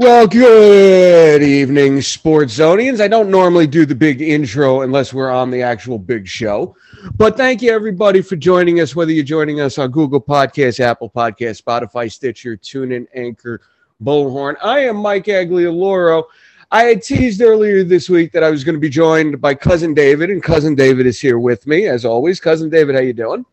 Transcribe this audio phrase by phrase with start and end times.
[0.00, 3.00] Well, good evening, Sports Zonians.
[3.00, 6.76] I don't normally do the big intro unless we're on the actual big show.
[7.16, 11.10] But thank you, everybody, for joining us, whether you're joining us on Google Podcasts, Apple
[11.10, 13.60] Podcasts, Spotify, Stitcher, TuneIn, Anchor,
[14.00, 14.54] Bullhorn.
[14.62, 16.22] I am Mike Aglioloro.
[16.70, 19.94] I had teased earlier this week that I was going to be joined by Cousin
[19.94, 22.38] David, and Cousin David is here with me, as always.
[22.38, 23.44] Cousin David, how you doing?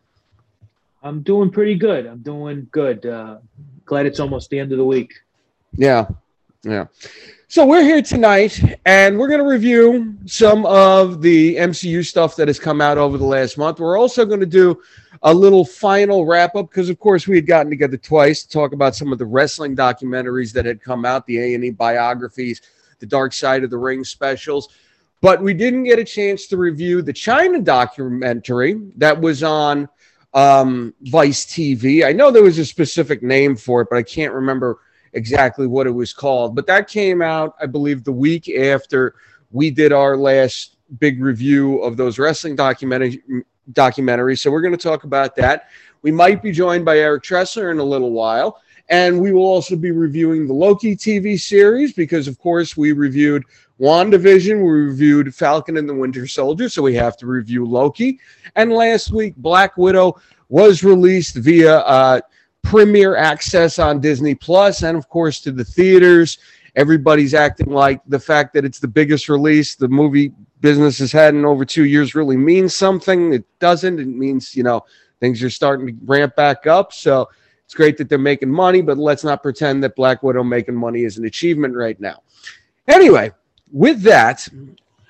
[1.01, 2.05] I'm doing pretty good.
[2.05, 3.03] I'm doing good.
[3.03, 3.39] Uh,
[3.85, 5.11] glad it's almost the end of the week.
[5.73, 6.05] Yeah,
[6.65, 6.85] yeah.
[7.47, 12.47] So we're here tonight and we're going to review some of the MCU stuff that
[12.47, 13.79] has come out over the last month.
[13.79, 14.81] We're also going to do
[15.21, 18.73] a little final wrap up because of course we had gotten together twice to talk
[18.73, 22.61] about some of the wrestling documentaries that had come out, the A&E biographies,
[22.99, 24.69] the Dark Side of the Ring specials.
[25.21, 29.87] But we didn't get a chance to review the Chyna documentary that was on
[30.33, 32.05] um, Vice TV.
[32.05, 34.79] I know there was a specific name for it, but I can't remember
[35.15, 36.55] exactly what it was called.
[36.55, 39.15] But that came out, I believe, the week after
[39.51, 43.23] we did our last big review of those wrestling documentary
[43.71, 44.39] documentaries.
[44.39, 45.69] So we're going to talk about that.
[46.03, 48.61] We might be joined by Eric Tressler in a little while.
[48.89, 53.43] And we will also be reviewing the Loki TV series because, of course, we reviewed
[53.79, 58.19] WandaVision, we reviewed Falcon and the Winter Soldier, so we have to review Loki.
[58.55, 62.21] And last week, Black Widow was released via uh,
[62.65, 66.39] premiere access on Disney Plus, and of course to the theaters.
[66.75, 71.33] Everybody's acting like the fact that it's the biggest release the movie business has had
[71.33, 73.33] in over two years really means something.
[73.33, 73.99] It doesn't.
[73.99, 74.83] It means you know
[75.19, 76.91] things are starting to ramp back up.
[76.91, 77.29] So
[77.63, 81.03] it's great that they're making money, but let's not pretend that Black Widow making money
[81.03, 82.21] is an achievement right now.
[82.87, 83.31] Anyway,
[83.71, 84.47] with that,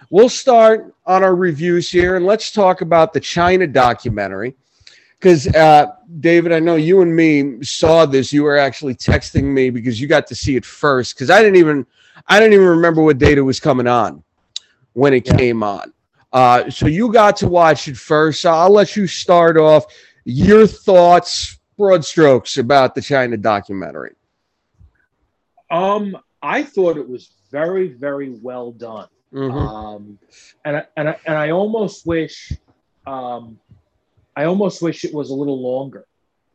[0.10, 4.56] we'll start on our reviews here and let's talk about the Chyna documentary
[5.26, 5.88] because uh,
[6.20, 8.32] David, I know you and me saw this.
[8.32, 11.16] You were actually texting me because you got to see it first.
[11.16, 11.84] Because I didn't even,
[12.28, 14.24] I didn't even remember what date it was coming on
[14.94, 15.36] when it yeah.
[15.36, 15.92] came on.
[16.32, 18.42] Uh, so you got to watch it first.
[18.42, 19.86] So I'll let you start off
[20.26, 24.14] your thoughts, broad strokes about the Chyna documentary.
[25.72, 29.08] Um, I thought it was very, very well done.
[29.34, 29.58] Mm-hmm.
[29.58, 30.20] Um,
[30.64, 32.52] and I, and I, and I almost wish,
[33.08, 33.58] um,
[34.36, 36.06] I almost wish it was a little longer.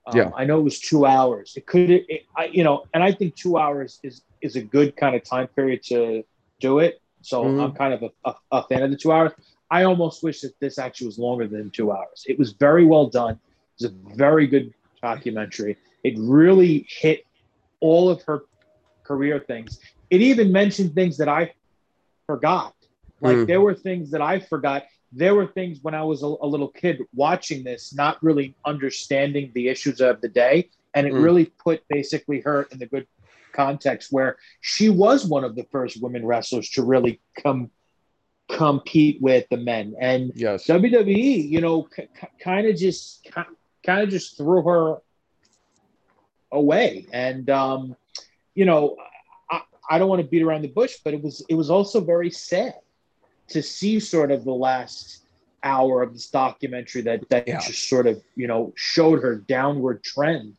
[0.07, 0.31] Um, yeah.
[0.37, 1.55] I know it was two hours.
[1.57, 4.97] It could, it, I, you know, and I think two hours is is a good
[4.97, 6.25] kind of time period to
[6.61, 7.01] do it.
[7.23, 7.61] So mm-hmm.
[7.61, 9.33] I'm kind of a, a, a, fan of the two hours.
[9.71, 12.25] I almost wish that this actually was longer than two hours.
[12.27, 13.35] It was very well done.
[13.35, 15.77] It was a very good documentary.
[16.03, 17.27] It really hit
[17.81, 18.45] all of her
[19.03, 19.79] career things.
[20.09, 21.53] It even mentioned things that I
[22.27, 22.75] forgot.
[23.21, 23.47] Like mm.
[23.47, 26.69] there were things that I forgot there were things when I was a, a, little
[26.69, 30.71] kid watching this, not really understanding the issues of the day.
[30.95, 31.23] And it mm.
[31.23, 33.07] really put basically her in the good
[33.53, 37.71] context where she was one of the first women wrestlers to really come
[38.49, 39.95] compete with the men.
[40.01, 40.67] And yes.
[40.67, 42.09] WWE, you know, c-
[42.41, 43.27] kind of just
[43.85, 44.97] kind of just threw her
[46.53, 47.07] away.
[47.13, 47.97] And um,
[48.55, 48.97] you know,
[49.51, 52.01] I, I don't want to beat around the bush, but it was it was also
[52.01, 52.75] very sad
[53.51, 55.21] to see sort of the last
[55.63, 57.61] hour of this documentary that that yeah.
[57.61, 60.57] just sort of you know showed her downward trend.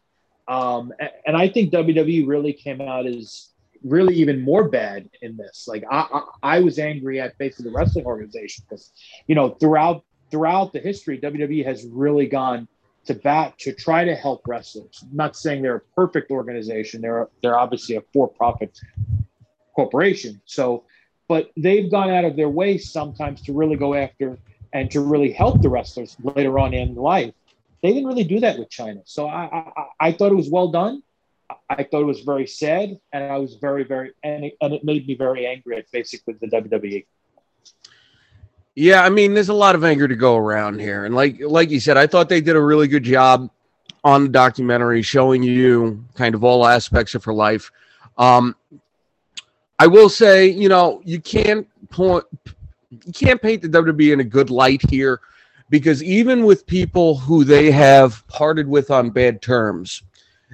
[0.47, 3.50] Um, and, and, i think wwe really came out as
[3.84, 5.68] really even more bad in this.
[5.68, 8.91] Like i i, I was angry at basically the wrestling organization because
[9.28, 12.68] you know throughout throughout the history wwe has really gone
[13.06, 15.03] to bat to try to help wrestlers.
[15.03, 17.01] I'm not saying they're a perfect organization.
[17.01, 18.78] They're they're obviously a for-profit
[19.75, 20.41] corporation.
[20.46, 20.84] So
[21.31, 24.38] but they've gone out of their way sometimes to really go after
[24.74, 27.34] and to really help the wrestlers later on in life.
[27.81, 29.03] They didn't really do that with Chyna.
[29.06, 31.02] So I, I, I thought it was well done.
[31.69, 34.84] I thought it was very sad, and I was very, very, and it, and it
[34.84, 37.06] made me very angry at basically the WWE.
[38.75, 41.69] Yeah, I mean, there's a lot of anger to go around here, and like like
[41.69, 43.50] you said, I thought they did a really good job
[44.03, 47.72] on the documentary showing you kind of all aspects of her life.
[48.18, 48.54] Um,
[49.81, 52.24] I will say, you know, you can't point,
[52.92, 55.22] you can't paint the WWE in a good light here,
[55.72, 60.04] because even with people who they have parted with on bad terms,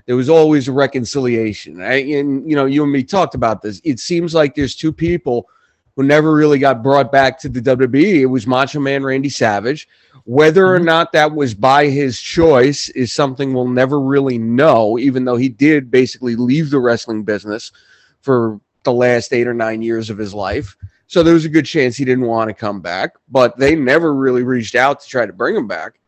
[0.06, 1.81] there was always a reconciliation.
[1.81, 3.81] And you know, you and me talked about this.
[3.83, 5.50] It seems like there's two people
[5.97, 8.21] who never really got brought back to the WWE.
[8.21, 9.89] It was Macho Man Randy Savage.
[10.24, 10.85] Whether or mm-hmm.
[10.85, 15.50] not that was by his choice is something we'll never really know, even though he
[15.50, 17.74] did basically leave the wrestling business
[18.21, 20.78] for the last eight or nine years of his life.
[21.07, 24.16] So there was a good chance he didn't want to come back, but they never
[24.16, 26.00] really reached out to try to bring him back.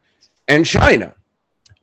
[0.47, 1.13] And Chyna.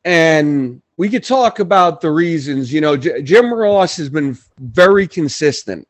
[0.07, 2.73] And we could talk about the reasons.
[2.73, 5.87] You know, J- Jim Ross has been very consistent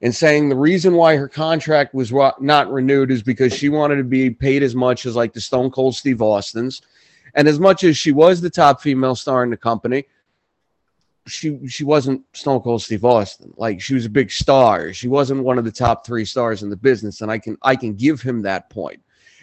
[0.00, 2.10] in saying the reason why her contract was
[2.40, 5.72] not renewed is because she wanted to be paid as much as like the Stone
[5.72, 6.80] Cold Steve Austin's,
[7.34, 10.06] and as much as she was the top female star in the company,
[11.28, 13.52] she she wasn't Stone Cold Steve Austin.
[13.56, 14.92] Like she was a big star.
[14.92, 17.76] She wasn't one of the top three stars in the business, and I can I
[17.76, 19.00] can give him that point.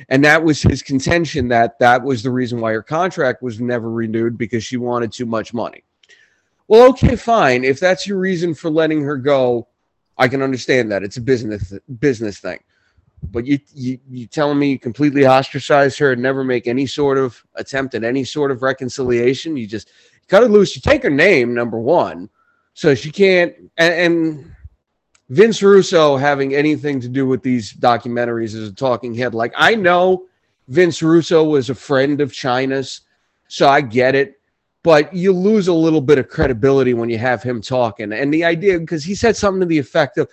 [0.09, 3.89] And that was his contention that that was the reason why her contract was never
[3.89, 5.83] renewed because she wanted too much money.
[6.67, 7.63] Well, okay, fine.
[7.63, 9.67] If that's your reason for letting her go,
[10.17, 11.03] I can understand that.
[11.03, 12.59] It's a business business thing.
[13.31, 17.17] But you you you telling me you completely ostracize her and never make any sort
[17.17, 19.57] of attempt at any sort of reconciliation?
[19.57, 19.91] You just
[20.27, 20.75] cut her loose.
[20.75, 22.30] You take her name, number one,
[22.74, 24.56] so she can't and, and
[25.30, 29.33] Vince Russo having anything to do with these documentaries is a talking head.
[29.33, 30.25] Like I know
[30.68, 33.01] Vince Russo was a friend of Chyna's,
[33.48, 34.39] so I get it.
[34.83, 38.13] But you lose a little bit of credibility when you have him talking.
[38.13, 40.30] And the idea, because he said something to the effect of,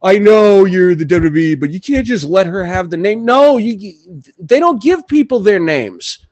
[0.00, 3.24] I know you're the WWE, but you can't just let her have the name.
[3.24, 3.94] No, you
[4.38, 6.26] they don't give people their names.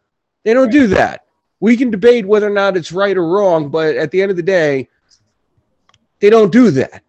[0.45, 1.27] They don't do that.
[1.61, 4.37] We can debate whether or not it's right or wrong, but at the end of
[4.37, 4.89] the day,
[6.21, 7.03] they don't do that.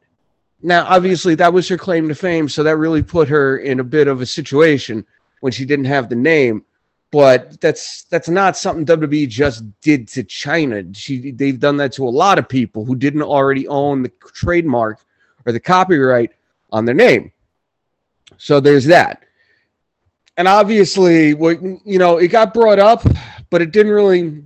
[0.61, 3.83] Now, obviously, that was her claim to fame, so that really put her in a
[3.83, 5.05] bit of a situation
[5.39, 6.65] when she didn't have the name.
[7.11, 10.95] But that's that's not something WWE just did to Chyna.
[10.95, 14.99] She they've done that to a lot of people who didn't already own the trademark
[15.45, 16.33] or the copyright
[16.71, 17.31] on their name.
[18.37, 19.23] So there's that.
[20.37, 23.03] And obviously, what you know, it got brought up,
[23.49, 24.43] but it didn't really.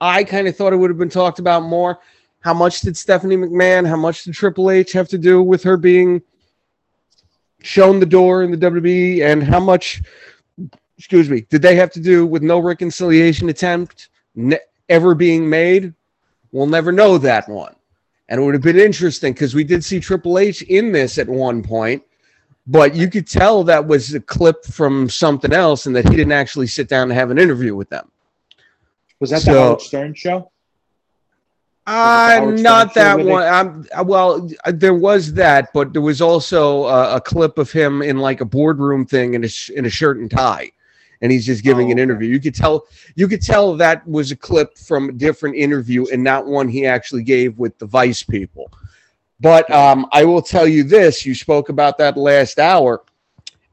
[0.00, 2.00] I kind of thought it would have been talked about more.
[2.40, 5.76] How much did Stephanie McMahon, how much did Triple H have to do with her
[5.76, 6.22] being
[7.62, 10.02] shown the door in the WWE, and how much,
[10.98, 14.58] excuse me, did they have to do with no reconciliation attempt ne-
[14.88, 15.94] ever being made?
[16.50, 17.74] We'll never know that one.
[18.28, 21.28] And it would have been interesting because we did see Triple H in this at
[21.28, 22.02] one point,
[22.66, 26.32] but you could tell that was a clip from something else and that he didn't
[26.32, 28.10] actually sit down and have an interview with them.
[29.22, 30.50] Was that so, the Howard Stern show?
[31.86, 33.44] Uh, not that one.
[33.44, 37.70] I'm, uh, well, uh, there was that, but there was also a, a, clip of
[37.70, 40.72] him in like a boardroom thing in a in a shirt and tie,
[41.20, 42.30] and he's just giving oh, an interview.
[42.30, 46.24] You could tell you could tell that was a clip from a different interview and
[46.24, 48.72] not one he actually gave with the Vice people.
[49.38, 53.04] But um, I will tell you this: you spoke about that last hour,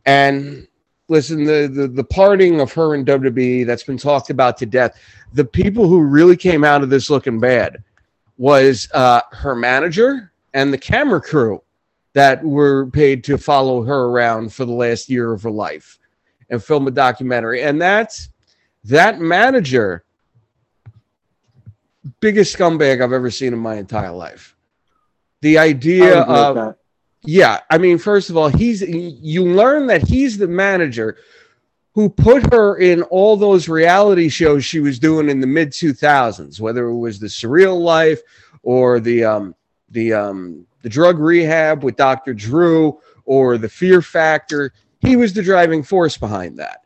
[0.06, 0.68] and
[1.10, 4.98] listen, the, the the parting of her and WWE that's been talked about to death.
[5.34, 7.84] The people who really came out of this looking bad
[8.38, 11.62] was uh, her manager and the camera crew
[12.14, 16.00] that were paid to follow her around for the last year of her life
[16.50, 17.62] and film a documentary.
[17.62, 18.30] And that's
[18.86, 20.04] that manager,
[22.20, 24.56] biggest scumbag I've ever seen in my entire life.
[25.42, 26.76] The idea of
[27.30, 31.18] yeah, I mean, first of all, he's you learn that he's the manager
[31.94, 36.60] who put her in all those reality shows she was doing in the mid 2000s,
[36.60, 38.20] whether it was the Surreal Life
[38.64, 39.54] or the um,
[39.90, 42.34] the um, the drug rehab with Dr.
[42.34, 44.74] Drew or the Fear Factor.
[45.00, 46.82] He was the driving force behind that.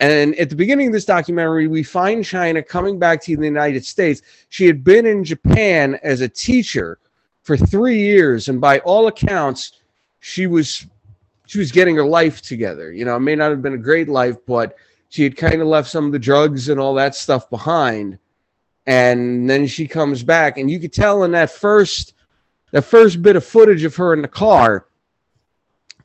[0.00, 3.84] And at the beginning of this documentary, we find Chyna coming back to the United
[3.86, 4.22] States.
[4.48, 6.98] She had been in Japan as a teacher
[7.42, 9.72] for three years, and by all accounts,
[10.26, 10.86] she was
[11.44, 12.90] she was getting her life together.
[12.90, 14.74] You know, it may not have been a great life, but
[15.10, 18.18] she had kind of left some of the drugs and all that stuff behind.
[18.86, 22.14] And then she comes back, and you could tell in that first
[22.70, 24.86] that first bit of footage of her in the car,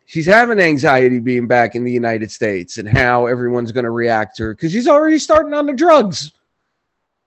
[0.06, 4.36] she's having anxiety being back in the United States and how everyone's going to react
[4.36, 6.34] to her because she's already starting on the drugs.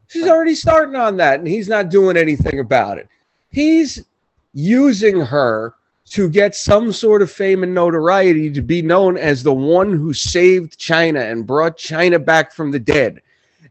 [0.08, 3.08] She's already starting on that, and he's not doing anything about it.
[3.48, 4.04] He's
[4.52, 5.74] using her
[6.12, 10.12] to get some sort of fame and notoriety to be known as the one who
[10.12, 13.22] saved Chyna and brought Chyna back from the dead.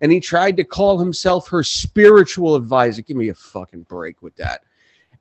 [0.01, 3.03] And he tried to call himself her spiritual advisor.
[3.03, 4.63] Give me a fucking break with that.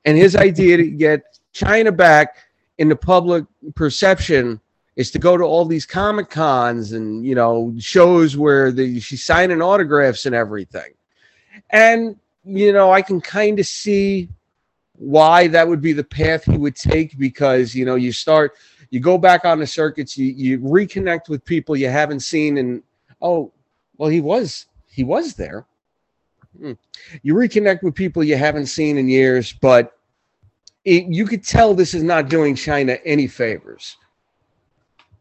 [0.03, 2.37] And his idea to get Chyna back
[2.79, 4.59] in the public perception
[4.95, 9.23] is to go to all these comic cons and you know shows where the, she's
[9.23, 10.93] signing autographs and everything.
[11.69, 14.27] And you know, I can kind of see
[15.01, 18.53] why that would be the path he would take because you know you start
[18.91, 22.83] you go back on the circuits you you reconnect with people you haven't seen and
[23.19, 23.51] oh
[23.97, 25.65] well he was he was there.
[26.59, 26.73] Hmm.
[27.23, 29.97] you reconnect with people you haven't seen in years but
[30.85, 33.97] it, you could tell this is not doing Chyna any favors.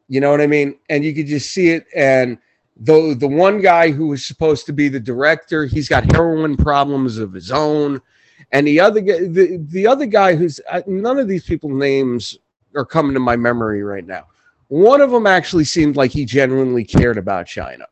[0.08, 0.78] You know what i mean?
[0.90, 2.36] And you could just see it and
[2.76, 7.16] the the one guy who was supposed to be the director, he's got heroin problems
[7.16, 8.02] of his own,
[8.52, 12.38] and the other guy, the, the other guy who's uh, none of these people names
[12.74, 14.26] are coming to my memory right now.
[14.68, 17.86] One of them actually seemed like he genuinely cared about Chyna.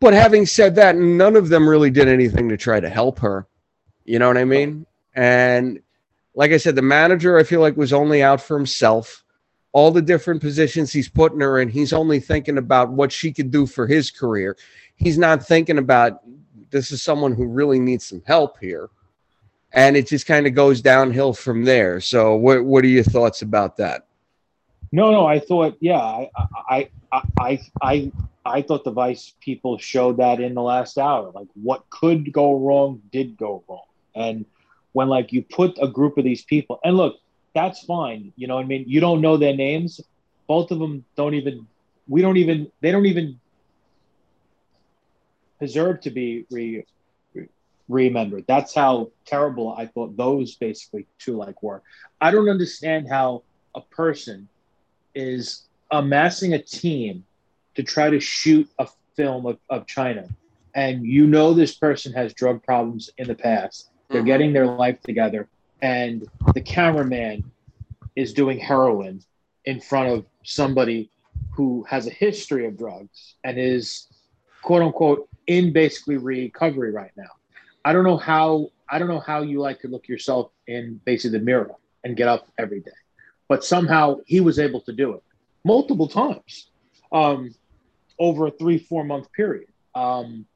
[0.00, 3.46] But having said that, none of them really did anything to try to help her.
[4.04, 4.86] You know what I mean?
[5.14, 5.80] And
[6.34, 9.24] like I said, the manager I feel like was only out for himself
[9.72, 13.50] all the different positions he's putting her in, he's only thinking about what she could
[13.50, 14.56] do for his career.
[14.96, 16.20] He's not thinking about
[16.70, 18.90] this is someone who really needs some help here.
[19.72, 22.00] And it just kind of goes downhill from there.
[22.00, 24.06] So, what what are your thoughts about that?
[24.90, 26.30] No, no, I thought, yeah, I,
[26.70, 26.88] I,
[27.38, 28.12] I, I,
[28.46, 31.30] I thought the Vice people showed that in the last hour.
[31.34, 33.84] Like, what could go wrong did go wrong,
[34.14, 34.46] and
[34.92, 37.16] when like you put a group of these people, and look,
[37.54, 38.32] that's fine.
[38.36, 38.84] You know what I mean?
[38.86, 40.00] You don't know their names.
[40.46, 41.66] Both of them don't even,
[42.06, 43.38] we don't even, they don't even
[45.60, 46.84] deserve to be re,
[47.88, 48.44] remembered.
[48.46, 51.82] That's how terrible I thought those basically two like were.
[52.20, 53.42] I don't understand how
[53.74, 54.48] a person
[55.14, 57.24] is amassing a team
[57.74, 60.28] to try to shoot a film of, of Chyna.
[60.74, 63.90] And you know this person has drug problems in the past.
[64.08, 64.26] They're mm-hmm.
[64.26, 65.48] getting their life together
[65.82, 67.50] and the cameraman
[68.16, 69.22] is doing heroin
[69.64, 71.10] in front of somebody
[71.52, 74.06] who has a history of drugs and is
[74.62, 77.30] quote unquote in basically recovery right now.
[77.84, 81.38] I don't know how I don't know how you like to look yourself in basically
[81.38, 82.90] the mirror and get up every day.
[83.48, 85.22] But somehow he was able to do it
[85.64, 86.70] multiple times
[87.12, 87.54] um,
[88.18, 89.68] over a three, four month period.
[89.94, 90.46] Um,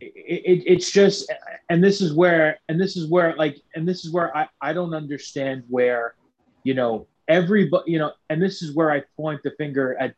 [0.00, 1.32] it, it, it's just
[1.70, 4.72] and this is where and this is where like and this is where I, I
[4.72, 6.14] don't understand where
[6.64, 10.14] you know everybody you know and this is where I point the finger at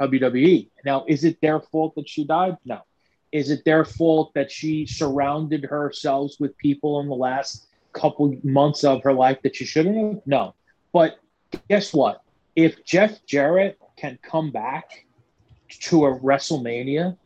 [0.00, 2.80] WWE now is it their fault that she died no
[3.34, 8.84] is it their fault that she surrounded herself with people in the last couple months
[8.84, 10.54] of her life that she shouldn't have no
[10.92, 11.18] but
[11.68, 12.22] guess what
[12.56, 15.04] if Jeff Jarrett can come back
[15.68, 17.16] to a WrestleMania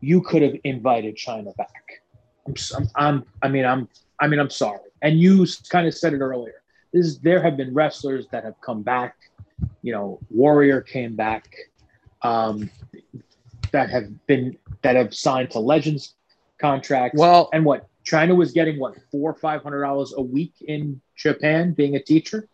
[0.00, 2.02] you could have invited Chyna back.
[2.46, 3.88] I'm, I'm, i mean, I'm,
[4.20, 4.78] I mean, I'm sorry.
[5.02, 6.62] And you kind of said it earlier.
[6.92, 9.16] This, there have been wrestlers that have come back.
[9.82, 11.52] You know, Warrior came back.
[12.22, 12.70] Um,
[13.72, 16.14] that have been that have signed to Legends
[16.60, 17.18] contracts.
[17.18, 21.00] Well, and what Chyna was getting what four or five hundred dollars a week in
[21.16, 22.48] Japan being a teacher.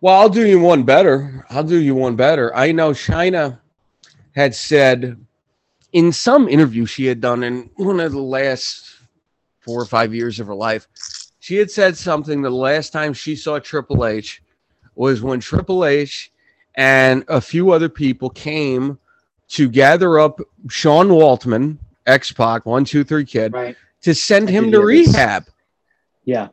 [0.00, 1.46] Well, I'll do you one better.
[1.50, 2.54] I'll do you one better.
[2.56, 3.60] I know Chyna
[4.34, 5.16] had said
[5.92, 8.96] in some interview she had done in one of the last
[9.60, 10.88] four or five years of her life,
[11.38, 14.42] she had said something the last time she saw Triple H
[14.94, 16.32] was when Triple H
[16.74, 18.98] and a few other people came
[19.52, 23.76] to gather up Sean Waltman, X Pac, one, two, three kid, right.
[24.00, 25.44] to send him to rehab.
[26.24, 26.48] Yeah.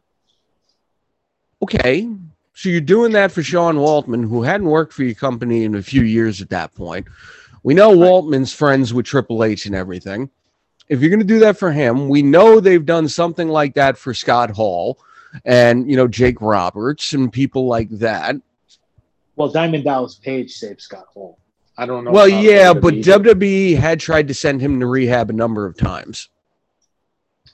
[1.62, 2.10] Okay.
[2.54, 5.82] So you're doing that for Sean Waltman, who hadn't worked for your company in a
[5.82, 7.08] few years at that point.
[7.64, 10.30] We know Waltman's friends with Triple H and everything.
[10.90, 13.98] If you're going to do that for him, we know they've done something like that
[13.98, 15.00] for Scott Hall
[15.46, 18.36] and, you know, Jake Roberts and people like that.
[19.38, 21.39] Well, Diamond Dallas Page saved Scott Hall.
[21.80, 22.12] I don't know.
[22.12, 25.78] Well, yeah, WWE but WWE had tried to send him to rehab a number of
[25.78, 26.28] times.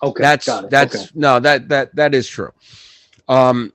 [0.01, 1.05] Okay, that's that's okay.
[1.13, 2.51] no that that that is true.
[3.27, 3.71] Um,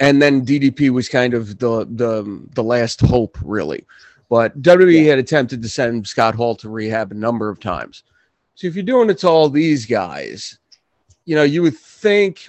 [0.00, 3.84] and then DDP was kind of the the the last hope, really.
[4.28, 5.10] But WWE yeah.
[5.10, 8.04] had attempted to send Scott Hall to rehab a number of times.
[8.54, 10.58] So if you're doing it to all these guys,
[11.24, 12.48] you know, you would think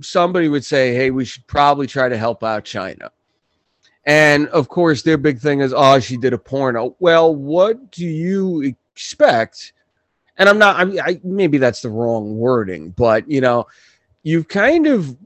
[0.00, 3.10] somebody would say, hey, we should probably try to help out Chyna.
[4.10, 6.96] And of course, their big thing is, oh, she did a porno.
[6.98, 9.72] Well, what do you expect?
[10.36, 13.68] And I'm not, I mean, I, maybe that's the wrong wording, but you know,
[14.24, 15.16] you've kind of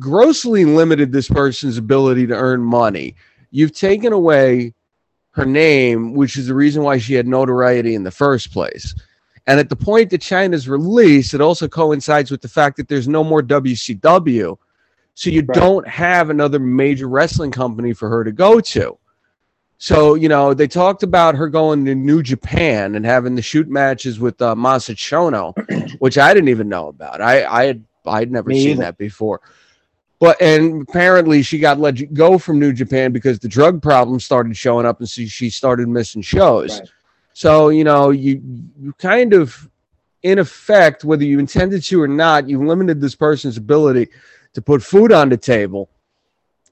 [0.00, 3.14] grossly limited this person's ability to earn money.
[3.52, 4.74] You've taken away
[5.30, 8.96] her name, which is the reason why she had notoriety in the first place.
[9.46, 13.06] And at the point that Chyna's released, it also coincides with the fact that there's
[13.06, 14.58] no more WCW.
[15.18, 15.56] So you right.
[15.56, 18.96] don't have another major wrestling company for her to go to.
[19.76, 23.66] So, you know, they talked about her going to New Japan and having the shoot
[23.68, 25.54] matches with uh, Masa Chono,
[25.98, 27.20] which I didn't even know about.
[27.20, 28.82] I, I had I'd never Me seen either.
[28.82, 29.40] that before.
[30.20, 34.56] But and apparently she got let go from New Japan because the drug problem started
[34.56, 36.78] showing up and she, she started missing shows.
[36.78, 36.88] Right.
[37.32, 38.40] So, you know, you
[38.80, 39.68] you kind of
[40.22, 44.10] in effect, whether you intended to or not, you limited this person's ability
[44.54, 45.88] to put food on the table.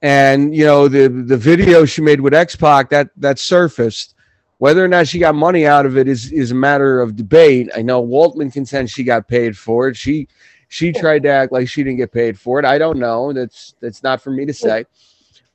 [0.03, 4.15] And you know, the the video she made with X Pac that that surfaced
[4.59, 7.71] Whether or not she got money out of it is is a matter of debate.
[7.77, 9.97] I know Waltman contends she got paid for it.
[9.97, 10.29] She
[10.69, 12.65] she tried to act like she didn't get paid for it.
[12.65, 13.33] I don't know.
[13.33, 14.87] That's that's not for me to say.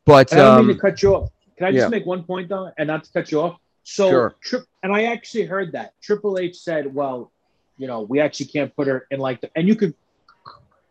[0.05, 1.29] But I don't um, mean to cut you off.
[1.57, 1.89] Can I just yeah.
[1.89, 3.59] make one point though, and not to cut you off?
[3.83, 4.35] So, Sure.
[4.41, 7.31] Tri- and I actually heard that Triple H said, "Well,
[7.77, 9.93] you know, we actually can't put her in like the." And you could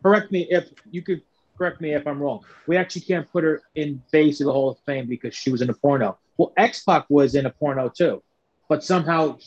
[0.03, 1.21] correct me if you could
[1.57, 2.43] correct me if I'm wrong.
[2.67, 5.61] We actually can't put her in base of the Hall of Fame because she was
[5.61, 6.17] in a porno.
[6.37, 8.23] Well, X Pac was in a porno too,
[8.67, 9.37] but somehow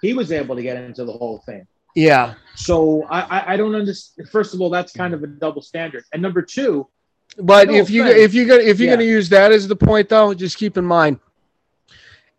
[0.00, 1.66] he was able to get into the Hall of Fame.
[1.94, 4.28] yeah, So I, I, don't understand.
[4.28, 6.04] First of all, that's kind of a double standard.
[6.12, 6.88] And number two,
[7.38, 8.96] but No if you if you gonna if you're Yeah.
[8.96, 11.20] gonna use that as the point though, just keep in mind.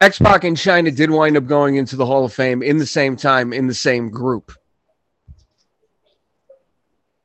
[0.01, 2.85] X Pac and Chyna did wind up going into the Hall of Fame in the
[2.85, 4.51] same time in the same group.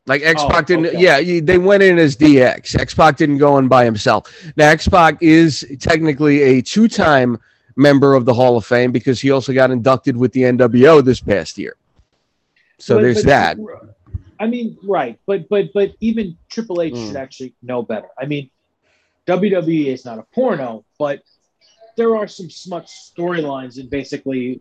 [0.08, 1.00] Like X Pac Oh, didn't, okay.
[1.00, 2.78] yeah, they went in as DX.
[2.78, 4.32] X Pac didn't go in by himself.
[4.56, 7.38] Now X Pac is technically a two-time
[7.76, 11.20] member of the Hall of Fame because he also got inducted with the NWO this
[11.20, 11.76] past year.
[12.78, 13.58] So But- there's but- that.
[14.40, 17.06] I mean, right, but but but even Triple H Mm.
[17.08, 18.06] should actually know better.
[18.16, 18.48] I mean,
[19.26, 21.22] WWE is not a porno, but
[21.96, 24.60] there are some smut storylines in basically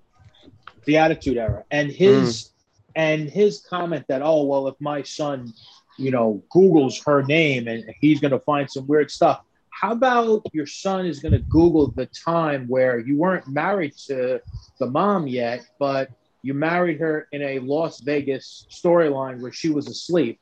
[0.86, 2.50] the Attitude Era, and his Mm.
[2.98, 5.54] And his comment that oh well, if my son,
[5.98, 9.44] you know, Google's her name and he's going to find some weird stuff.
[9.70, 14.42] How about your son is going to Google the time where you weren't married to
[14.80, 16.10] the mom yet, but
[16.42, 20.40] you married her in a Las Vegas storyline where she was asleep.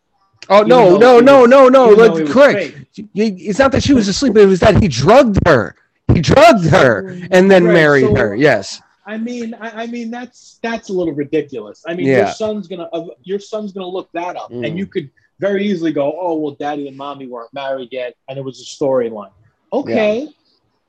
[0.49, 1.91] Oh no, no, no, was- no, no!
[1.91, 2.77] even though Let's he was correct.
[3.15, 5.75] It's not that she was asleep; it was that he drugged her.
[6.13, 8.35] He drugged her and then Right, married so- her.
[8.35, 8.81] Yes.
[9.07, 11.83] I mean, I, I mean that's that's a little ridiculous.
[11.87, 14.65] I mean, your son's gonna uh, your son's gonna look that up, Mm.
[14.67, 15.09] and you could
[15.39, 18.63] very easily go, oh well, daddy and mommy weren't married yet, and it was a
[18.65, 19.31] storyline.
[19.71, 20.29] Okay,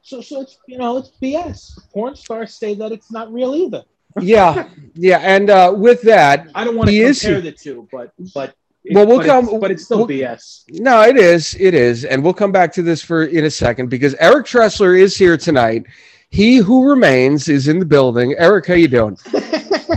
[0.02, 1.78] so so it's you know it's BS.
[1.92, 3.84] Porn stars say that it's not real either.
[4.20, 7.86] Yeah, yeah, and uh, with that, I don't want to He is- compare the two,
[7.92, 8.54] but but
[8.92, 10.64] Well, we'll but come- It's, but it's still we'll- BS.
[10.70, 13.90] no, it is, it is, and we'll come back to this for in a second
[13.90, 15.84] because Eric Tressler is here tonight.
[16.30, 18.34] He who remains is in the building.
[18.36, 19.16] Eric, how you doing?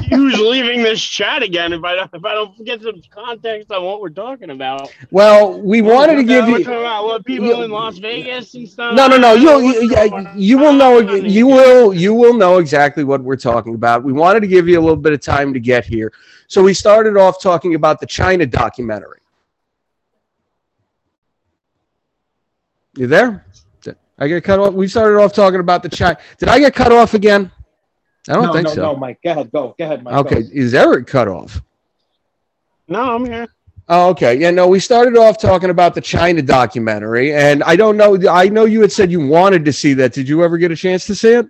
[0.09, 1.73] Who's leaving this chat again?
[1.73, 5.59] If I don't, if I don't get some context on what we're talking about, Well,
[5.59, 6.57] we wanted to give you.
[6.61, 8.95] about what people you- in Las Vegas and stuff.
[8.95, 9.33] No, no, no.
[9.33, 9.81] You'll, you,
[10.35, 10.99] you will know.
[10.99, 11.93] You will.
[11.93, 14.03] You will know exactly what we're talking about.
[14.03, 16.11] We wanted to give you a little bit of time to get here,
[16.47, 19.19] so we started off talking about the Chyna documentary.
[22.95, 23.45] You there?
[24.19, 24.73] Did I get cut off.
[24.73, 26.17] We started off talking about the Chyna.
[26.37, 27.51] Did I get cut off again?
[28.27, 28.81] I don't no, think no, so.
[28.81, 29.19] no, Mike.
[29.23, 29.51] Go ahead.
[29.51, 29.75] Go.
[29.77, 30.13] Go ahead, Mike.
[30.15, 30.49] okay, Go.
[30.51, 31.61] is Eric cut off?
[32.87, 33.47] No, I'm here.
[33.87, 34.35] Oh, okay.
[34.35, 38.19] Yeah, no, we started off talking about the Chyna documentary, and I don't know.
[38.29, 40.13] I know you had said you wanted to see that.
[40.13, 41.47] Did you ever get a chance to see it?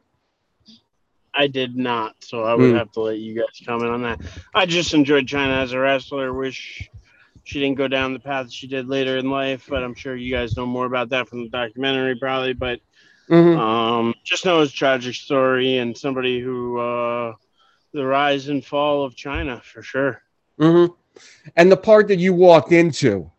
[1.33, 2.77] I did not, so I would Hmm.
[2.77, 4.19] have to let you guys comment on that.
[4.53, 6.33] I just enjoyed Chyna as a wrestler.
[6.33, 6.89] Wish
[7.49, 10.31] she didn't go down the path she did later in life, but I'm sure you
[10.31, 12.53] guys know more about that from the documentary, probably.
[12.53, 12.79] But
[13.29, 13.57] Mhm.
[13.57, 17.33] um, just know it's a tragic story and somebody who uh,
[17.93, 20.21] the rise and fall of Chyna for sure.
[20.59, 20.85] hmm
[21.55, 23.31] And the part that you walked into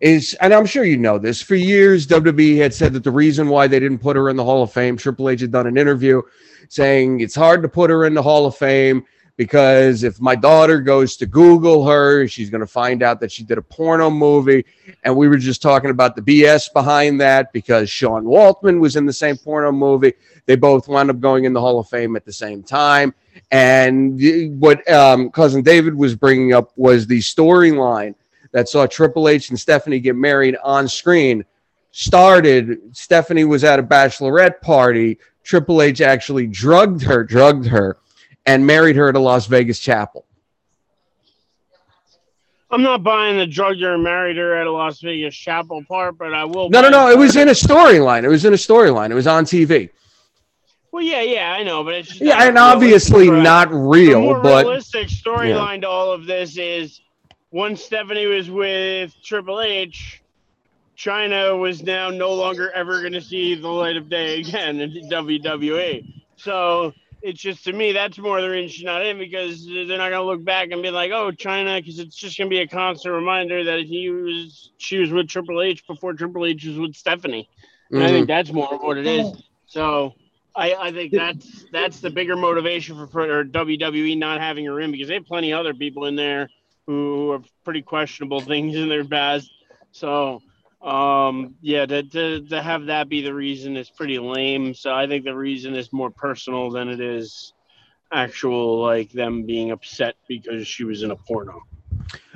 [0.00, 3.48] is, and I'm sure you know this, for years, WWE had said that the reason
[3.48, 5.76] why they didn't put her in the Hall of Fame, Triple H had done an
[5.76, 6.22] interview
[6.68, 9.04] saying it's hard to put her in the Hall of Fame
[9.36, 13.42] because if my daughter goes to Google her, she's going to find out that she
[13.42, 14.64] did a porno movie.
[15.04, 19.06] And we were just talking about the BS behind that because Sean Waltman was in
[19.06, 20.12] the same porno movie.
[20.46, 23.14] They both wound up going in the Hall of Fame at the same time.
[23.50, 24.20] And
[24.60, 28.14] what um, cousin David was bringing up was the storyline
[28.52, 31.44] that saw Triple H and Stephanie get married on screen.
[31.90, 35.18] Started Stephanie was at a bachelorette party.
[35.42, 37.98] Triple H actually drugged her, drugged her,
[38.46, 40.26] and married her at a Las Vegas chapel.
[42.70, 46.32] I'm not buying the drug and married her at a Las Vegas chapel part, but
[46.32, 46.70] I will.
[46.70, 47.10] No, no, no.
[47.10, 48.24] It was in a storyline.
[48.24, 49.10] It was in a storyline.
[49.10, 49.90] It was on TV.
[50.90, 54.66] Well, yeah, yeah, I know, but it's Yeah, and obviously not the real, more but
[54.66, 57.00] realistic storyline to all of this is
[57.50, 60.22] once Stephanie was with Triple H,
[60.96, 64.90] Chyna was now no longer ever going to see the light of day again in
[65.10, 66.22] WWE.
[66.36, 66.92] So
[67.22, 70.12] it's just to me that's more the reason she's not in because they're not going
[70.12, 72.66] to look back and be like, oh, Chyna, because it's just going to be a
[72.66, 76.94] constant reminder that he was she was with Triple H before Triple H was with
[76.94, 77.48] Stephanie.
[77.90, 78.26] And I think mm-hmm.
[78.28, 79.42] that's more of what it is.
[79.66, 80.14] So
[80.56, 84.90] I, I think that's that's the bigger motivation for, for WWE not having her in
[84.90, 86.48] because they have plenty of other people in there
[86.86, 89.50] who have pretty questionable things in their past.
[89.92, 90.42] So
[90.82, 94.74] Um, yeah, to, to to have that be the reason is pretty lame.
[94.74, 97.52] So I think the reason is more personal than it is
[98.12, 101.62] actual like them being upset because she was in a porno.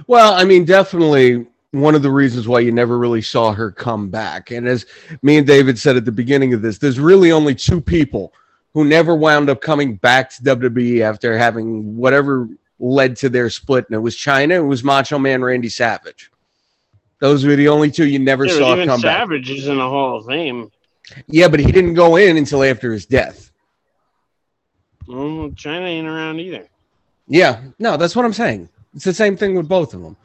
[0.07, 4.09] Well, I mean, definitely one of the reasons why you never really saw her come
[4.09, 4.51] back.
[4.53, 4.87] And as
[5.23, 8.33] me and David said at the beginning of this, there's really only two people
[8.73, 13.87] who never wound up coming back to WWE after having whatever led to their split,
[13.89, 16.31] and it was Chyna, it was Macho Man Randy Savage.
[17.21, 19.21] Those were the only two you never Yeah, saw even come back.
[19.23, 20.71] Savage is in the Hall of Fame.
[21.29, 23.51] Yeah, but he didn't go in until after his death.
[25.07, 26.67] Well, Chyna ain't around either.
[27.29, 28.69] Yeah, no, that's what I'm saying.
[28.95, 30.17] It's the same thing with both of them.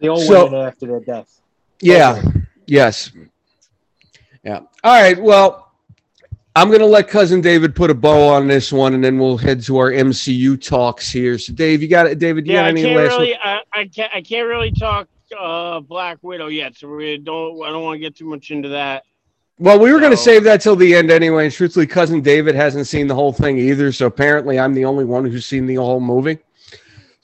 [0.00, 1.40] They all So- went in after their death.
[1.80, 2.22] Yeah.
[2.66, 3.10] Yes.
[4.44, 4.60] Yeah.
[4.84, 5.20] All right.
[5.20, 5.72] Well,
[6.54, 9.38] I'm going to let cousin David put a bow on this one, and then we'll
[9.38, 11.38] head to our MCU talks here.
[11.38, 12.18] So, Dave, you got it.
[12.18, 13.10] David, you Yeah, got I any can't last?
[13.18, 17.62] really, I, I can't, I can't really talk uh Black Widow yet, so we don't,
[17.62, 19.04] I don't want to get too much into that.
[19.58, 21.44] Well, we were going to save that till the end anyway.
[21.44, 23.92] And truthfully, cousin David hasn't seen the whole thing either.
[23.92, 26.38] So apparently, I'm the only one who's seen the whole movie.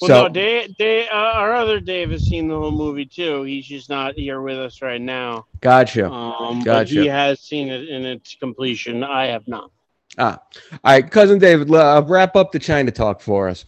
[0.03, 3.45] Well, so no, Dave, Dave, uh, our other Dave has seen the whole movie too.
[3.45, 5.47] He's just not here with us right now.
[5.63, 6.11] gotcha.
[6.11, 7.01] Um, but Gotcha.
[7.01, 9.03] he has seen it in its completion.
[9.03, 9.71] I have not.
[10.19, 10.43] Ah,
[10.73, 13.65] all right, cousin David, uh, wrap up the Chyna talk for us.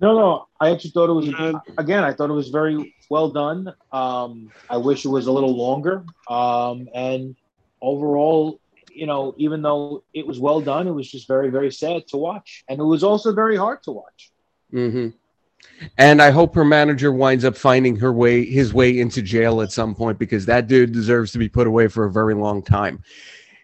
[0.00, 0.48] No, no.
[0.62, 1.28] I actually thought it was
[1.76, 2.04] again.
[2.04, 3.74] I thought it was very well done.
[3.90, 6.04] Um, I wish it was a little longer.
[6.28, 7.34] Um, and
[7.80, 8.60] overall,
[8.94, 12.16] you know, even though it was well done, it was just very, very sad to
[12.16, 14.30] watch, and it was also very hard to watch.
[14.70, 15.08] hmm
[15.98, 19.72] And I hope her manager winds up finding her way, his way into jail at
[19.72, 23.02] some point because that dude deserves to be put away for a very long time.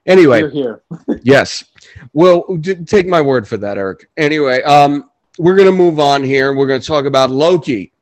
[0.04, 0.82] Anyway, Here, here.
[1.22, 1.64] yes.
[2.12, 4.08] Well, d- take my word for that, Eric.
[4.16, 5.08] Anyway, um,
[5.38, 6.52] we're going to move on here.
[6.52, 7.92] We're going to talk about Loki,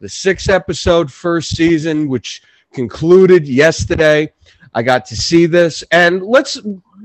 [0.00, 4.32] the six episode first season, which concluded yesterday.
[4.74, 5.84] I got to see this.
[5.90, 6.58] And let's,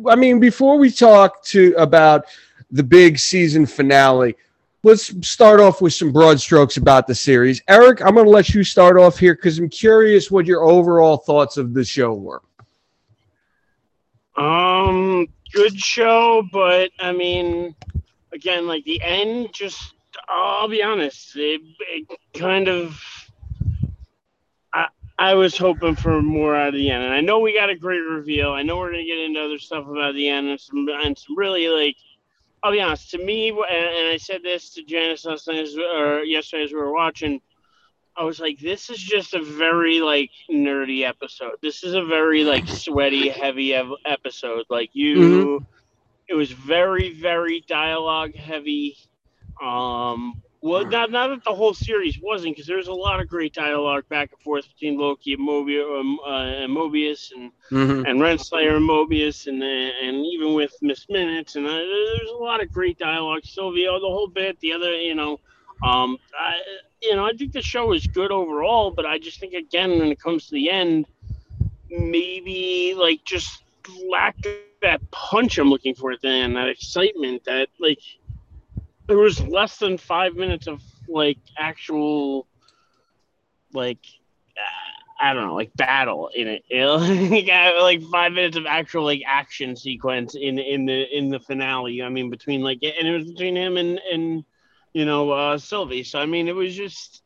[0.07, 2.25] I mean, before we talk to about
[2.71, 4.35] the big season finale,
[4.83, 7.61] let's start off with some broad strokes about the series.
[7.67, 11.17] Eric, I'm going to let you start off here because I'm curious what your overall
[11.17, 12.41] thoughts of the show were.
[14.37, 17.75] Um, good show, but I mean,
[18.33, 19.93] again, like the end, just
[20.27, 22.99] I'll be honest, it, it kind of.
[24.73, 27.69] I I was hoping for more out of the end, and I know we got
[27.69, 28.51] a great reveal.
[28.51, 31.37] I know we're gonna get into other stuff about the end and some and some
[31.37, 31.95] really like.
[32.63, 33.09] I'll be honest.
[33.11, 36.93] To me, and, I said this to Janice last night or yesterday as we were
[36.93, 37.41] watching.
[38.15, 41.53] I was like, this is just a very like nerdy episode.
[41.61, 44.65] This is a very like sweaty, heavy ev- episode.
[44.69, 45.65] Like you, mm-hmm.
[46.31, 48.97] It was very, very dialogue heavy.
[49.61, 53.53] Um, well, not not that the whole series wasn't, because there's a lot of great
[53.53, 58.05] dialogue back and forth between Loki and Mobius, um, uh, and Mobius, and Mm-hmm.
[58.05, 62.61] and Renslayer and Mobius, and and even with Miss Minutes, and uh, there's a lot
[62.61, 63.45] of great dialogue.
[63.45, 65.39] Sylvia, the whole bit, the other, you know,
[65.81, 66.59] um, I,
[67.01, 70.11] you know, I think the show is good overall, but I just think again when
[70.11, 71.05] it comes to the end,
[71.89, 73.63] maybe like just
[74.09, 74.35] lack
[74.81, 77.99] that punch I'm looking for at the end, that excitement, that like
[79.07, 82.47] there was less than five minutes of like actual
[83.73, 83.99] like
[85.21, 86.63] I don't know, like battle in it.
[86.69, 86.97] You know?
[87.29, 92.01] Like, like five minutes of actual like action sequence in in the in the finale.
[92.01, 94.43] I mean, between like and it was between him and and
[94.93, 96.03] you know uh Sylvie.
[96.03, 97.20] So I mean, it was just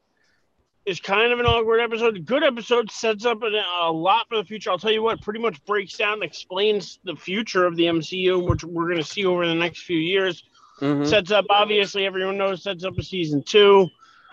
[0.85, 2.25] it's kind of an awkward episode.
[2.25, 3.47] Good episode sets up a,
[3.81, 4.69] a lot for the future.
[4.69, 8.47] I'll tell you what, pretty much breaks down and explains the future of the MCU,
[8.47, 10.43] which we're going to see over the next few years
[10.81, 11.07] Mhm.
[11.07, 13.87] sets up obviously everyone knows sets up a season two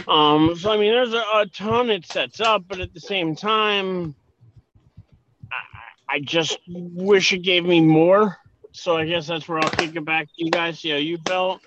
[0.09, 3.37] um so i mean there's a, a ton it sets up but at the same
[3.37, 4.13] time
[6.11, 8.39] I, I just wish it gave me more
[8.73, 11.17] so i guess that's where i'll kick it back to you guys see how you
[11.19, 11.61] felt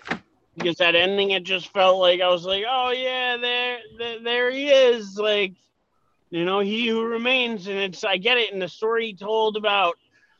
[0.56, 4.52] because that ending it just felt like i was like oh yeah there there, there
[4.52, 5.54] he is like
[6.30, 9.58] you know he who remains and it's i get it and the story he told
[9.58, 9.96] about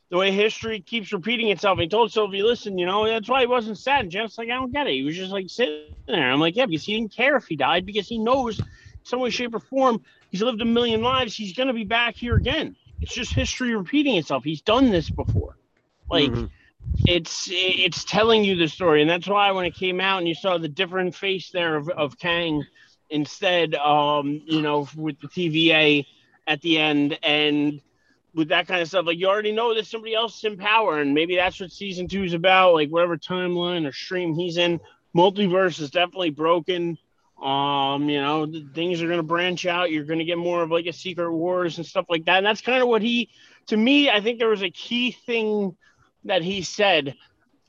[0.10, 1.80] the way history keeps repeating itself.
[1.80, 4.02] He told Sylvie, listen, you know, that's why he wasn't sad.
[4.02, 4.94] And Jeff's like, I don't get it.
[4.94, 6.00] He was just like sitting there.
[6.00, 8.34] I'm like, yeah, because he didn't care if he died because he knows
[8.80, 9.90] some way, shape, or form,
[10.30, 11.36] he's lived a million lives.
[11.36, 12.76] He's going to be back here again.
[13.02, 14.44] It's just history repeating itself.
[14.44, 15.58] He's done this before.
[16.10, 16.50] Like, Mhm.
[17.06, 19.02] It's it's telling you the story.
[19.02, 21.90] And that's why when it came out and you saw the different face there of,
[21.90, 22.66] of Kang
[23.10, 26.06] instead, um, you know, with the TVA
[26.48, 27.82] at the end and
[28.34, 29.06] with that kind of stuff.
[29.06, 32.08] Like you already know that somebody else is in power, and maybe that's what season
[32.08, 32.74] two is about.
[32.74, 34.80] Like whatever timeline or stream he's in,
[35.16, 36.98] multiverse is definitely broken.
[37.42, 39.92] Um, you know, things are going to branch out.
[39.92, 42.38] You're going to get more of like a Secret Wars and stuff like that.
[42.38, 43.30] And that's kind of what he,
[43.68, 45.76] to me, I think there was a key thing
[46.26, 47.16] that he said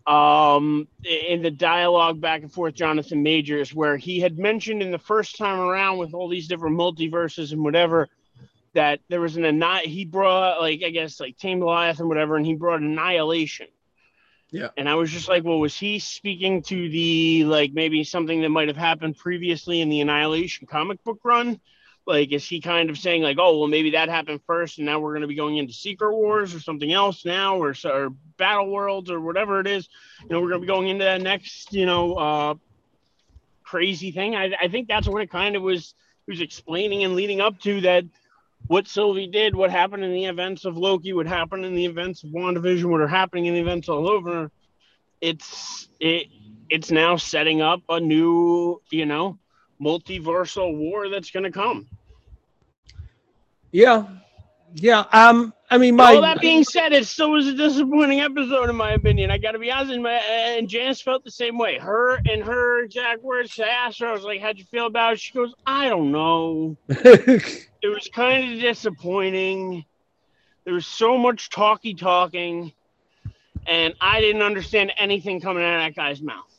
[0.06, 4.98] um, in the dialogue back and forth, Jonathan Majors, where he had mentioned in the
[4.98, 8.08] first time around with all these different multiverses and whatever
[8.74, 9.90] that there was an annihilation.
[9.90, 13.68] he brought like I guess like Tame Goliath and whatever, and he brought annihilation.
[14.50, 14.68] Yeah.
[14.76, 18.50] And I was just like, well, was he speaking to the like maybe something that
[18.50, 21.60] might have happened previously in the Annihilation comic book run?
[22.06, 25.00] Like, is he kind of saying like, oh, well, maybe that happened first, and now
[25.00, 28.70] we're going to be going into Secret Wars or something else now, or, or Battle
[28.70, 29.88] Worlds or whatever it is?
[30.22, 32.54] You know, we're going to be going into that next, you know, uh,
[33.64, 34.36] crazy thing.
[34.36, 35.94] I, I think that's what it kind of was.
[36.28, 38.02] Was explaining and leading up to that
[38.66, 42.24] what Sylvie did, what happened in the events of Loki, what happened in the events
[42.24, 44.50] of WandaVision, what are happening in the events all over,
[45.20, 46.26] it's it
[46.68, 49.38] it's now setting up a new, you know,
[49.80, 51.86] multiversal war that's gonna come.
[53.72, 54.06] Yeah.
[54.74, 55.04] Yeah.
[55.12, 58.76] Um, I mean my all that being said, it still was a disappointing episode in
[58.76, 59.30] my opinion.
[59.30, 61.78] I gotta be honest, and, my, and Janice felt the same way.
[61.78, 65.14] Her and her exact words, I asked her, I was like, How'd you feel about
[65.14, 65.20] it?
[65.20, 66.76] She goes, I don't know.
[66.88, 69.84] it was kind of disappointing.
[70.64, 72.72] There was so much talky talking,
[73.66, 76.55] and I didn't understand anything coming out of that guy's mouth.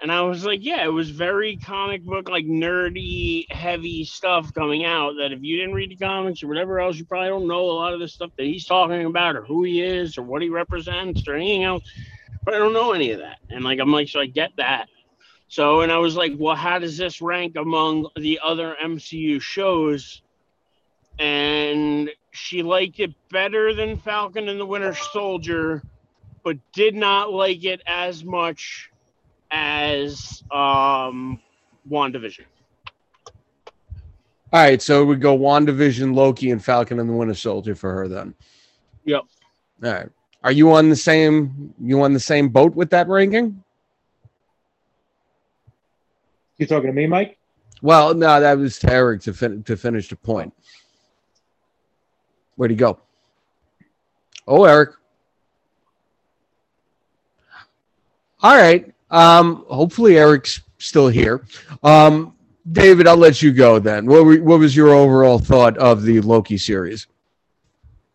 [0.00, 4.84] And I was like, yeah, it was very comic book, like nerdy, heavy stuff coming
[4.84, 7.64] out that if you didn't read the comics or whatever else, you probably don't know
[7.64, 10.40] a lot of the stuff that he's talking about or who he is or what
[10.40, 11.82] he represents or anything else.
[12.44, 13.38] But I don't know any of that.
[13.50, 14.88] And like, I'm like, so I get that.
[15.48, 20.22] So, and I was like, well, how does this rank among the other MCU shows?
[21.18, 25.82] And she liked it better than Falcon and the Winter Soldier,
[26.44, 28.90] but did not like it as much
[29.50, 31.40] as um,
[31.90, 32.44] WandaVision.
[34.50, 38.08] All right, so we go WandaVision, Loki, and Falcon and the Winter Soldier for her
[38.08, 38.34] then.
[39.04, 39.22] Yep.
[39.84, 40.08] All right.
[40.44, 43.62] Are you on the same you on the same boat with that ranking?
[46.56, 47.38] You talking to me, Mike?
[47.82, 50.52] Well, no, that was to Eric to fin- to finish the point.
[52.56, 52.98] Where'd he go?
[54.46, 54.90] Oh, Eric.
[58.40, 58.92] All right.
[59.10, 61.44] Um, hopefully Eric's still here.
[61.82, 62.34] Um,
[62.70, 64.06] David, I'll let you go then.
[64.06, 67.06] What were, what was your overall thought of the Loki series?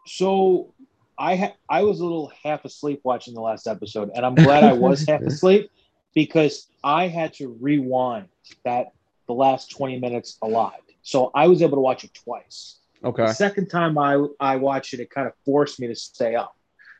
[0.05, 0.73] So
[1.17, 4.63] I ha- I was a little half asleep watching the last episode, and I'm glad
[4.63, 5.71] I was half asleep
[6.13, 8.27] because I had to rewind
[8.65, 8.87] that
[9.27, 10.75] the last 20 minutes a lot.
[11.01, 12.77] So I was able to watch it twice.
[13.03, 13.25] Okay.
[13.25, 16.55] The second time I, I watched it, it kind of forced me to stay up.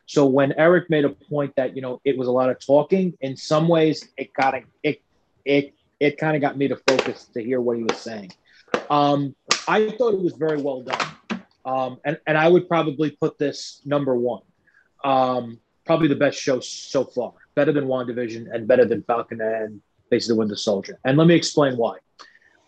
[0.06, 3.16] So when Eric made a point that, you know, it was a lot of talking,
[3.20, 5.02] in some ways it got it
[5.44, 8.32] it it kind of got me to focus to hear what he was saying.
[8.90, 9.34] Um,
[9.68, 11.06] I thought it was very well done.
[11.64, 14.42] Um, and, and I would probably put this number one.
[15.02, 17.32] Um, probably the best show so far.
[17.54, 20.98] Better than WandaVision and better than Falcon and basically Winter Soldier.
[21.04, 21.98] And let me explain why.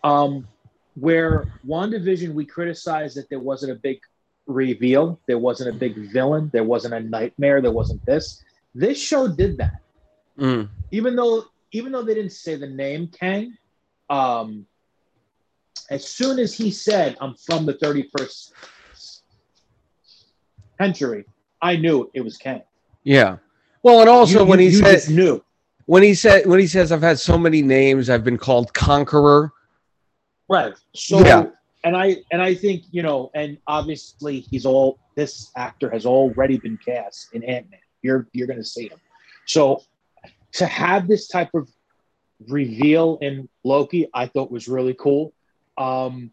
[0.03, 0.47] Um,
[0.95, 3.99] where WandaVision, we criticized that there wasn't a big
[4.47, 8.43] reveal, there wasn't a big villain, there wasn't a nightmare, there wasn't this.
[8.73, 9.81] This show did that.
[10.39, 10.69] Mm.
[10.91, 13.57] Even though even though they didn't say the name Kang,
[14.09, 14.65] um,
[15.89, 18.53] as soon as he said, "I'm from the 31st
[20.79, 21.25] century,"
[21.61, 22.61] I knew it was Kang.
[23.03, 23.37] Yeah.
[23.83, 25.43] Well, and also You- when you- he you said knew.
[25.85, 29.51] when he said when he says I've had so many names, I've been called Conqueror.
[30.49, 30.73] Right.
[30.95, 31.47] So Yeah.
[31.87, 36.57] And I and I think, you know, and obviously he's all this actor has already
[36.57, 37.79] been cast in Ant-Man.
[38.01, 38.99] You're you're gonna see him.
[39.45, 39.83] So
[40.53, 41.69] to have this type of
[42.49, 45.33] reveal in Loki, I thought was really cool.
[45.77, 46.31] Um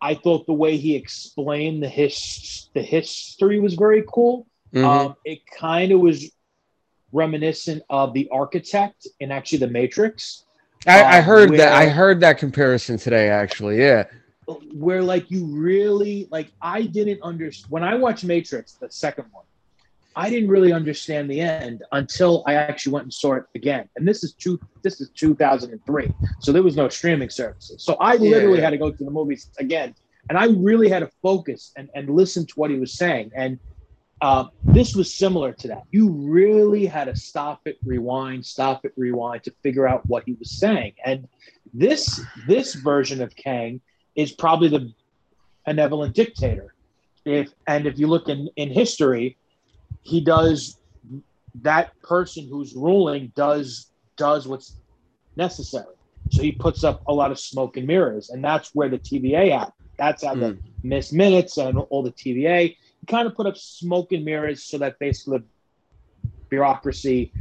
[0.00, 4.46] I thought the way he explained the his the history was very cool.
[4.72, 4.84] Mhm.
[4.84, 6.30] Um, it kind of was
[7.12, 10.45] reminiscent of the architect in actually the Matrix.
[10.86, 11.72] I, I heard that.
[11.72, 13.28] I heard that comparison today.
[13.28, 14.04] Actually, yeah.
[14.74, 19.44] where like you really like I didn't understand when I watched Matrix, the second one,
[20.14, 23.88] I didn't really understand the end until I actually went and saw it again.
[23.96, 26.12] And this is two this is 2003.
[26.40, 27.82] So there was no streaming services.
[27.82, 28.64] So I literally yeah.
[28.64, 29.94] had to go to the movies again.
[30.28, 33.30] And I really had to focus and, and listen to what he was saying.
[33.36, 33.60] And
[34.22, 35.82] um, this was similar to that.
[35.90, 40.32] You really had to stop it, rewind, stop it, rewind to figure out what he
[40.34, 40.94] was saying.
[41.04, 41.28] And
[41.74, 43.80] this this version of Kang
[44.14, 44.92] is probably the
[45.66, 46.74] benevolent dictator.
[47.24, 49.36] If and if you look in in history,
[50.02, 50.78] he does
[51.62, 54.76] that person who's ruling does does what's
[55.36, 55.94] necessary.
[56.30, 59.52] So he puts up a lot of smoke and mirrors, and that's where the TVA
[59.52, 59.72] at.
[59.98, 60.40] That's how mm.
[60.40, 62.76] the Miss Minutes and all the TVA.
[63.06, 65.42] Kind of put up smoke and mirrors so that basically
[66.48, 67.32] bureaucracy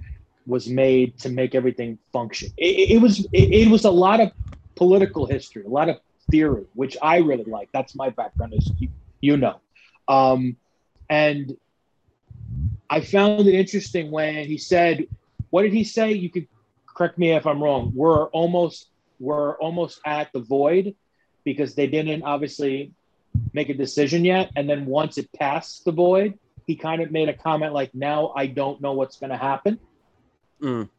[0.48, 2.50] was made to make everything function.
[2.58, 4.32] It, it was it, it, was a lot of
[4.76, 6.00] political history, a lot of
[6.30, 7.70] theory, which I really like.
[7.72, 8.90] That's my background, as you,
[9.22, 9.60] you know.
[10.08, 10.58] Um,
[11.10, 11.58] and
[12.90, 15.08] I found it interesting when he said,
[15.50, 16.48] "What did he say?" You could
[16.86, 17.92] correct me if I'm wrong.
[17.96, 20.96] We're almost we're almost at the void
[21.44, 22.92] because they didn't obviously
[23.54, 27.30] make a decision yet, and then once it passed the void, he kind of made
[27.30, 29.80] a comment like, "Now I don't know what's going to happen."
[30.62, 30.90] Mm.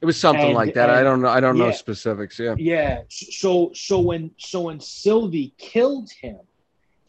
[0.00, 0.90] It was something and, like that.
[0.90, 1.28] I don't know.
[1.28, 2.38] I don't yeah, know specifics.
[2.38, 2.54] Yeah.
[2.58, 3.02] Yeah.
[3.08, 6.40] So so when so when Sylvie killed him,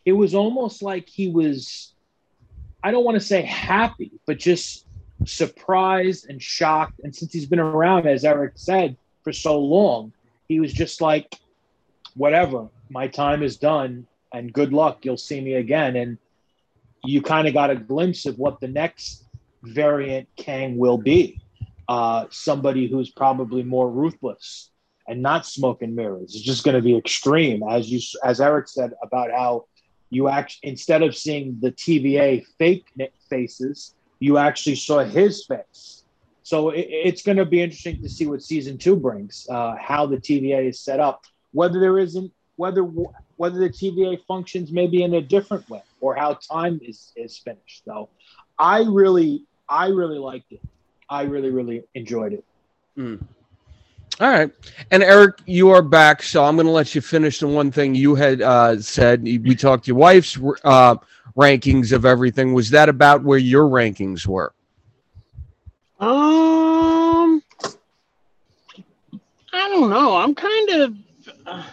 [0.06, 1.93] it was almost like he was.
[2.84, 4.86] I don't want to say happy, but just
[5.25, 6.99] surprised and shocked.
[7.04, 10.13] And since he's been around, as Eric said, for so long,
[10.47, 11.36] he was just like,
[12.13, 15.06] whatever, my time is done and good luck.
[15.06, 15.95] You'll see me again.
[15.95, 16.17] And
[17.04, 19.24] you kind of got a glimpse of what the next
[19.63, 21.41] variant Kang will be.
[21.88, 24.71] Uh, somebody who's probably more ruthless
[25.08, 26.36] and not smoking mirrors.
[26.36, 29.65] It's just going to be extreme, as you as Eric said about how
[30.10, 32.86] you actually instead of seeing the TVA fake
[33.30, 36.04] faces, you actually saw his face.
[36.41, 40.08] So it, it's going to be interesting to see what season two brings, uh, how
[40.08, 45.15] the TVA is set up, whether there isn't whether whether the TVA functions maybe in
[45.15, 47.84] a different way or how time is is finished.
[47.86, 48.10] So
[48.58, 50.62] I really I really liked it.
[51.10, 52.46] I really really enjoyed it.
[52.98, 53.22] Mm.
[54.20, 54.50] All right.
[54.91, 57.96] And Eric, you are back, so I'm going to let you finish the one thing
[57.96, 59.24] you had uh, said.
[59.24, 60.96] We talked your wife's uh,
[61.36, 62.54] rankings of everything.
[62.54, 64.54] Was that about where your rankings were?
[66.00, 67.44] Um,
[69.52, 70.15] I don't know.
[70.15, 70.96] I'm kind of.
[71.46, 71.63] Uh,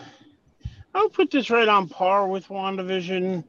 [0.95, 3.45] I'll put this right on par with WandaVision.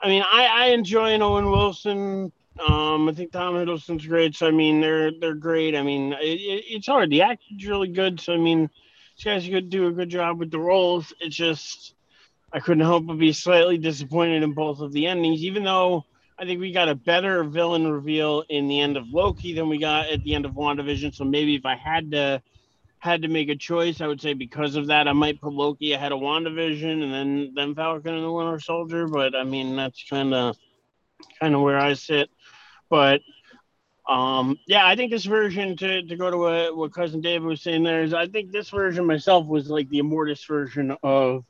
[0.00, 2.32] I mean, I, I enjoy Owen Wilson.
[2.66, 4.34] Um, I think Tom Hiddleston's great.
[4.34, 5.76] So I mean, they're they're great.
[5.76, 7.10] I mean, it, it, it's hard.
[7.10, 8.20] The acting's really good.
[8.20, 8.70] So I mean,
[9.16, 11.12] these guys could do a good job with the roles.
[11.20, 11.94] It's just
[12.52, 16.04] I couldn't help but be slightly disappointed in both of the endings, even though
[16.38, 19.78] I think we got a better villain reveal in the end of Loki than we
[19.78, 21.14] got at the end of WandaVision.
[21.14, 22.42] So maybe if I had to
[23.00, 25.92] had to make a choice, I would say because of that, I might put Loki
[25.92, 29.06] ahead of WandaVision and then then Falcon and the Winter Soldier.
[29.06, 30.56] But I mean, that's kind of
[31.40, 32.28] kind of where I sit.
[32.90, 33.20] But
[34.08, 37.60] um, yeah, I think this version to, to go to what, what cousin David was
[37.60, 41.44] saying there is I think this version myself was like the Immortus version of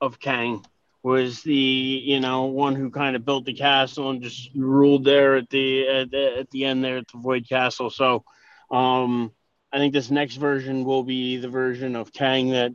[0.00, 0.64] of Kang
[1.02, 5.36] was the you know one who kind of built the castle and just ruled there
[5.36, 7.90] at the at the, at the end there at the Void Castle.
[7.90, 8.24] So
[8.70, 9.32] um,
[9.72, 12.72] I think this next version will be the version of Kang that,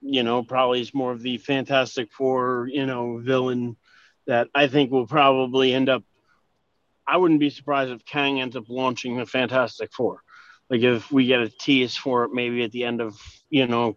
[0.00, 3.76] you know, probably is more of the Fantastic Four, you know, villain
[4.26, 6.04] that I think will probably end up.
[7.06, 10.22] I wouldn't be surprised if Kang ends up launching the Fantastic Four.
[10.68, 13.96] Like if we get a tease for it, maybe at the end of, you know,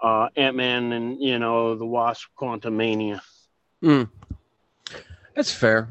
[0.00, 3.20] uh, Ant Man and, you know, the Wasp Quantumania.
[3.82, 4.08] Mm.
[5.34, 5.88] That's fair.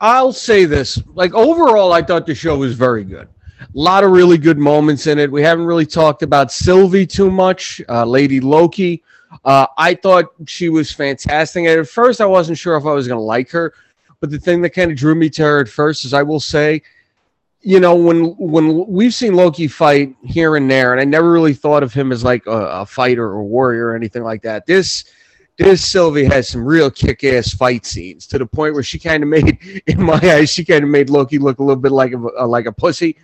[0.00, 3.28] I'll say this like overall, I thought the show was very good.
[3.60, 5.30] A lot of really good moments in it.
[5.30, 9.02] We haven't really talked about Sylvie too much, uh, Lady Loki.
[9.44, 11.66] Uh, I thought she was fantastic.
[11.66, 13.74] At first, I wasn't sure if I was going to like her.
[14.20, 16.40] But the thing that kind of drew me to her at first is I will
[16.40, 16.82] say,
[17.60, 21.54] you know, when when we've seen Loki fight here and there, and I never really
[21.54, 24.66] thought of him as like a, a fighter or warrior or anything like that.
[24.66, 25.04] This
[25.56, 29.28] this Sylvie has some real kick-ass fight scenes to the point where she kind of
[29.28, 32.46] made, in my eyes, she kind of made Loki look a little bit like a
[32.46, 33.16] like a pussy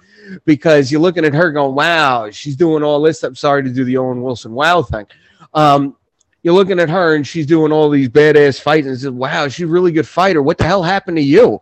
[0.45, 3.23] because you're looking at her going, wow, she's doing all this.
[3.23, 5.07] I'm sorry to do the Owen Wilson wow thing.
[5.55, 5.97] Um,
[6.43, 9.64] you're looking at her and she's doing all these badass fights and says, wow, she's
[9.64, 10.43] a really good fighter.
[10.43, 11.61] What the hell happened to you?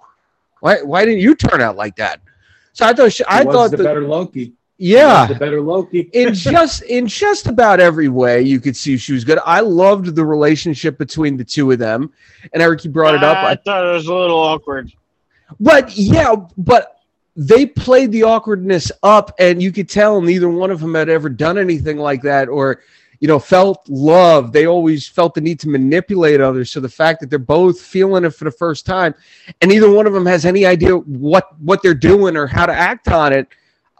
[0.61, 2.20] Why, why didn't you turn out like that?
[2.72, 4.52] So I thought, she, I thought the, the better Loki.
[4.81, 6.00] Yeah, the better Loki.
[6.12, 9.40] in just in just about every way, you could see she was good.
[9.44, 12.12] I loved the relationship between the two of them,
[12.52, 13.38] and Eric, you brought it up.
[13.38, 14.92] I, I thought it was a little awkward.
[15.59, 16.97] But yeah, but
[17.38, 21.28] they played the awkwardness up, and you could tell neither one of them had ever
[21.28, 22.82] done anything like that or,
[23.20, 24.51] you know, felt love.
[24.51, 26.72] They always felt the need to manipulate others.
[26.72, 29.14] So the fact that they're both feeling it for the first time,
[29.61, 32.74] and neither one of them has any idea what what they're doing or how to
[32.74, 33.47] act on it,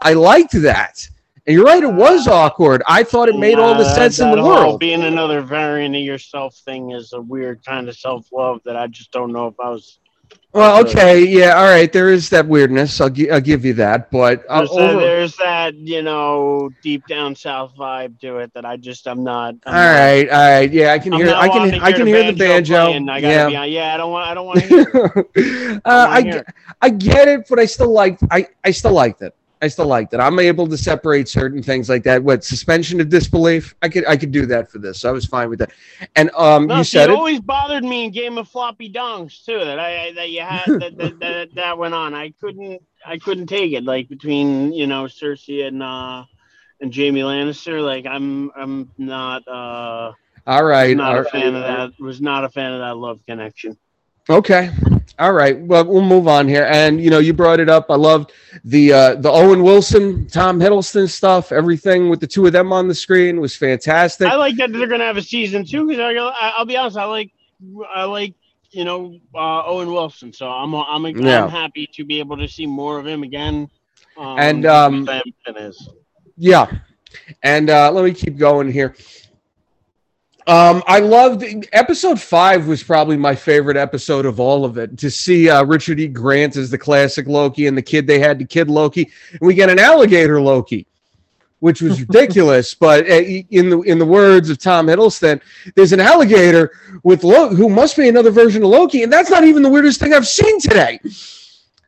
[0.03, 1.09] I liked that.
[1.47, 2.82] And you're right, it was awkward.
[2.89, 4.80] I thought it made all the sense in the world.
[4.80, 8.89] Being another variant of yourself thing is a weird kind of self love that I
[8.89, 10.01] just don't know if I was
[10.55, 11.92] Well, okay, yeah, all right.
[11.92, 13.01] There is that weirdness.
[13.03, 17.07] I'll, gi- I'll give you that, but uh, There's, that, there's that, you know, deep
[17.07, 19.57] down south vibe to it that I just I'm not.
[19.66, 20.72] I'm all not- right, all right.
[20.72, 21.34] Yeah, I can I'm hear.
[21.34, 21.59] I can.
[21.59, 22.86] wanting I can hear the banjo.
[22.86, 23.09] playing.
[23.11, 23.49] I gotta yeah.
[23.49, 23.70] be on.
[23.70, 24.26] Yeah, I don't want.
[24.30, 24.66] I don't want to
[25.34, 25.80] hear.
[25.84, 28.18] Uh, I I, wanna hear ge- I get it, but I still like.
[28.30, 29.34] I I still liked it.
[29.61, 30.20] I still liked it.
[30.20, 32.22] I'm able to separate certain things like that.
[32.22, 33.74] What suspension of disbelief?
[33.82, 35.04] I could I could do that for this.
[35.04, 35.70] I was fine with that.
[36.16, 37.16] And um, No, you see, said it it.
[37.16, 40.66] always bothered me in Game of Floppy Dongs too that I I- that you had
[40.80, 42.14] that, that, that that went on.
[42.14, 46.24] I couldn't I couldn't take it like between you know Cersei and uh
[46.80, 47.84] and Jaime Lannister.
[47.84, 50.12] Like I'm I'm not uh
[50.46, 50.96] All right.
[50.96, 51.30] not all a right.
[51.32, 51.90] fan of that.
[52.00, 53.76] Was not a fan of that love connection.
[54.31, 54.70] Okay.
[55.18, 55.59] All right.
[55.59, 56.66] Well, we'll move on here.
[56.70, 57.87] And you know, you brought it up.
[57.91, 58.33] I loved
[58.64, 61.51] the uh, the Owen Wilson, Tom Hiddleston stuff.
[61.51, 64.29] Everything with the two of them on the screen was fantastic.
[64.29, 67.05] I like that they're gonna have a season two because I, I'll be honest, I
[67.05, 67.33] like
[67.95, 68.35] I like
[68.70, 71.49] you know uh, Owen Wilson, so I'm I'm, I'm Yeah.
[71.49, 73.68] happy to be able to see more of him again.
[74.16, 75.09] Um, And, um.
[76.37, 76.70] Yeah.
[77.43, 78.95] And uh, let me keep going here.
[80.49, 84.96] Um, I loved episode five was probably my favorite episode of all of it.
[84.96, 86.09] To see uh, Richard E.
[86.09, 89.53] Grant as the classic Loki and the kid they had, the kid Loki, and we
[89.53, 90.86] get an alligator Loki,
[91.61, 92.72] which was ridiculous.
[92.72, 93.20] but uh,
[93.51, 95.38] in the in the words of Tom Hiddleston,
[95.74, 96.72] there's an alligator
[97.03, 100.01] with Lo- who must be another version of Loki, and that's not even the weirdest
[100.01, 100.99] thing I've seen today.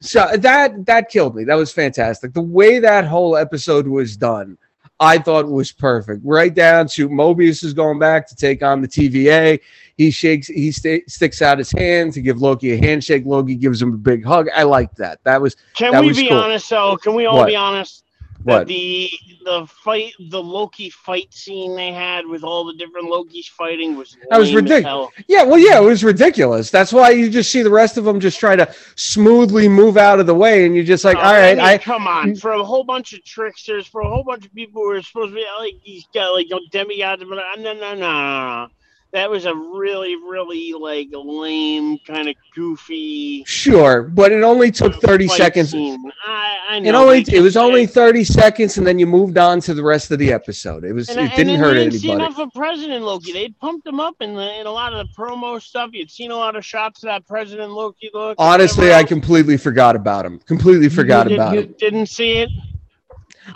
[0.02, 1.44] So that that killed me.
[1.44, 2.34] That was fantastic.
[2.34, 4.58] The way that whole episode was done,
[5.00, 6.20] I thought was perfect.
[6.24, 9.58] Right down to Mobius is going back to take on the TVA.
[9.96, 13.24] He shakes, he sta sticks out his hand to give Loki a handshake.
[13.24, 14.48] Loki gives him a big hug.
[14.54, 15.20] I liked that.
[15.24, 16.36] That was Can that we was be cool.
[16.38, 16.96] honest though?
[16.98, 17.46] Can we all What?
[17.46, 18.04] be honest?
[18.44, 18.66] What?
[18.66, 19.10] The
[19.44, 24.16] the fight, the Loki fight scene they had with all the different Lokis fighting was
[24.28, 25.12] That was lame as ridic- hell.
[25.28, 26.70] Yeah, well, yeah, it was ridiculous.
[26.70, 30.20] That's why you just see the rest of them just try to smoothly move out
[30.20, 32.52] of the way, and you're just like, Oh, all right, mean, I, come on for
[32.52, 35.34] a whole bunch of tricksters, for a whole bunch of people who are supposed to
[35.36, 37.22] be like these guys, like you know, demigods.
[37.28, 38.68] but, no, no, no, no.
[39.12, 43.42] That was a really, really like lame, kind of goofy.
[43.44, 45.74] sure, but it only took 30 seconds.
[45.74, 46.88] I, I know.
[46.90, 50.12] It only it was only 30 seconds, and then you moved on to the rest
[50.12, 50.84] of the episode.
[50.84, 52.10] It was And, it didn't hurt you anybody.
[52.10, 53.32] enough of President Loki.
[53.32, 55.90] They'd pumped him up in, the, in a lot of the promo stuff.
[55.92, 58.36] You'd seen a lot of shots of that President Loki look.
[58.38, 60.38] Honestly, I completely forgot about him.
[60.46, 61.74] Completely forgot You did- about you him.
[61.78, 62.50] Didn't see it.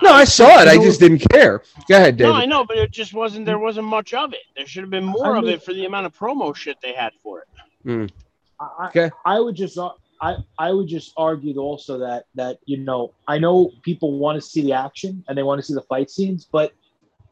[0.03, 0.69] No, I saw it.
[0.69, 1.63] I just didn't care.
[1.89, 2.27] Go ahead, Dave.
[2.27, 3.47] No, I know, but it just wasn't.
[3.47, 4.41] There wasn't much of it.
[4.57, 6.95] There should have been more I of it for the amount of promo shit they
[6.95, 7.45] had for
[7.87, 8.13] it.
[8.61, 9.11] I, Okay.
[9.25, 13.39] I would just uh, I I would just argue also that that you know I
[13.39, 16.47] know people want to see the action and they want to see the fight scenes,
[16.51, 16.73] but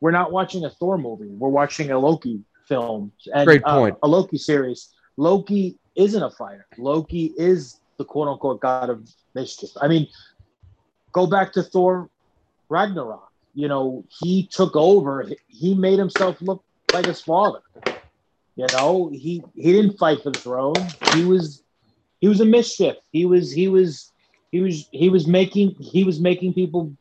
[0.01, 1.29] we're not watching a Thor movie.
[1.29, 4.91] We're watching a Loki film and Great uh, a Loki series.
[5.17, 6.67] Loki isn't a fighter.
[6.77, 9.71] Loki is the quote unquote god of mischief.
[9.81, 10.09] I mean,
[11.13, 12.11] go back to Thor
[12.73, 13.31] Ragnarok.
[13.55, 15.29] You know, he took over.
[15.49, 17.61] He made himself look like his father.
[18.57, 20.95] You know, he he didn't fight for the throne.
[21.13, 21.65] He was
[22.21, 22.97] he was a mischief.
[23.13, 24.13] He was he was
[24.53, 26.93] he was he was making he was making people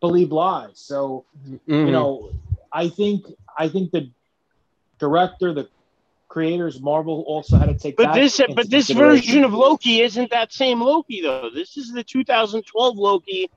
[0.00, 0.80] believe lies.
[0.80, 1.26] So
[1.82, 1.92] you Mhm.
[1.92, 2.32] know,
[2.72, 3.26] I think
[3.58, 4.10] I think the
[5.00, 5.68] director, the
[6.28, 7.96] creators, Marvel also had to take.
[7.96, 11.50] But that this, but this version of Loki isn't that same Loki though.
[11.54, 13.50] This is the 2012 Loki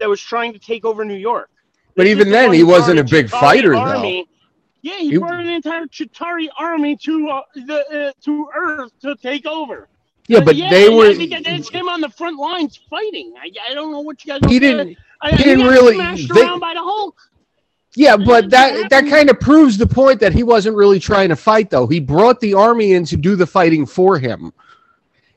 [0.00, 1.50] that was trying to take over New York.
[1.96, 3.78] But This even the then, he wasn't a big fighter, though.
[3.80, 4.26] army.
[4.82, 9.14] Yeah, he, He- brought an entire Chitauri army to uh, the uh, to Earth to
[9.16, 9.88] take over.
[10.26, 11.06] yeah, but yeah, they were.
[11.10, 13.34] I think that it's him on the front lines fighting.
[13.40, 14.50] I, I don't know what you guys.
[14.50, 14.96] He didn't.
[15.20, 17.16] I, he didn't really- smashed they- around by the Hulk.
[17.96, 21.36] Yeah, but that that kind of proves the point that he wasn't really trying to
[21.36, 21.88] fight, though.
[21.88, 24.52] He brought the army in to do the fighting for him.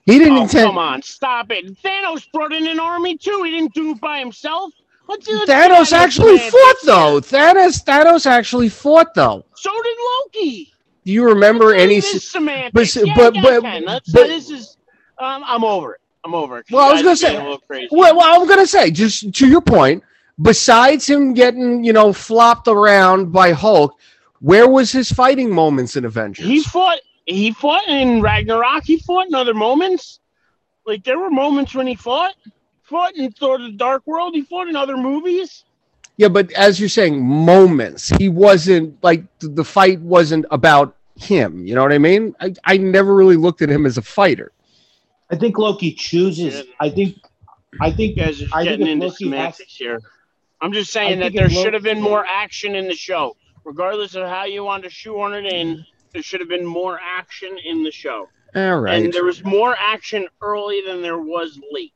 [0.06, 0.68] He didn't Oh, intend.
[0.68, 1.82] come on, stop it!
[1.82, 3.42] Thanos brought in an army too.
[3.44, 4.74] He didn't do it by himself.
[5.08, 7.20] Let's, let's Thanos get out of actually fought, though.
[7.22, 9.46] Thanos Thanos actually fought, though.
[9.56, 9.98] So did
[10.36, 10.74] Loki.
[11.06, 12.00] Do you remember any?
[12.02, 12.96] semantics.
[12.96, 13.80] but- yeah, but- yeah, but- I
[14.12, 14.78] but- this is.
[15.20, 16.02] Um, I'm over it.
[16.26, 16.66] I'm over it.
[16.72, 17.88] Well, I was gonna say- getting a little crazy.
[17.92, 20.04] Well, well, I'm gonna say, just to your point,
[20.42, 23.94] besides him getting, you know, flopped around by Hulk,
[24.40, 26.46] where was his fighting moments in Avengers?
[26.46, 27.00] He fought.
[27.26, 28.84] He fought in Ragnarok.
[28.86, 30.20] He fought in other moments.
[30.86, 32.36] Like there were moments when he fought.
[32.84, 34.36] Fought in Thor: The Dark World.
[34.36, 35.64] He fought in other movies.
[36.18, 38.10] yeah, but as you're saying, moments.
[38.10, 41.66] He wasn't like the fight wasn't about him.
[41.66, 42.36] You know what I mean?
[42.42, 44.52] I, I never really looked at him as a fighter.
[45.32, 46.64] I think Loki chooses.
[46.80, 47.16] I think.
[47.80, 48.18] I think.
[48.18, 50.02] You guys are I think getting if into Loki has- here.
[50.62, 54.16] I'm just saying that there if should have been more action in the show, regardless
[54.16, 55.86] of how you want to shoehorn it in.
[56.14, 58.30] There should have been more action in the show.
[58.56, 59.04] All right.
[59.04, 61.94] And there was more action early than there was late.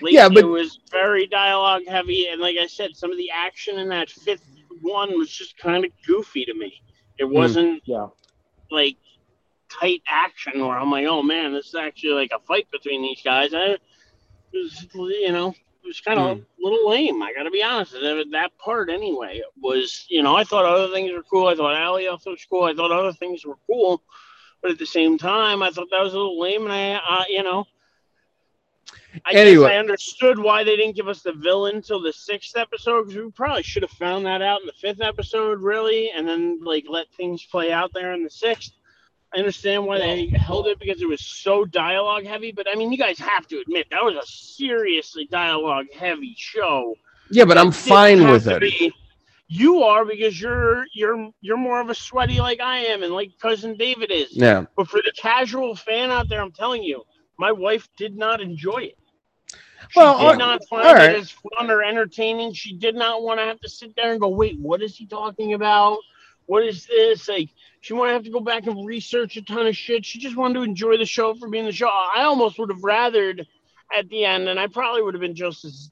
[0.00, 3.30] Late, Yeah, but- it was very dialogue heavy, and like I said, some of the
[3.30, 4.44] action in that fifth
[4.80, 6.82] one was just kind of goofy to me.
[7.18, 7.32] It Hmm.
[7.32, 8.08] wasn't Yeah.
[8.70, 8.96] like
[9.68, 13.20] tight action where I'm like, oh man, this is actually like a fight between these
[13.22, 13.52] guys.
[13.54, 13.76] I
[14.52, 16.42] was, you know, it was kind of Hmm.
[16.42, 17.22] a little lame.
[17.22, 17.92] I got to be honest.
[17.92, 21.46] That, that part anyway was, you know, I thought other things were cool.
[21.48, 22.64] I thought Alioth also was cool.
[22.64, 24.02] I thought other things were cool,
[24.60, 26.64] but at the same time, I thought that was a little lame.
[26.64, 27.66] And I, uh, you know.
[29.24, 29.64] I Anyway.
[29.68, 33.22] guess I understood why they didn't give us the villain till the sixth episode because
[33.22, 36.84] we probably should have found that out in the fifth episode, really, and then like
[36.88, 38.72] let things play out there in the sixth.
[39.34, 42.90] I understand why they held it because it was so dialogue heavy, but I mean,
[42.90, 46.94] you guys have to admit that was a seriously dialogue heavy show.
[47.30, 48.60] yeah, but I'm fine with it.
[48.60, 48.92] be-
[49.50, 53.30] you are because you're you're you're more of a sweaty like I am, and like
[53.38, 54.28] cousin David is.
[54.32, 54.64] Yeah.
[54.76, 57.02] But for the casual fan out there, I'm telling you,
[57.38, 58.98] my wife did not enjoy it.
[59.90, 61.10] She Well, did all- not find all right.
[61.14, 62.52] it as fun or entertaining.
[62.52, 65.06] She did not want to have to sit there and go, wait, what is he
[65.06, 65.98] talking about?
[66.48, 67.28] What is this?
[67.28, 67.50] Like,
[67.82, 70.06] she to have to go back and research a ton of shit.
[70.06, 71.88] She just wanted to enjoy the show for being the show.
[71.88, 73.46] I almost would have rathered
[73.94, 75.90] at the end, and I probably would have been just as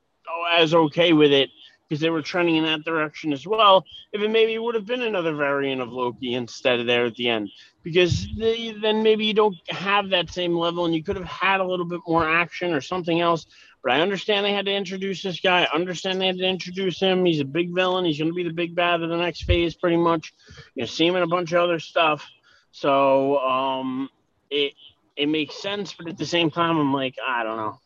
[0.58, 1.50] as okay with it
[1.86, 3.84] because they were trending in that direction as well.
[4.14, 7.28] If it maybe would have been another variant of Loki instead of there at the
[7.28, 7.50] end,
[7.86, 11.60] because they, then maybe you don't have that same level, and you could have had
[11.60, 13.46] a little bit more action or something else.
[13.80, 15.62] But I understand they had to introduce this guy.
[15.62, 17.24] I understand they had to introduce him.
[17.24, 18.04] He's a big villain.
[18.04, 20.34] He's going to be the big bad of the next phase, pretty much.
[20.74, 22.28] You see him in a bunch of other stuff.
[22.72, 24.10] So um,
[24.50, 24.72] it
[25.14, 27.80] it makes sense, but at the same time, I'm like, I don't know.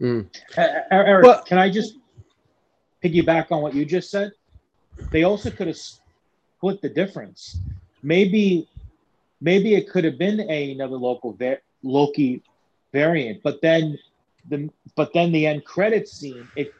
[0.00, 0.26] Mm.
[0.58, 1.94] Uh, uh, Eric, Well- can I just
[3.04, 4.32] piggyback on what you just said?
[5.12, 7.60] They also could have split the difference.
[8.02, 8.68] Maybe,
[9.44, 11.38] maybe it could have been a, another local
[11.82, 12.42] Loki
[12.92, 13.98] variant, but then
[14.48, 16.74] the but then the end credits scene, it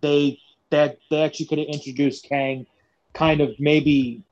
[0.00, 0.40] they
[0.70, 2.66] that they actually could have introduced Kang,
[3.12, 4.22] kind of maybe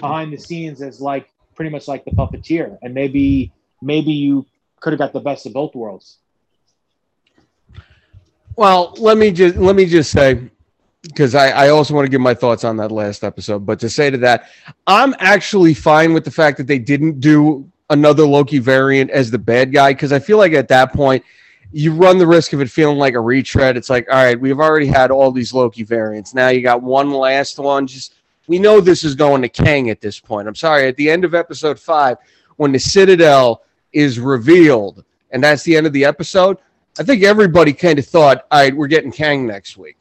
[0.00, 4.44] behind the scenes as like pretty much like the puppeteer, and maybe maybe you
[4.80, 6.18] could have got the best of both worlds.
[8.56, 10.50] Well, let me just let me just say
[11.04, 13.66] because I, I also want to give my thoughts on that last episode.
[13.66, 14.48] But to say to that,
[14.86, 19.38] I'm actually fine with the fact that they didn't do another Loki variant as the
[19.38, 21.22] bad guy because I feel like at that point
[21.72, 23.76] you run the risk of it feeling like a retread.
[23.76, 26.32] It's like, all right, we've already had all these Loki variants.
[26.32, 27.86] Now you got one last one.
[27.86, 28.14] Just
[28.46, 30.48] we know this is going to Kang at this point.
[30.48, 30.86] I'm sorry.
[30.86, 32.18] At the end of episode five,
[32.56, 36.58] when the Citadel is revealed, and that's the end of the episode,
[36.98, 39.96] I think everybody kind of thought, all right, we're getting Kang next week.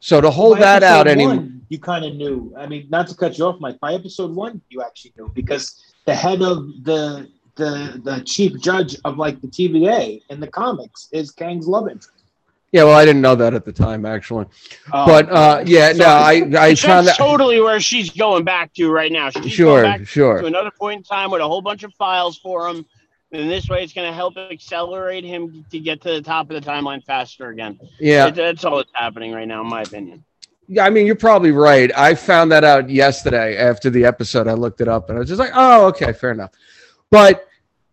[0.00, 1.48] So to hold By that out anymore.
[1.68, 2.54] you kind of knew.
[2.56, 3.80] I mean, not to cut you off, Mike.
[3.80, 8.96] By episode one, you actually knew because the head of the the the chief judge
[9.04, 12.12] of like the TVA in the comics is Kang's love interest.
[12.70, 14.44] Yeah, well, I didn't know that at the time, actually.
[14.92, 18.90] Uh, But uh, yeah, no, I I found that totally where she's going back to
[18.90, 19.30] right now.
[19.30, 22.68] She's going sure, to another point in time with a whole bunch of files for
[22.68, 22.84] him.
[23.30, 26.62] And this way, it's going to help accelerate him to get to the top of
[26.62, 27.78] the timeline faster again.
[28.00, 30.24] Yeah, that's all that's happening right now, in my opinion.
[30.66, 30.84] yeah.
[30.86, 31.90] I mean, you're probably right.
[31.96, 34.48] I found that out yesterday after the episode.
[34.48, 36.52] I looked it up, and I was just like, oh, okay, fair enough.
[37.10, 37.46] But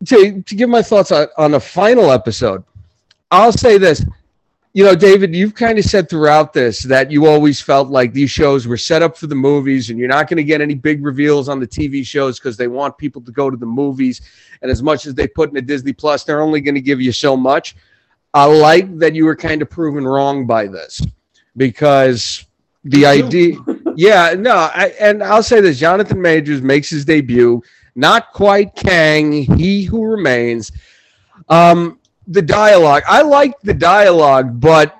[0.05, 2.63] to to give my thoughts on, on the final episode,
[3.31, 4.05] I'll say this.
[4.75, 8.29] You know, David, you've kind of said throughout this that you always felt like these
[8.29, 11.01] shows were set up for the movies and you're not going to get any big
[11.05, 14.19] reveals on the TV shows because they want people to go to the movies.
[14.61, 16.99] And as much as they put in a Disney Plus, they're only going to give
[16.99, 17.77] you so much.
[18.33, 21.01] I like that you were kind of proven wrong by this
[21.55, 22.45] because
[22.83, 23.55] the idea,
[23.95, 27.63] yeah, no, I, and I'll say this Jonathan Majors makes his debut,
[27.95, 30.73] not quite Kang, he who remains.
[31.47, 31.97] Um,
[32.27, 34.99] the dialogue, I like the dialogue, but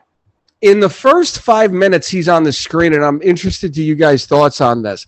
[0.62, 4.26] in the first five minutes he's on the screen, and I'm interested to you guys'
[4.26, 5.06] thoughts on this.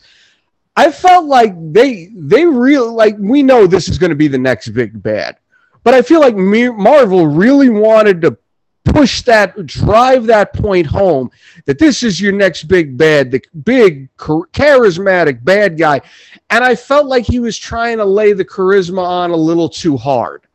[0.76, 4.38] I felt like they they really like we know this is going to be the
[4.38, 5.38] next big bad,
[5.84, 8.38] but I feel like Marvel really wanted to
[8.86, 11.30] push that, drive that point home
[11.66, 16.02] that this is your next big bad, the big charismatic bad guy,
[16.50, 19.98] and I felt like he was trying to lay the charisma on a little too
[19.98, 20.47] hard.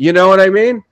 [0.00, 0.82] You know what I mean?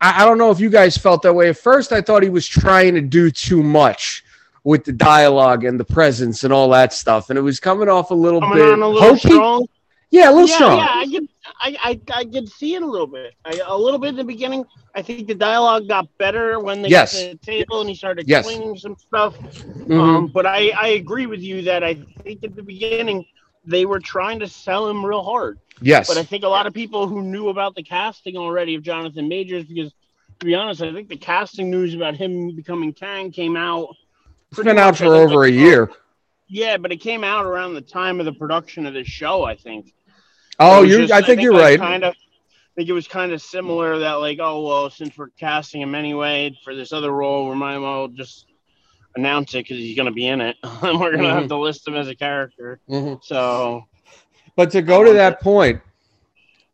[0.00, 1.48] I, I don't know if you guys felt that way.
[1.48, 4.22] At first, I thought he was trying to do too much
[4.62, 8.12] with the dialogue and the presence and all that stuff, and it was coming off
[8.12, 9.66] a little Coming bit on a little strong.
[10.12, 10.78] Yeah, a little yeah, strong.
[10.78, 11.28] yeah, I could,
[11.60, 13.34] I, I, I could see it a little bit.
[13.44, 14.64] I, a little bit in the beginning.
[14.94, 17.14] I think the dialogue got better when they Yes.
[17.20, 18.46] got to the table and he started Yes.
[18.46, 19.36] explaining some stuff.
[19.38, 19.98] Mhm.
[20.00, 23.26] Um, but I, I agree with you that I think at the beginning
[23.64, 25.58] they were trying to sell him real hard.
[25.80, 26.08] Yes.
[26.08, 29.28] But I think a lot of people who knew about the casting already of Jonathan
[29.28, 29.92] Majors, because
[30.40, 33.94] to be honest, I think the casting news about him becoming Kang came out.
[34.50, 35.90] It's been out for over a year.
[36.48, 39.56] Yeah, but it came out around the time of the production of this show, I
[39.56, 39.92] think.
[40.58, 41.78] Oh, you I, I think, you're right.
[41.78, 45.28] Kind of I think it was kind of similar that like, oh well, since we're
[45.28, 48.46] casting him anyway for this other role, we might as well just
[49.16, 51.38] announce it because he's going to be in it, and we're going to mm-hmm.
[51.38, 52.78] have to list him as a character.
[52.88, 53.14] Mm-hmm.
[53.22, 53.84] So,
[54.56, 55.80] but to go to that point,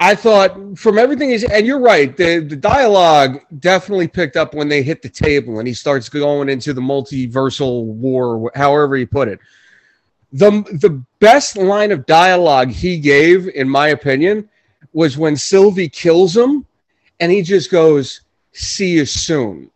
[0.01, 2.17] I thought from everything he's and you're right.
[2.17, 6.49] The the dialogue definitely picked up when they hit the table and he starts going
[6.49, 9.39] into the multiversal war, however you put it.
[10.33, 14.49] The the best line of dialogue he gave, in my opinion,
[14.93, 16.67] was when Sylvie kills him,
[17.21, 18.23] and he just goes,
[18.53, 19.72] "See you soon."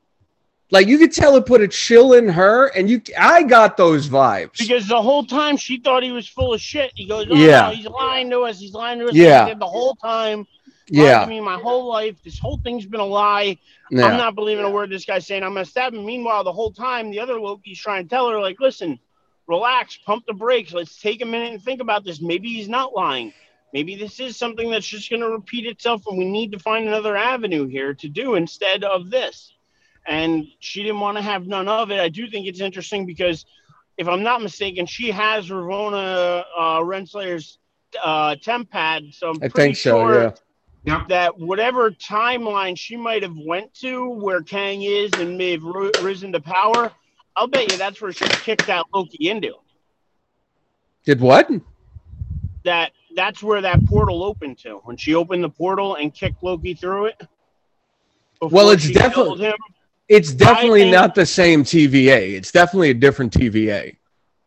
[0.70, 4.08] Like you could tell it put a chill in her, and you I got those
[4.08, 6.90] vibes because the whole time she thought he was full of shit.
[6.96, 8.58] He goes, oh, "Yeah, no, he's lying to us.
[8.58, 10.46] He's lying to us." Yeah, the whole time.
[10.88, 13.58] Yeah, I mean, my whole life, this whole thing's been a lie.
[13.90, 14.06] Yeah.
[14.06, 15.44] I'm not believing a word this guy's saying.
[15.44, 16.04] I'm gonna stab him.
[16.04, 18.98] Meanwhile, the whole time, the other Loki's trying to tell her, like, "Listen,
[19.46, 20.72] relax, pump the brakes.
[20.72, 22.20] Let's take a minute and think about this.
[22.20, 23.32] Maybe he's not lying."
[23.72, 26.86] Maybe this is something that's just going to repeat itself, and we need to find
[26.86, 29.52] another avenue here to do instead of this
[30.06, 32.00] and she didn't want to have none of it.
[32.00, 33.44] I do think it's interesting because,
[33.96, 37.58] if I'm not mistaken, she has Ravonna uh, Renslayer's
[38.02, 39.14] uh, TemPad.
[39.14, 40.06] So I'm I think so.
[40.06, 40.34] Sure
[40.86, 41.04] yeah.
[41.08, 45.64] That whatever timeline she might have went to where Kang is and may have
[46.00, 46.92] risen to power,
[47.34, 49.54] I'll bet you that's where she kicked that Loki into.
[51.04, 51.50] Did what?
[52.64, 56.74] That that's where that portal opened to when she opened the portal and kicked Loki
[56.74, 57.20] through it.
[58.40, 59.52] Well, it's definitely
[60.08, 62.34] it's definitely think, not the same TVA.
[62.34, 63.96] It's definitely a different TVA.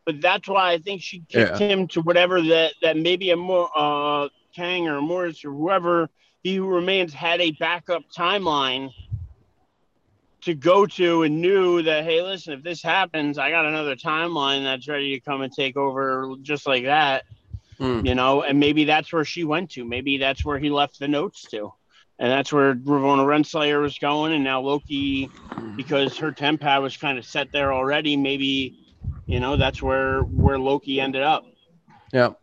[0.05, 1.68] But that's why I think she kicked yeah.
[1.68, 6.10] him to whatever that that maybe a more uh Kang or Morris or whoever
[6.41, 8.91] he who remains had a backup timeline
[10.41, 14.64] to go to and knew that hey listen if this happens I got another timeline
[14.64, 17.26] that's ready to come and take over just like that.
[17.80, 18.05] Mm.
[18.05, 19.86] You know, and maybe that's where she went to.
[19.86, 21.72] Maybe that's where he left the notes to
[22.20, 25.30] and that's where Ravonna Renslayer was going, and now Loki,
[25.76, 28.17] because her TemPad was kind of set there already.
[28.17, 28.78] Maybe,
[29.26, 31.45] you know, that's where where Loki ended up.
[32.11, 32.34] Yeah,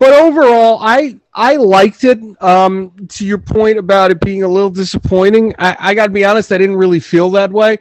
[0.00, 2.18] but overall, I I liked it.
[2.42, 6.24] Um, to your point about it being a little disappointing, I, I got to be
[6.24, 7.78] honest, I didn't really feel that way.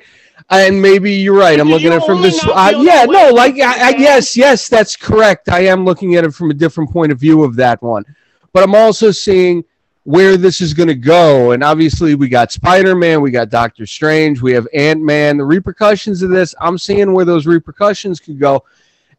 [0.50, 1.60] And maybe you're right.
[1.60, 2.42] I'm looking at it from this.
[2.42, 5.50] Uh, yeah, no, like I, I, yes, yes, that's correct.
[5.50, 8.06] I am looking at it from a different point of view of that one,
[8.54, 9.66] but I'm also seeing
[10.08, 11.52] where this is going to go.
[11.52, 15.36] And obviously, we got Spider Man, we got Doctor Strange, we have Ant Man.
[15.36, 18.64] The repercussions of this, I'm seeing where those repercussions could go,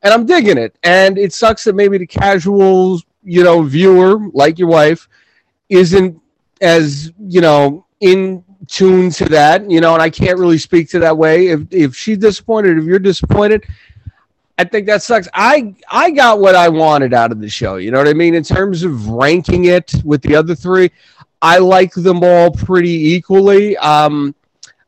[0.02, 0.74] and I'm digging it.
[0.84, 5.10] And it sucks that maybe the casual, you know, viewer like your wife
[5.68, 6.18] isn't
[6.62, 9.92] as you know in tune to that, you know.
[9.92, 11.48] And I can't really speak to that way.
[11.48, 13.66] If if she's disappointed, if you're disappointed.
[14.58, 15.28] I think that sucks.
[15.32, 17.76] I I got what I wanted out of the show.
[17.76, 18.34] You know what I mean?
[18.34, 20.90] In terms of ranking it with the other three,
[21.40, 23.76] I like them all pretty equally.
[23.76, 24.34] Um,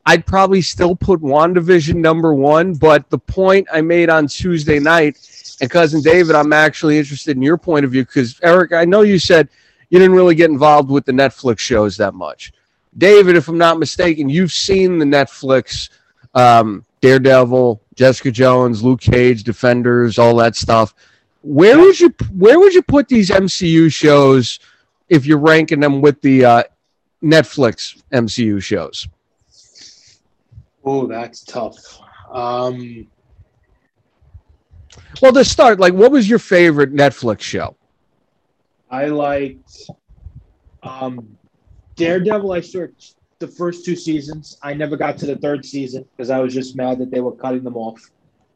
[0.05, 5.17] I'd probably still put WandaVision number one, but the point I made on Tuesday night,
[5.61, 9.01] and cousin David, I'm actually interested in your point of view because Eric, I know
[9.01, 9.47] you said
[9.89, 12.51] you didn't really get involved with the Netflix shows that much.
[12.97, 15.89] David, if I'm not mistaken, you've seen the Netflix
[16.33, 20.93] um, Daredevil, Jessica Jones, Luke Cage, Defenders, all that stuff.
[21.41, 24.59] Where would you where would you put these MCU shows
[25.09, 26.63] if you're ranking them with the uh,
[27.23, 29.07] Netflix MCU shows?
[30.83, 31.99] Oh, that's tough.
[32.31, 33.07] Um,
[35.21, 37.75] well, to start, like, what was your favorite Netflix show?
[38.89, 39.89] I liked
[40.83, 41.37] um,
[41.95, 42.51] Daredevil.
[42.51, 42.95] I started
[43.41, 44.57] the first two seasons.
[44.63, 47.33] I never got to the third season because I was just mad that they were
[47.33, 47.99] cutting them off.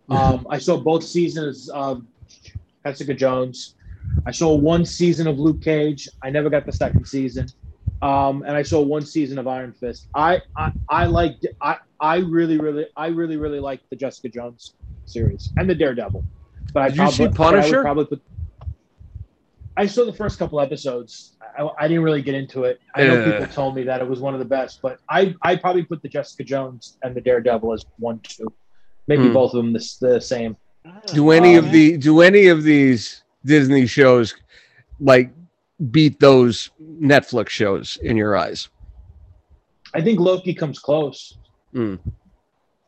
[0.10, 2.04] Um, I saw both seasons of
[2.86, 3.76] Jessica Jones.
[4.26, 6.08] I saw one season of Luke Cage.
[6.24, 7.48] I never got the second season.
[8.02, 10.08] Um, and I saw one season of Iron Fist.
[10.14, 14.76] I I, I liked I I really really I really really liked the Jessica Jones
[15.06, 16.24] series and the Daredevil.
[16.74, 17.80] But Did I you see Punisher?
[17.80, 18.22] I probably put.
[19.78, 21.35] I saw the first couple episodes.
[21.58, 22.82] I, I, didn't really get into it.
[22.96, 25.56] I know people told me that it was one of the best, but I I
[25.56, 28.48] probably put the Jessica Jones and the Daredevil as one two,
[29.08, 29.34] maybe mm.
[29.34, 30.58] both of them the, the same.
[31.14, 34.36] Do any um, of the do any of these Disney shows
[35.00, 35.32] like
[35.92, 38.70] beat those Netflix shows in your eyes?
[39.94, 41.38] I think Loki comes close.
[41.74, 42.00] Mm.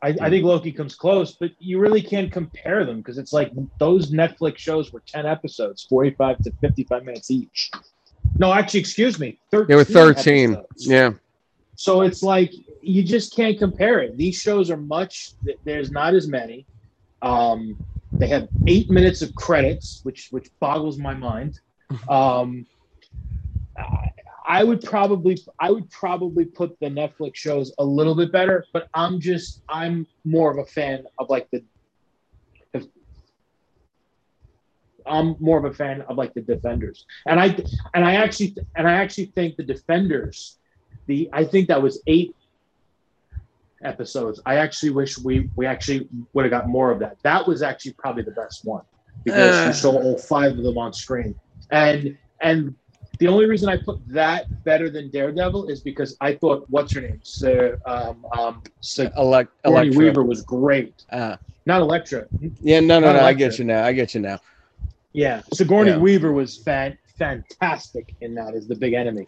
[0.02, 3.50] I, I, think Loki comes close, but you really can't compare them because it's like
[3.78, 7.70] those Netflix shows were 10 episodes, 45 to 55 minutes each.
[8.36, 9.38] No, actually, excuse me.
[9.50, 10.52] 13 they were 13.
[10.52, 10.86] Episodes.
[10.86, 11.10] Yeah.
[11.76, 12.52] So it's like
[12.82, 14.16] you just can't compare it.
[14.16, 15.32] These shows are much,
[15.64, 16.66] there's not as many.
[17.22, 17.76] Um,
[18.12, 21.60] they have eight minutes of credits, which which boggles my mind.
[22.10, 22.66] Um,
[24.48, 28.88] I would probably I would probably put the Netflix shows a little bit better, but
[28.94, 31.62] I'm just I'm more of a fan of like the
[35.08, 37.06] I'm more of a fan of like the defenders.
[37.26, 37.46] And I
[37.94, 40.58] and I actually and I actually think the defenders
[41.08, 42.34] the I think that was 8
[43.82, 44.40] episodes.
[44.46, 47.16] I actually wish we we actually would have got more of that.
[47.22, 48.82] That was actually probably the best one
[49.24, 49.66] because uh.
[49.66, 51.34] you saw all five of them on screen.
[51.72, 52.74] And and
[53.18, 57.00] the only reason I put that better than Daredevil is because I thought what's her
[57.00, 59.98] name, Sir um um so Elect- Elektra.
[59.98, 61.04] Weaver was great.
[61.10, 61.36] Uh,
[61.66, 62.26] Not Elektra.
[62.60, 63.20] Yeah, no, no, no.
[63.20, 63.84] I get you now.
[63.84, 64.38] I get you now.
[65.18, 65.98] Yeah, Sigourney yeah.
[65.98, 69.26] Weaver was fan- fantastic in that as the big enemy.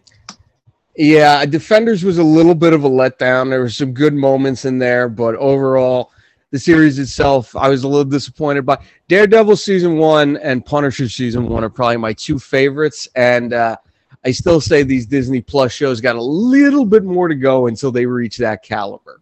[0.95, 3.49] Yeah, Defenders was a little bit of a letdown.
[3.49, 6.11] There were some good moments in there, but overall,
[6.51, 8.77] the series itself, I was a little disappointed by.
[9.09, 13.75] Daredevil season one and Punisher season one are probably my two favorites, and uh,
[14.23, 17.91] I still say these Disney Plus shows got a little bit more to go until
[17.91, 19.19] they reach that caliber.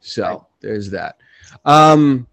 [0.00, 1.18] So there's that.
[1.64, 2.26] Um,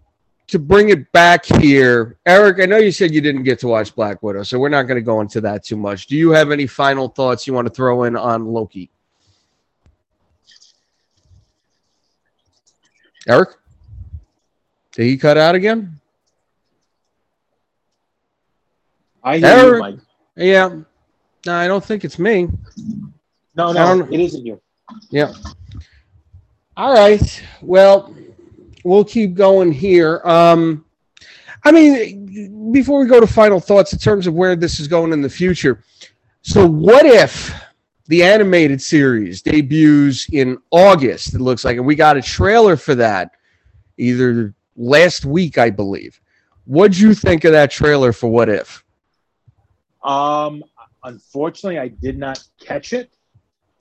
[0.48, 3.94] to bring it back here, Eric, I know you said you didn't get to watch
[3.94, 6.06] Black Widow, so we're not going to go into that too much.
[6.06, 8.90] Do you have any final thoughts you want to throw in on Loki?
[13.26, 13.50] Eric?
[14.92, 16.00] Did he cut out again?
[19.22, 19.74] I hear Eric?
[19.74, 19.98] you, Mike.
[20.36, 20.76] Yeah.
[21.44, 22.48] No, I don't think it's me.
[23.54, 24.60] No, no, it isn't you.
[25.10, 25.32] Yeah.
[26.76, 27.42] All right.
[27.60, 28.14] Well,
[28.88, 30.20] we'll keep going here.
[30.24, 30.84] Um,
[31.64, 35.12] I mean, before we go to final thoughts in terms of where this is going
[35.12, 35.82] in the future.
[36.42, 37.52] So, what if
[38.06, 41.34] the animated series debuts in August?
[41.34, 43.32] It looks like, and we got a trailer for that
[43.98, 46.20] either last week, I believe.
[46.64, 48.84] What'd you think of that trailer for What If?
[50.02, 50.64] Um,
[51.02, 53.10] unfortunately, I did not catch it,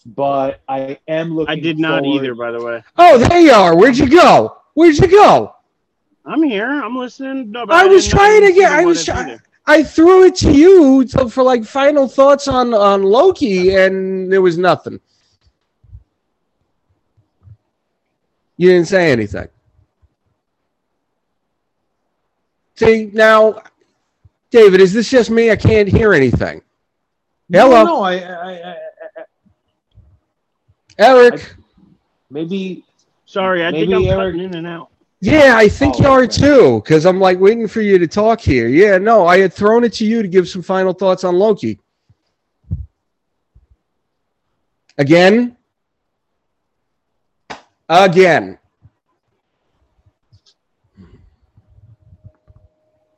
[0.06, 1.52] but I am looking.
[1.52, 2.18] I did not forward...
[2.18, 2.84] either, by the way.
[2.98, 3.78] Oh, there you are.
[3.78, 4.58] Where'd you go?
[4.78, 5.56] Where'd you go?
[6.24, 6.70] I'm here.
[6.70, 7.50] I'm listening.
[7.50, 8.72] No, I, I was trying to get.
[8.72, 9.42] I was trying.
[9.66, 14.44] I threw it to you to, for like final thoughts on on Loki, and there
[14.44, 15.00] was nothing.
[18.58, 19.48] You didn't say anything.
[22.76, 23.64] See now,
[24.52, 25.50] David, is this just me?
[25.50, 26.62] I can't hear anything.
[27.52, 27.84] Hello.
[27.84, 28.76] No, no I, I, I,
[29.18, 29.24] I
[31.00, 31.56] Eric.
[32.30, 32.84] maybe
[33.28, 34.36] Sorry, I Maybe think I'm Eric...
[34.36, 34.90] cutting in and out.
[35.20, 36.38] Yeah, I think oh, you are okay.
[36.38, 38.70] too, because I'm like waiting for you to talk here.
[38.70, 41.78] Yeah, no, I had thrown it to you to give some final thoughts on Loki.
[44.98, 45.58] Again?
[47.90, 48.58] Again.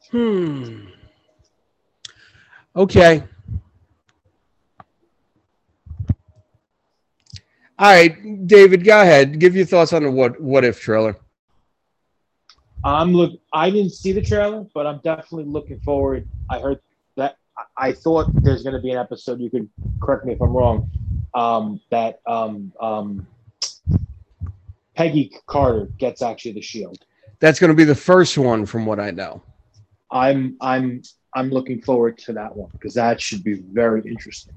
[0.09, 0.87] Hmm.
[2.75, 3.23] Okay.
[7.79, 9.39] All right, David, go ahead.
[9.39, 11.15] Give your thoughts on the what what if trailer.
[12.83, 13.39] I'm look.
[13.53, 16.27] I didn't see the trailer, but I'm definitely looking forward.
[16.49, 16.81] I heard
[17.15, 17.37] that.
[17.77, 19.39] I thought there's going to be an episode.
[19.39, 19.69] You could
[20.01, 20.91] correct me if I'm wrong.
[21.33, 23.25] Um, that um, um,
[24.95, 27.05] Peggy Carter gets actually the shield.
[27.39, 29.41] That's going to be the first one, from what I know.
[30.11, 31.01] I'm I'm
[31.33, 34.53] I'm looking forward to that one because that should be very interesting.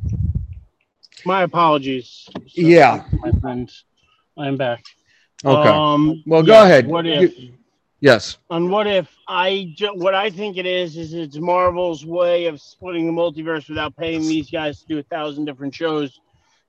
[1.25, 2.29] My apologies.
[2.29, 3.85] So, yeah, my friends,
[4.37, 4.83] I'm back.
[5.45, 5.69] Okay.
[5.69, 6.87] Um, well, go ahead.
[6.87, 7.35] What if?
[8.01, 8.39] yes.
[8.51, 13.07] On what if I what I think it is is it's Marvel's way of splitting
[13.07, 16.21] the multiverse without paying these guys to do a thousand different shows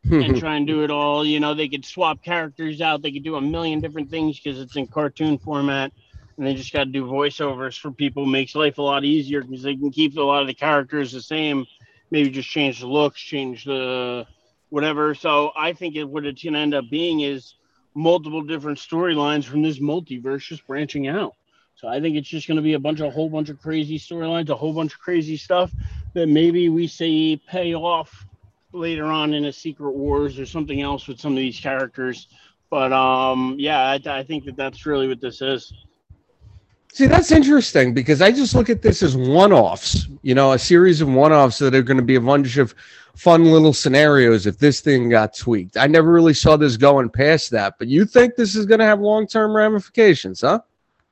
[0.09, 1.25] and try and do it all.
[1.25, 3.01] You know, they could swap characters out.
[3.01, 5.91] They could do a million different things because it's in cartoon format.
[6.37, 8.25] And they just got to do voiceovers for people.
[8.25, 11.21] Makes life a lot easier because they can keep a lot of the characters the
[11.21, 11.65] same.
[12.09, 14.25] Maybe just change the looks, change the
[14.74, 15.13] whatever.
[15.13, 17.53] So I think it, what it's going to end up being is
[17.93, 21.36] multiple different storylines from this multiverse just branching out.
[21.76, 23.61] So I think it's just going to be a bunch of a whole bunch of
[23.61, 25.71] crazy storylines, a whole bunch of crazy stuff
[26.15, 28.26] that maybe we see pay off
[28.71, 32.28] later on in a Secret Wars or something else with some of these characters.
[32.71, 35.71] But um, yeah, I, I think that that's really what this is.
[36.93, 40.59] See, that's interesting because I just look at this as one offs, you know, a
[40.59, 42.74] series of one offs that are going to be a bunch of
[43.16, 45.78] fun little scenarios if this thing got tweaked.
[45.78, 48.86] I never really saw this going past that, but you think this is going to
[48.86, 50.59] have long term ramifications, huh?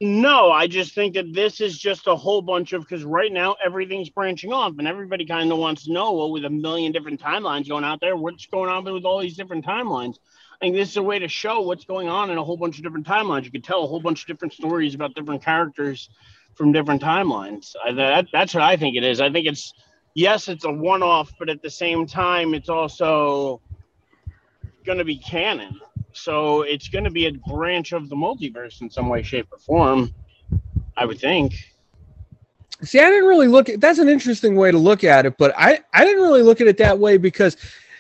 [0.04, 3.56] No, I just think that this is just a whole bunch of because right now
[3.64, 7.22] everything's branching off and everybody kind of wants to know well, with a million different
[7.22, 10.16] timelines going out there, what's going on with all these different timelines.
[10.54, 12.78] I think this is a way to show what's going on in a whole bunch
[12.78, 13.45] of different timelines.
[13.45, 16.10] You could tell a whole bunch of different stories about different characters
[16.56, 17.76] from different timelines.
[17.86, 19.22] I, that, that's what I think it is.
[19.22, 19.72] I think it's
[20.14, 23.62] yes, it's a one-off, but at the same time, it's also
[24.86, 25.80] going to be canon.
[26.14, 29.59] So it's going to be a branch of the multiverse in some way, shape, or
[29.59, 30.14] form.
[30.97, 31.53] I would think.
[32.84, 35.53] See, I didn't really look at that's an interesting way to look at it, but
[35.57, 37.55] I, I didn't really look at it that way because,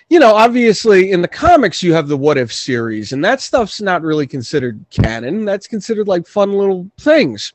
[0.09, 3.79] you know, obviously in the comics you have the what if series, and that stuff's
[3.79, 5.45] not really considered canon.
[5.45, 7.53] That's considered like fun little things.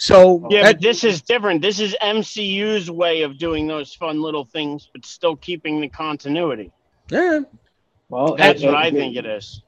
[0.00, 1.60] So yeah, that, but this is different.
[1.60, 6.72] This is MCU's way of doing those fun little things, but still keeping the continuity.
[7.10, 7.40] Yeah.
[8.08, 9.62] Well, that's it, what it, I think it is.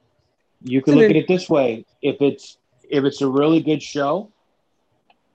[0.63, 2.57] You can look at it this way: if it's
[2.89, 4.33] if it's a really good show,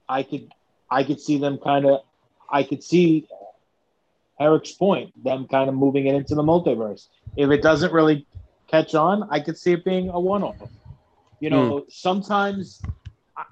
[0.09, 0.51] I could
[0.89, 2.01] I could see them kind of
[2.49, 3.27] I could see
[4.39, 7.07] Eric's point, them kind of moving it into the multiverse.
[7.35, 8.25] If it doesn't really
[8.65, 10.55] catch on, I could see it being a one-off.
[11.39, 11.91] You know, mm.
[11.91, 12.81] sometimes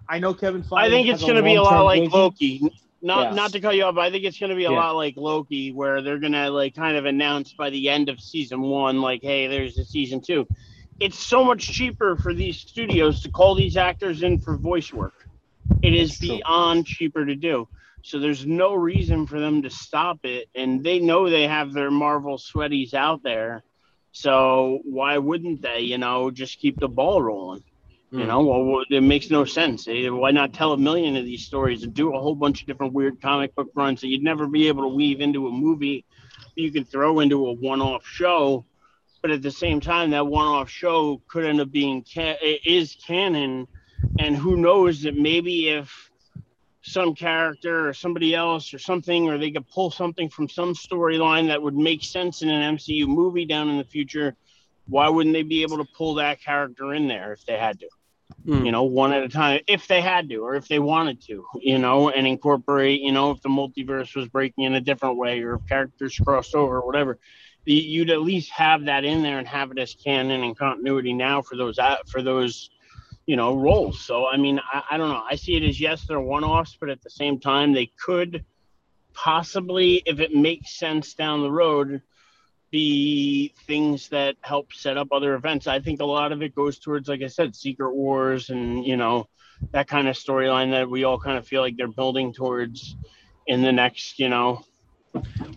[0.08, 0.78] I, know Kevin Feige.
[0.78, 2.12] I think it's going to be a lot like vision.
[2.12, 2.72] Loki.
[3.02, 4.78] Not not to cut you off, but I think it's going to be a yeah.
[4.78, 8.20] lot like Loki, where they're going to like kind of announce by the end of
[8.20, 10.48] season one, like, hey, there's a season two
[11.00, 15.28] it's so much cheaper for these studios to call these actors in for voice work.
[15.82, 17.68] It is beyond cheaper to do.
[18.02, 20.48] So there's no reason for them to stop it.
[20.56, 23.64] And they know they have their Marvel sweaties out there.
[24.12, 27.64] So why wouldn't they, you know, just keep the ball rolling?
[28.16, 28.20] Mm.
[28.20, 28.28] You hmm.
[28.28, 29.88] know, well, it makes no sense.
[29.88, 32.68] Eh, why not tell a million of these stories and do a whole bunch of
[32.68, 36.06] different weird comic book runs that you'd never be able to weave into a movie
[36.56, 38.66] you can throw into a one off show
[39.26, 43.68] but at the same time, that one-off show could end up being ca- is canon,
[44.20, 46.12] and who knows that maybe if
[46.84, 51.48] some character or somebody else or something, or they could pull something from some storyline
[51.48, 54.36] that would make sense in an MCU movie down in the future,
[54.88, 57.88] why wouldn't they be able to pull that character in there if they had to?
[58.46, 58.66] Mm.
[58.66, 61.46] You know, one at a time, if they had to, or if they wanted to,
[61.62, 65.42] you know, and incorporate, you know, if the multiverse was breaking in a different way,
[65.42, 67.20] or if characters crossed over, or whatever
[67.66, 71.42] you'd at least have that in there and have it as canon and continuity now
[71.42, 72.70] for those uh, for those
[73.26, 74.00] you know roles.
[74.06, 75.24] So I mean, I, I don't know.
[75.30, 78.46] I see it as yes, they're one-offs, but at the same time, they could
[79.14, 82.02] possibly, if it makes sense down the road,
[82.76, 85.66] be things that help set up other events.
[85.66, 88.98] I think a lot of it goes towards, like I said, Secret Wars and you
[88.98, 89.30] know
[89.72, 92.98] that kind of storyline that we all kind of feel like they're building towards
[93.48, 94.66] in the next, you know.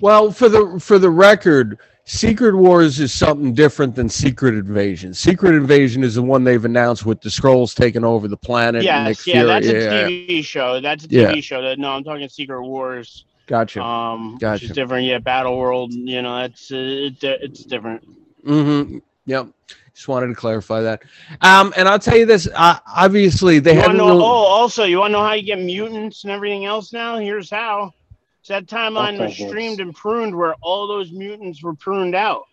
[0.01, 5.13] Well, for the for the record, Secret Wars is something different than Secret Invasion.
[5.13, 8.85] Secret Invasion is the one they've announced with the Skrulls taking over the planet.
[8.85, 10.81] Yes, yeah, that's a TV show.
[10.81, 11.41] That's a TV yeah.
[11.41, 11.75] show.
[11.75, 13.25] no, I'm talking Secret Wars.
[13.49, 13.83] Gotcha.
[13.83, 14.63] Um, gotcha.
[14.63, 15.07] Which is different.
[15.07, 15.93] Yeah, Battle World.
[15.93, 18.07] You know, that's uh, it, it's different.
[18.45, 18.99] Mm-hmm.
[19.25, 19.49] Yep.
[19.95, 21.03] Just wanted to clarify that.
[21.41, 22.47] Um, and I'll tell you this.
[22.55, 23.93] Uh, obviously, they have.
[23.93, 24.01] Really...
[24.01, 27.17] Oh, also, you want to know how you get mutants and everything else now?
[27.17, 27.95] Here's how.
[28.43, 32.45] So that timeline was streamed and pruned where all those mutants were pruned out.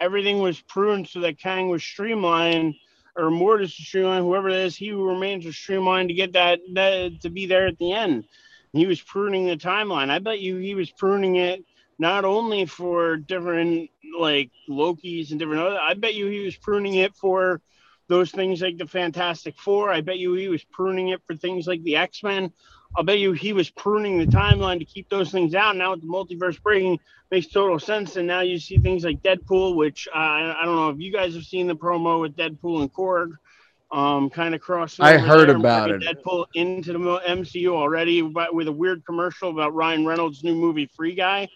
[0.00, 2.76] Everything was pruned so that Kang was streamlined,
[3.16, 6.60] or Mortis was streamlined, whoever it is, he who remains was streamlined to get that,
[6.72, 8.24] that to be there at the end.
[8.72, 10.10] He was pruning the timeline.
[10.10, 11.64] I bet you he was pruning it
[11.98, 15.78] not only for different like Loki's and different other.
[15.80, 17.60] I bet you he was pruning it for
[18.08, 19.90] those things like the Fantastic Four.
[19.90, 22.52] I bet you he was pruning it for things like the X Men.
[22.96, 25.76] I'll bet you he was pruning the timeline to keep those things out.
[25.76, 26.98] Now with the multiverse breaking,
[27.30, 28.16] makes total sense.
[28.16, 31.34] And now you see things like Deadpool, which uh, I don't know if you guys
[31.34, 33.32] have seen the promo with Deadpool and Korg,
[33.90, 35.04] um, kind of crossing.
[35.04, 36.02] I heard about it.
[36.02, 40.86] Deadpool into the MCU already, but with a weird commercial about Ryan Reynolds' new movie
[40.86, 41.48] Free Guy.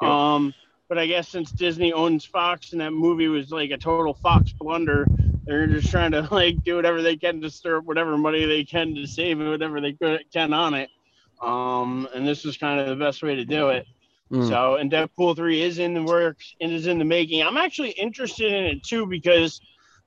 [0.00, 0.52] Um,
[0.88, 4.52] but I guess since Disney owns Fox and that movie was like a total Fox
[4.52, 5.06] blunder,
[5.44, 8.64] they're just trying to like do whatever they can to stir up whatever money they
[8.64, 9.96] can to save whatever they
[10.32, 10.90] can on it.
[11.40, 13.86] Um, and this is kind of the best way to do it.
[14.30, 14.48] Mm.
[14.48, 17.42] So, and Deadpool three is in the works and is in the making.
[17.42, 19.60] I'm actually interested in it too because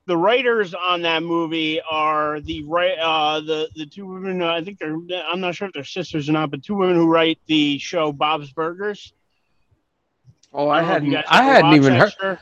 [0.06, 4.62] the writers on that movie are the right uh the the two women uh, I
[4.62, 4.96] think they're
[5.30, 8.12] I'm not sure if they're sisters or not, but two women who write the show
[8.12, 9.12] Bob's Burgers.
[10.52, 12.38] Oh, I, I hadn't I hadn't even heard.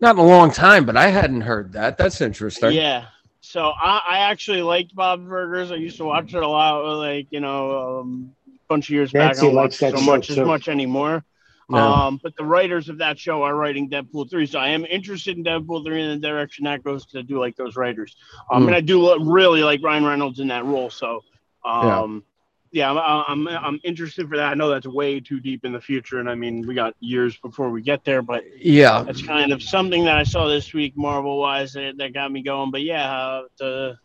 [0.00, 1.96] Not in a long time, but I hadn't heard that.
[1.96, 2.72] That's interesting.
[2.72, 3.06] Yeah.
[3.40, 5.70] So I, I actually liked Bob's Burgers.
[5.70, 9.14] I used to watch it a lot, like you know, um, a bunch of years
[9.14, 9.42] Nancy back.
[9.42, 10.40] I don't watch so much too.
[10.42, 11.24] as much anymore.
[11.68, 11.78] No.
[11.78, 15.36] Um, but the writers of that show are writing Deadpool three, so I am interested
[15.36, 18.14] in Deadpool three in the direction that goes to do like those writers.
[18.52, 18.66] Um, mm.
[18.68, 21.24] and I do really like Ryan Reynolds in that role, so
[21.64, 22.22] Um,
[22.70, 24.52] yeah, yeah I'm, I'm, I'm interested for that.
[24.52, 27.36] I know that's way too deep in the future, and I mean we got years
[27.38, 30.96] before we get there, but yeah, that's kind of something that I saw this week,
[30.96, 32.70] Marvel wise, that, that got me going.
[32.70, 33.98] But yeah, uh, the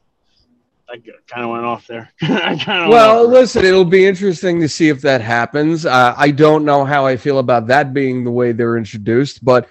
[0.92, 2.12] I kind of went off there.
[2.22, 5.86] well, listen, it'll be interesting to see if that happens.
[5.86, 9.70] Uh, I don't know how I feel about that being the way they're introduced, but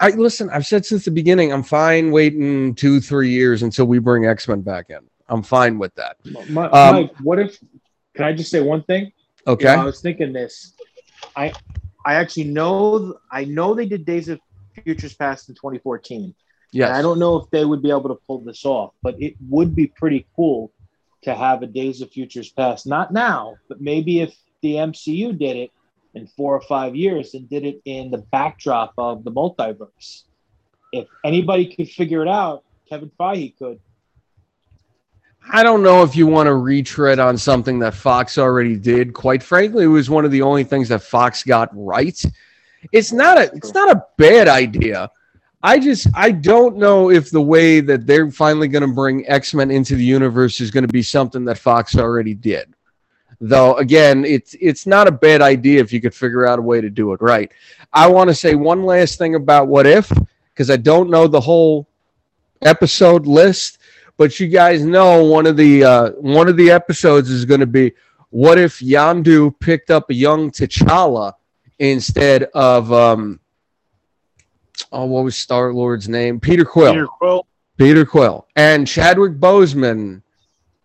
[0.00, 0.50] I listen.
[0.50, 4.46] I've said since the beginning, I'm fine waiting two, three years until we bring X
[4.46, 4.98] Men back in.
[5.28, 6.16] I'm fine with that.
[6.50, 7.58] Mike, um, what if?
[8.14, 9.12] Can I just say one thing?
[9.46, 9.70] Okay.
[9.70, 10.74] You know, I was thinking this.
[11.36, 11.52] I
[12.04, 14.40] I actually know I know they did Days of
[14.84, 16.34] Futures Past in 2014.
[16.70, 19.34] Yeah, I don't know if they would be able to pull this off, but it
[19.48, 20.72] would be pretty cool
[21.22, 22.86] to have a Days of Futures Past.
[22.86, 25.70] Not now, but maybe if the MCU did it
[26.14, 30.24] in four or five years and did it in the backdrop of the multiverse.
[30.92, 33.80] If anybody could figure it out, Kevin Feige could.
[35.50, 39.14] I don't know if you want to retread on something that Fox already did.
[39.14, 42.20] Quite frankly, it was one of the only things that Fox got right.
[42.92, 45.10] It's not a it's not a bad idea.
[45.62, 49.54] I just I don't know if the way that they're finally going to bring X
[49.54, 52.74] Men into the universe is going to be something that Fox already did.
[53.40, 56.80] Though again, it's it's not a bad idea if you could figure out a way
[56.80, 57.50] to do it right.
[57.92, 60.12] I want to say one last thing about what if
[60.52, 61.88] because I don't know the whole
[62.62, 63.78] episode list,
[64.16, 67.66] but you guys know one of the uh, one of the episodes is going to
[67.66, 67.92] be
[68.30, 71.32] what if Yondu picked up a young T'Challa
[71.78, 73.40] instead of um,
[74.92, 76.40] oh, what was Star Lord's name?
[76.40, 76.92] Peter Quill.
[76.92, 77.46] Peter Quill.
[77.76, 78.46] Peter Quill.
[78.56, 80.22] And Chadwick Boseman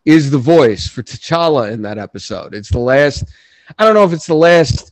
[0.06, 2.54] is the voice for T'Challa in that episode.
[2.54, 3.24] It's the last,
[3.78, 4.91] I don't know if it's the last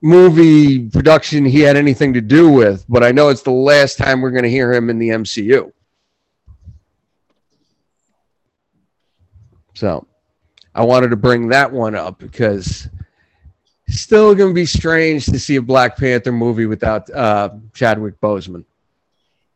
[0.00, 4.20] movie production he had anything to do with, but I know it's the last time
[4.20, 5.72] we're going to hear him in the MCU.
[9.74, 10.06] So
[10.74, 12.88] I wanted to bring that one up because
[13.88, 18.64] still going to be strange to see a Black Panther movie without uh, Chadwick Boseman.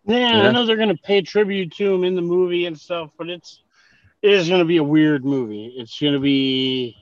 [0.04, 2.78] Yeah, yeah, I know they're going to pay tribute to him in the movie and
[2.78, 3.62] stuff, but it's
[4.20, 5.74] it is going to be a weird movie.
[5.76, 6.96] It's going to be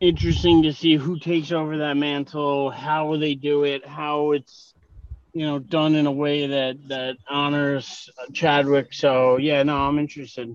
[0.00, 4.74] interesting to see who takes over that mantle, how they do it, how it's
[5.32, 8.92] you know done in a way that that honors Chadwick.
[8.92, 10.54] So yeah, no, I'm interested.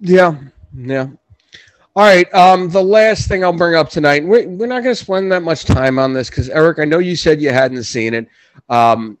[0.00, 0.38] Yeah,
[0.74, 1.08] yeah.
[1.96, 2.32] All right.
[2.34, 5.44] Um, the last thing I'll bring up tonight, we're, we're not going to spend that
[5.44, 8.26] much time on this because, Eric, I know you said you hadn't seen it.
[8.68, 9.16] Um,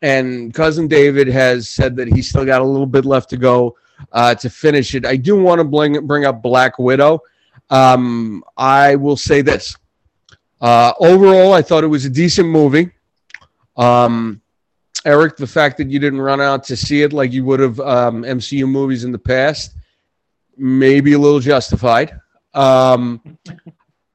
[0.00, 3.76] and cousin David has said that he's still got a little bit left to go
[4.12, 5.04] uh, to finish it.
[5.04, 7.20] I do want to bring, bring up Black Widow.
[7.68, 9.76] Um, I will say this.
[10.58, 12.92] Uh, overall, I thought it was a decent movie.
[13.76, 14.40] Um,
[15.04, 17.78] Eric, the fact that you didn't run out to see it like you would have
[17.80, 19.74] um, MCU movies in the past
[20.56, 22.20] maybe a little justified.
[22.54, 23.38] Um,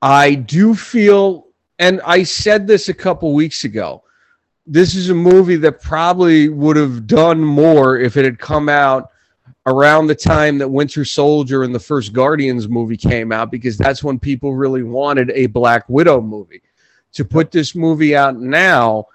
[0.01, 1.47] I do feel,
[1.79, 4.03] and I said this a couple weeks ago.
[4.65, 9.09] This is a movie that probably would have done more if it had come out
[9.67, 14.03] around the time that Winter Soldier and the first Guardians movie came out, because that's
[14.03, 16.61] when people really wanted a Black Widow movie.
[17.13, 19.05] To put this movie out now,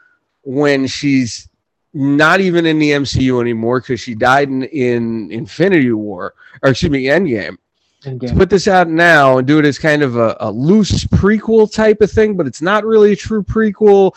[0.44, 1.48] when she's
[1.96, 6.90] not even in the MCU anymore because she died in, in Infinity War, or excuse
[6.90, 7.56] me, Endgame.
[8.02, 8.28] Endgame.
[8.28, 11.72] To put this out now and do it as kind of a, a loose prequel
[11.72, 14.14] type of thing, but it's not really a true prequel.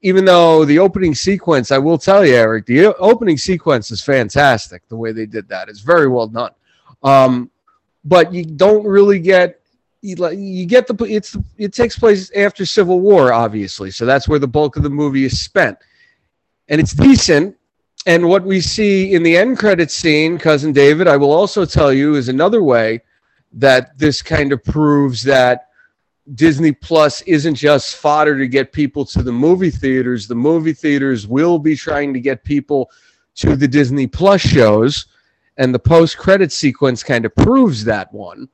[0.00, 4.88] Even though the opening sequence, I will tell you, Eric, the opening sequence is fantastic.
[4.88, 6.52] The way they did that is very well done.
[7.02, 7.50] Um,
[8.04, 9.60] but you don't really get
[10.00, 14.38] you, you get the it's it takes place after Civil War, obviously, so that's where
[14.38, 15.76] the bulk of the movie is spent
[16.68, 17.56] and it's decent.
[18.06, 21.92] And what we see in the end credit scene, cousin David, I will also tell
[21.92, 23.02] you, is another way
[23.52, 25.68] that this kind of proves that
[26.34, 30.26] Disney Plus isn't just fodder to get people to the movie theaters.
[30.26, 32.90] The movie theaters will be trying to get people
[33.36, 35.06] to the Disney Plus shows,
[35.56, 38.48] and the post credit sequence kind of proves that one.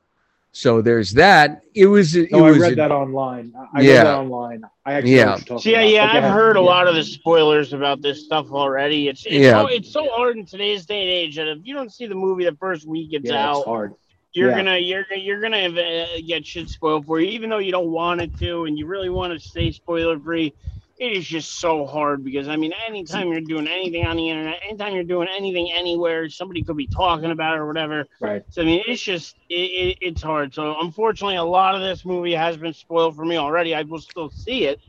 [0.56, 1.62] So there's that.
[1.74, 2.14] It was.
[2.14, 3.52] It no, was I read a, that online.
[3.74, 3.90] I yeah.
[3.90, 4.62] read that online.
[4.86, 5.38] I actually yeah.
[5.64, 6.12] yeah, yeah.
[6.12, 9.08] I've heard a lot of the spoilers about this stuff already.
[9.08, 9.60] It's it's, yeah.
[9.60, 12.14] so, it's so hard in today's day and age that if you don't see the
[12.14, 13.94] movie the first week it's yeah, out, it's hard.
[14.32, 14.56] You're yeah.
[14.56, 18.20] gonna you're you're gonna uh, get shit spoiled for you, even though you don't want
[18.20, 20.54] it to, and you really want to stay spoiler free
[20.98, 24.60] it is just so hard because I mean, anytime you're doing anything on the internet,
[24.66, 28.06] anytime you're doing anything anywhere, somebody could be talking about it or whatever.
[28.20, 28.44] Right.
[28.50, 30.54] So I mean, it's just it, it, it's hard.
[30.54, 33.74] So unfortunately, a lot of this movie has been spoiled for me already.
[33.74, 34.80] I will still see it.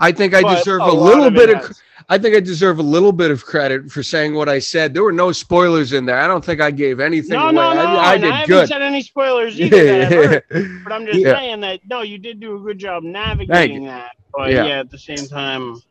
[0.00, 1.76] I think I deserve a, a little bit of.
[2.08, 4.94] I think I deserve a little bit of credit for saying what I said.
[4.94, 6.18] There were no spoilers in there.
[6.18, 7.54] I don't think I gave anything no, away.
[7.54, 10.44] No, no, I, I did I haven't said any spoilers either.
[10.84, 11.34] but I'm just yeah.
[11.34, 14.16] saying that no, you did do a good job navigating that.
[14.32, 14.66] But yeah.
[14.66, 14.80] yeah.
[14.80, 15.82] at the same time.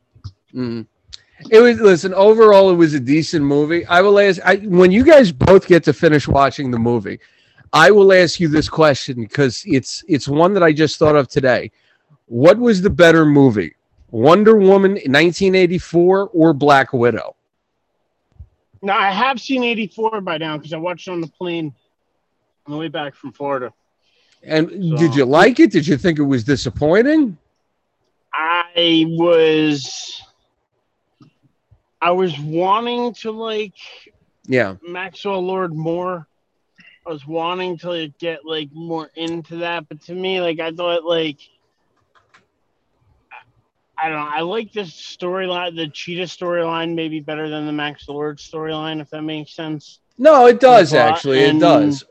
[0.54, 0.82] Mm-hmm.
[1.52, 2.14] It was listen.
[2.14, 3.86] Overall, it was a decent movie.
[3.88, 7.20] I will ask I, when you guys both get to finish watching the movie.
[7.74, 11.28] I will ask you this question because it's it's one that I just thought of
[11.28, 11.72] today.
[12.28, 13.75] What was the better movie,
[14.12, 17.36] Wonder Woman 1984 or Black Widow?
[18.82, 21.74] Now I have seen 84 by now because I watched it on the plane
[22.66, 23.74] on the way back from Florida.
[24.44, 25.72] And so, did you like it?
[25.72, 27.38] Did you think it was disappointing?
[28.32, 30.22] I was
[32.02, 33.74] I was wanting to like
[34.46, 36.28] yeah Maxwell Lord more.
[37.08, 40.72] I was wanting to like, get like more into that, but to me, like I
[40.72, 41.40] thought like
[43.98, 44.32] I don't know.
[44.32, 49.10] I like this storyline, the Cheetah storyline, maybe better than the Max Lord storyline, if
[49.12, 50.00] that makes sense.
[50.18, 51.46] No, it does actually.
[51.46, 52.04] And, it does.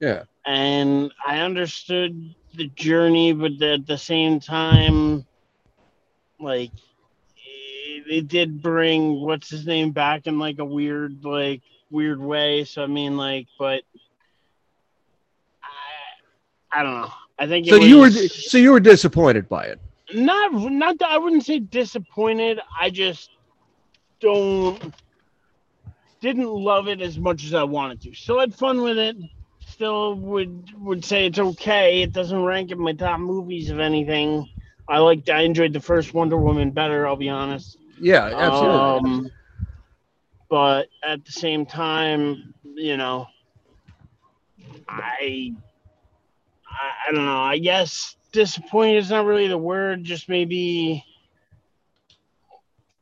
[0.00, 0.22] Yeah.
[0.46, 5.26] And I understood the journey, but at the same time,
[6.40, 6.70] like
[8.08, 12.64] it did bring what's his name back in like a weird, like weird way.
[12.64, 13.82] So I mean, like, but
[15.62, 17.12] I, I don't know.
[17.38, 17.78] I think so.
[17.78, 19.80] Was, you were so you were disappointed by it.
[20.14, 22.60] Not, not that I wouldn't say disappointed.
[22.80, 23.30] I just
[24.20, 24.94] don't
[26.20, 28.14] didn't love it as much as I wanted to.
[28.14, 29.16] Still had fun with it.
[29.66, 32.02] Still would would say it's okay.
[32.02, 34.48] It doesn't rank in my top movies of anything.
[34.88, 37.76] I liked I enjoyed the first Wonder Woman better, I'll be honest.
[38.00, 39.10] Yeah, absolutely.
[39.10, 39.30] Um,
[40.48, 43.26] but at the same time, you know,
[44.88, 45.52] I,
[46.68, 47.40] I I don't know.
[47.40, 51.04] I guess disappointed is not really the word, just maybe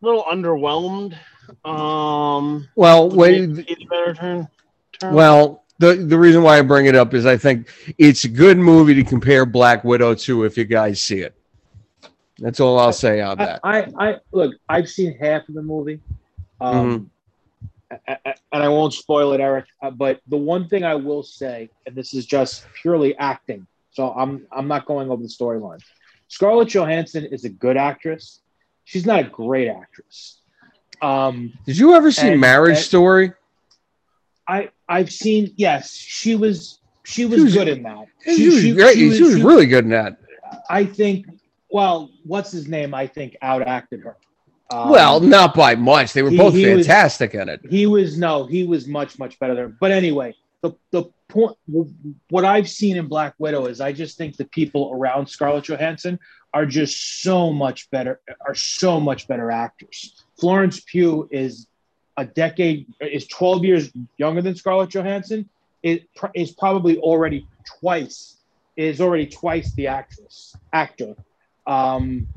[0.01, 1.17] a little underwhelmed.
[1.65, 4.49] Um, well, wait, better turn,
[4.99, 5.15] turn.
[5.15, 7.69] Well, the the reason why I bring it up is I think
[7.99, 11.35] it's a good movie to compare Black Widow to if you guys see it.
[12.39, 13.61] That's all I'll say on that.
[13.63, 14.55] I, I, look.
[14.69, 16.01] I've seen half of the movie,
[16.61, 17.11] um,
[17.91, 18.13] mm-hmm.
[18.53, 19.67] and I won't spoil it, Eric.
[19.83, 24.13] Uh, but the one thing I will say, and this is just purely acting, so
[24.13, 25.81] I'm I'm not going over the storyline.
[26.29, 28.41] Scarlett Johansson is a good actress.
[28.85, 30.41] She's not a great actress.
[31.01, 33.33] Um, Did you ever see and, Marriage and Story?
[34.47, 35.53] I I've seen.
[35.57, 38.07] Yes, she was she was, she was good in that.
[38.25, 38.95] She, she was.
[38.95, 40.19] She was, she was really good in that.
[40.69, 41.27] I think.
[41.71, 42.95] Well, what's his name?
[42.95, 44.17] I think out acted her.
[44.71, 46.13] Um, well, not by much.
[46.13, 47.61] They were he, both he fantastic was, in it.
[47.69, 49.69] He was no, he was much much better there.
[49.69, 51.05] But anyway, the the
[51.35, 51.57] point
[52.31, 56.19] what I've seen in Black Widow is I just think the people around Scarlett Johansson
[56.53, 60.25] are just so much better are so much better actors.
[60.39, 61.67] Florence Pugh is
[62.17, 65.49] a decade is 12 years younger than Scarlett Johansson.
[65.83, 67.47] It is probably already
[67.81, 68.37] twice
[68.77, 71.15] is already twice the actress actor.
[71.67, 72.29] Um,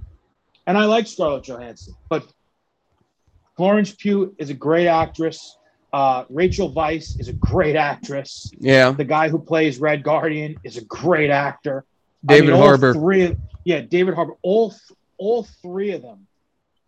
[0.65, 2.25] and I like Scarlett Johansson, but
[3.55, 5.56] Florence Pugh is a great actress.
[5.93, 8.51] Uh, Rachel Weisz is a great actress.
[8.59, 8.91] Yeah.
[8.91, 11.85] The guy who plays Red Guardian is a great actor.
[12.25, 12.93] David I mean, Harbour.
[12.93, 14.33] Three, yeah, David Harbour.
[14.41, 14.73] All
[15.17, 16.27] all three of them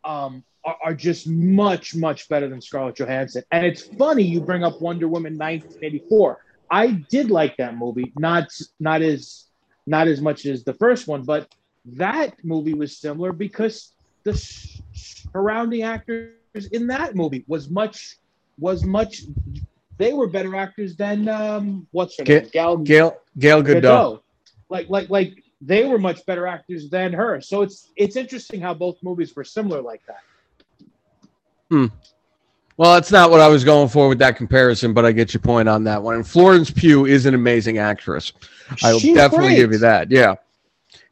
[0.04, 3.44] um, are, are, just much much better than Scarlett Johansson.
[3.52, 6.44] And it's funny you bring up Wonder Woman 1984.
[6.70, 9.46] I did like that movie, not not as
[9.88, 11.54] not as much as the first one, but
[11.86, 13.94] that movie was similar because
[14.24, 14.34] the
[14.94, 16.34] surrounding actors
[16.72, 18.19] in that movie was much
[18.60, 19.24] was much.
[19.98, 22.50] They were better actors than um, what's her name?
[22.52, 23.82] Gal Gal Gal Gadot.
[23.82, 24.22] Gadot.
[24.70, 27.42] Like like like they were much better actors than her.
[27.42, 30.24] So it's it's interesting how both movies were similar like that.
[31.70, 31.86] Hmm.
[32.78, 35.42] Well, that's not what I was going for with that comparison, but I get your
[35.42, 36.16] point on that one.
[36.16, 38.32] And Florence Pugh is an amazing actress.
[38.82, 39.56] I will definitely great.
[39.58, 40.10] give you that.
[40.10, 40.36] Yeah.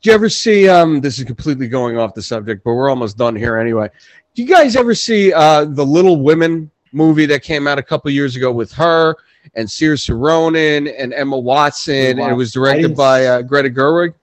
[0.01, 0.69] Do you ever see?
[0.69, 3.89] Um, this is completely going off the subject, but we're almost done here anyway.
[4.33, 8.09] Do you guys ever see uh, the Little Women movie that came out a couple
[8.11, 9.15] years ago with her
[9.55, 14.13] and Saoirse Ronan and Emma Watson, and it was directed by uh, Greta Gerwig.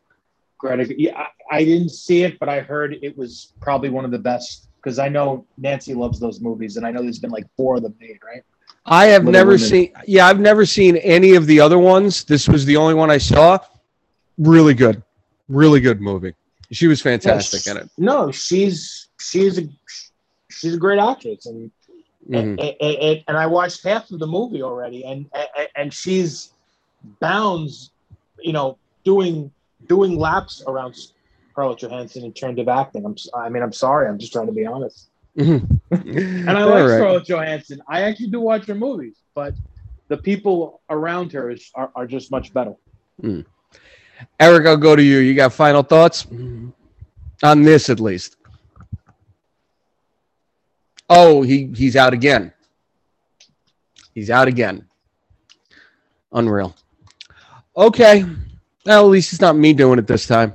[0.59, 4.11] Greta, yeah, I, I didn't see it, but I heard it was probably one of
[4.11, 7.47] the best because I know Nancy loves those movies, and I know there's been like
[7.57, 8.43] four of them made, right?
[8.86, 9.66] I have Little never Women.
[9.66, 9.93] seen.
[10.07, 12.24] Yeah, I've never seen any of the other ones.
[12.24, 13.59] This was the only one I saw.
[14.36, 15.03] Really good,
[15.49, 16.35] really good movie.
[16.70, 17.89] She was fantastic in it.
[17.97, 19.62] No, she's she's a
[20.51, 21.70] she's a great actress, and
[22.29, 22.35] Mm-hmm.
[22.35, 25.31] And, and, and, I watched half of the movie already, and
[25.77, 26.53] and she's
[27.21, 27.91] bounds,
[28.41, 29.51] you know, doing
[29.87, 30.97] doing laps around
[31.51, 33.05] Scarlett Johansson in terms of acting.
[33.05, 35.09] I'm, I mean, I'm sorry, I'm just trying to be honest.
[35.37, 36.97] and I like right.
[36.97, 37.83] Scarlett Johansson.
[37.89, 39.55] I actually do watch her movies, but
[40.09, 42.75] the people around her is, are, are just much better.
[43.23, 43.45] Mm.
[44.41, 45.19] Eric, I'll go to you.
[45.19, 46.27] You got final thoughts
[47.43, 48.37] on this, at least?
[51.09, 52.52] Oh, he he's out again.
[54.14, 54.86] He's out again.
[56.32, 56.74] Unreal.
[57.76, 58.24] Okay.
[58.86, 60.55] Well, at least it's not me doing it this time.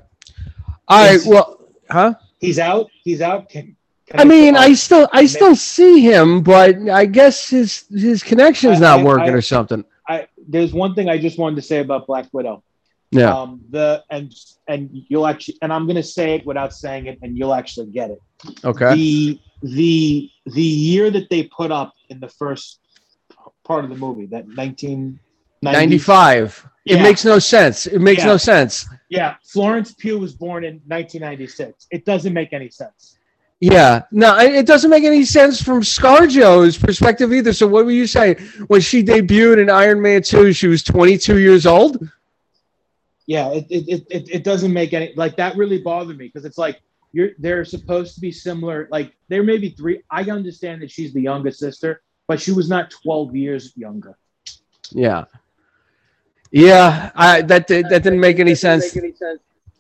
[0.88, 1.19] All right.
[1.26, 1.59] Well,
[1.89, 2.13] huh?
[2.39, 2.89] He's out.
[3.03, 3.49] He's out.
[3.49, 3.76] Can,
[4.07, 8.71] can I mean, I still, I still see him, but I guess his his connection
[8.71, 9.84] is not I, working I, or something.
[10.07, 12.63] I there's one thing I just wanted to say about Black Widow.
[13.11, 13.34] Yeah.
[13.34, 14.34] Um, the and
[14.67, 18.11] and you'll actually and I'm gonna say it without saying it, and you'll actually get
[18.11, 18.19] it.
[18.63, 18.95] Okay.
[18.95, 22.80] The the the year that they put up in the first
[23.64, 26.68] part of the movie, that 1995.
[26.86, 27.86] It makes no sense.
[27.86, 28.27] It makes yeah.
[28.27, 28.88] no sense.
[29.10, 31.86] Yeah, Florence Pugh was born in 1996.
[31.91, 33.19] It doesn't make any sense.
[33.60, 37.52] Yeah, no, it doesn't make any sense from ScarJo's perspective either.
[37.52, 38.36] So, what were you say
[38.68, 40.53] when she debuted in Iron Man 2?
[40.53, 42.10] She was 22 years old.
[43.27, 45.57] Yeah, it it, it, it doesn't make any like that.
[45.57, 46.81] Really bothered me because it's like
[47.11, 48.88] you're they're supposed to be similar.
[48.91, 50.02] Like there may be three.
[50.10, 54.18] I understand that she's the youngest sister, but she was not 12 years younger.
[54.91, 55.26] Yeah.
[56.52, 58.98] Yeah, I that that didn't make any sense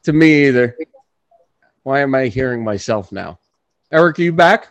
[0.03, 0.77] to me either.
[1.83, 3.39] Why am I hearing myself now?
[3.91, 4.67] Eric, are you back?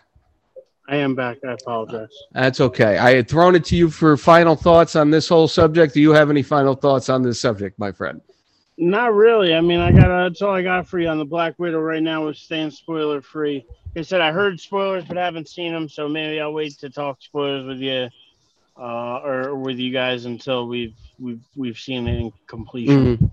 [0.88, 1.38] I am back.
[1.46, 2.08] I apologize.
[2.32, 2.98] That's okay.
[2.98, 5.92] I had thrown it to you for final thoughts on this whole subject.
[5.92, 8.20] Do you have any final thoughts on this subject, my friend?
[8.80, 9.56] Not really.
[9.56, 12.02] I mean, I got that's all I got for you on the Black Widow right
[12.02, 12.28] now.
[12.28, 13.66] Is staying spoiler free.
[13.86, 16.88] Like I said, I heard spoilers but haven't seen them, so maybe I'll wait to
[16.88, 18.08] talk spoilers with you,
[18.78, 23.16] uh, or with you guys until we've we've we've seen it in completion.
[23.16, 23.26] Mm-hmm.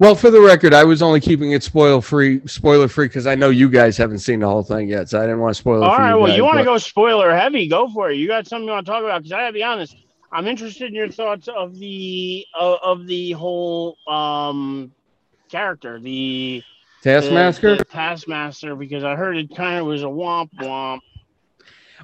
[0.00, 3.36] Well, for the record, I was only keeping it spoiler free, spoiler free because I
[3.36, 5.80] know you guys haven't seen the whole thing yet, so I didn't want to spoil
[5.82, 5.86] it.
[5.86, 7.68] All right, you well, guys, you want to go spoiler heavy?
[7.68, 8.16] Go for it.
[8.16, 9.22] You got something you want to talk about?
[9.22, 9.94] Because I gotta be honest,
[10.30, 14.92] I'm interested in your thoughts of the uh, of the whole um
[15.48, 16.62] character, the
[17.02, 17.72] Taskmaster.
[17.72, 21.00] The, the Taskmaster, because I heard it kind of was a womp womp.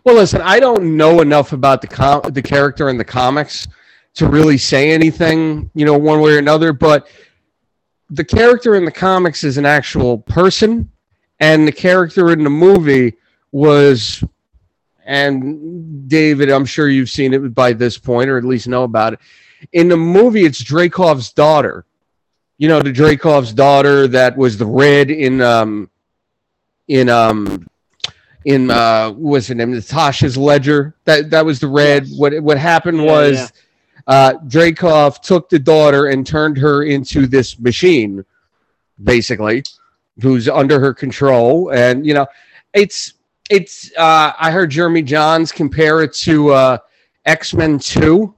[0.04, 3.68] Well, listen, I don't know enough about the com- the character in the comics
[4.14, 6.72] to really say anything, you know, one way or another.
[6.72, 7.08] But
[8.10, 10.90] the character in the comics is an actual person,
[11.40, 13.14] and the character in the movie
[13.52, 14.22] was,
[15.04, 19.14] and David, I'm sure you've seen it by this point, or at least know about
[19.14, 19.20] it.
[19.72, 21.84] In the movie, it's Dreykov's daughter.
[22.58, 25.90] You know, the Dreykov's daughter that was the red in um
[26.88, 27.66] in um
[28.44, 32.18] in uh what's her name natasha's ledger that that was the red yes.
[32.18, 33.48] what what happened yeah, was yeah
[34.06, 38.24] uh, Dreykov took the daughter and turned her into this machine,
[39.02, 39.64] basically,
[40.20, 41.72] who's under her control.
[41.72, 42.26] And you know,
[42.72, 43.13] it's
[43.50, 43.92] it's.
[43.96, 46.78] Uh, I heard Jeremy Jahns compare it to uh,
[47.24, 48.34] X Men Two,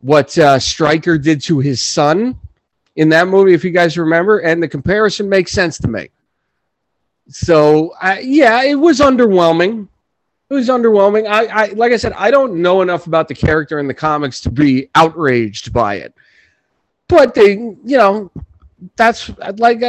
[0.00, 2.38] what uh, Stryker did to his son
[2.96, 6.10] in that movie, if you guys remember, and the comparison makes sense to me.
[7.28, 9.88] So, uh, yeah, it was underwhelming
[10.50, 11.26] it was underwhelming.
[11.26, 14.40] I, I like I said, I don't know enough about the character in the comics
[14.42, 16.14] to be outraged by it.
[17.08, 18.30] But they, you know,
[18.96, 19.80] that's like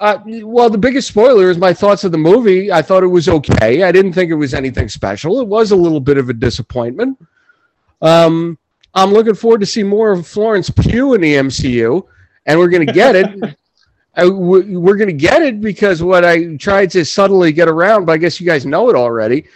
[0.00, 2.70] uh, well, the biggest spoiler is my thoughts of the movie.
[2.70, 3.82] I thought it was okay.
[3.82, 5.40] I didn't think it was anything special.
[5.40, 7.18] It was a little bit of a disappointment.
[8.00, 8.58] Um,
[8.94, 12.06] I'm looking forward to see more of Florence Pugh in the MCU,
[12.46, 13.56] and we're going to get it.
[14.16, 18.16] we're going to get it because what I tried to subtly get around, but I
[18.18, 19.46] guess you guys know it already.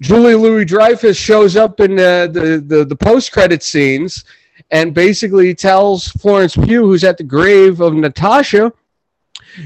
[0.00, 4.24] Julia Louis-Dreyfus shows up in the, the, the, the post credit scenes
[4.70, 8.72] and basically tells Florence Pugh, who's at the grave of Natasha,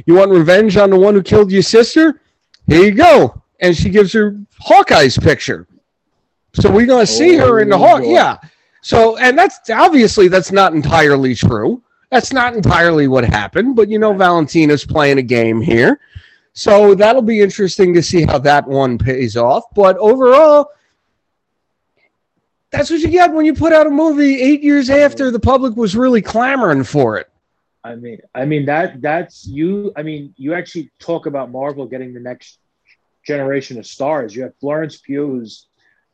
[0.06, 2.20] You want revenge on the one who killed your sister?
[2.66, 3.42] Here you go.
[3.60, 5.66] And she gives her Hawkeye's picture.
[6.54, 8.02] So we're going to see oh, her in the Hawk.
[8.04, 8.38] Oh, yeah.
[8.82, 11.82] So, and that's obviously that's not entirely true.
[12.10, 16.00] That's not entirely what happened, but you know, Valentina's playing a game here.
[16.52, 19.64] So that'll be interesting to see how that one pays off.
[19.74, 20.68] But overall,
[22.70, 25.76] that's what you get when you put out a movie eight years after the public
[25.76, 27.28] was really clamoring for it.
[27.84, 29.92] I mean, I mean that that's you.
[29.94, 32.58] I mean, you actually talk about Marvel getting the next
[33.26, 34.34] generation of stars.
[34.34, 35.66] You have Florence Pugh, who's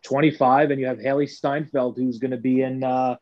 [0.02, 3.16] 25, and you have Hailee Steinfeld, who's going to be in uh,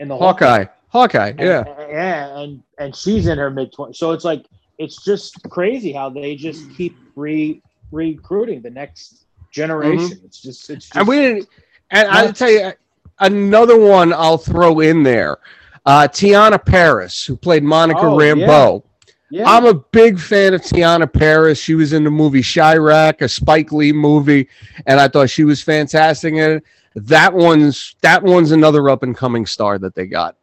[0.00, 0.66] in the Hawkeye.
[0.88, 3.96] Hawkeye, yeah, and, yeah, and and she's in her mid 20s.
[3.96, 4.44] So it's like
[4.78, 7.62] it's just crazy how they just keep re
[7.92, 10.16] recruiting the next generation.
[10.18, 10.26] Mm-hmm.
[10.26, 11.48] It's just it's just, and we didn't.
[11.90, 12.72] And I'll tell you
[13.20, 15.38] another one I'll throw in there.
[15.84, 18.84] Uh, Teyonah Parris, who played Monica oh, Rambeau.
[19.30, 19.48] Yeah.
[19.48, 21.58] I'm a big fan of Teyonah Parris.
[21.58, 24.48] She was in the movie Chi-Raq, a Spike Lee movie,
[24.86, 26.64] and I thought she was fantastic in it.
[26.94, 30.36] That one's that one's another up and coming star that they got.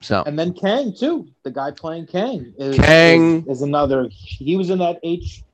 [0.00, 4.08] So and then Kang too, the guy playing Kang is, Kang is, is another.
[4.10, 5.44] He was in that H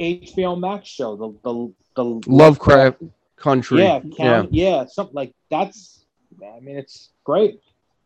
[0.00, 3.02] HBO Max show, the the, the Lovecraft
[3.36, 3.82] Country.
[3.82, 6.04] Yeah, Kang, yeah, yeah, something like that's.
[6.42, 7.60] I mean, it's great.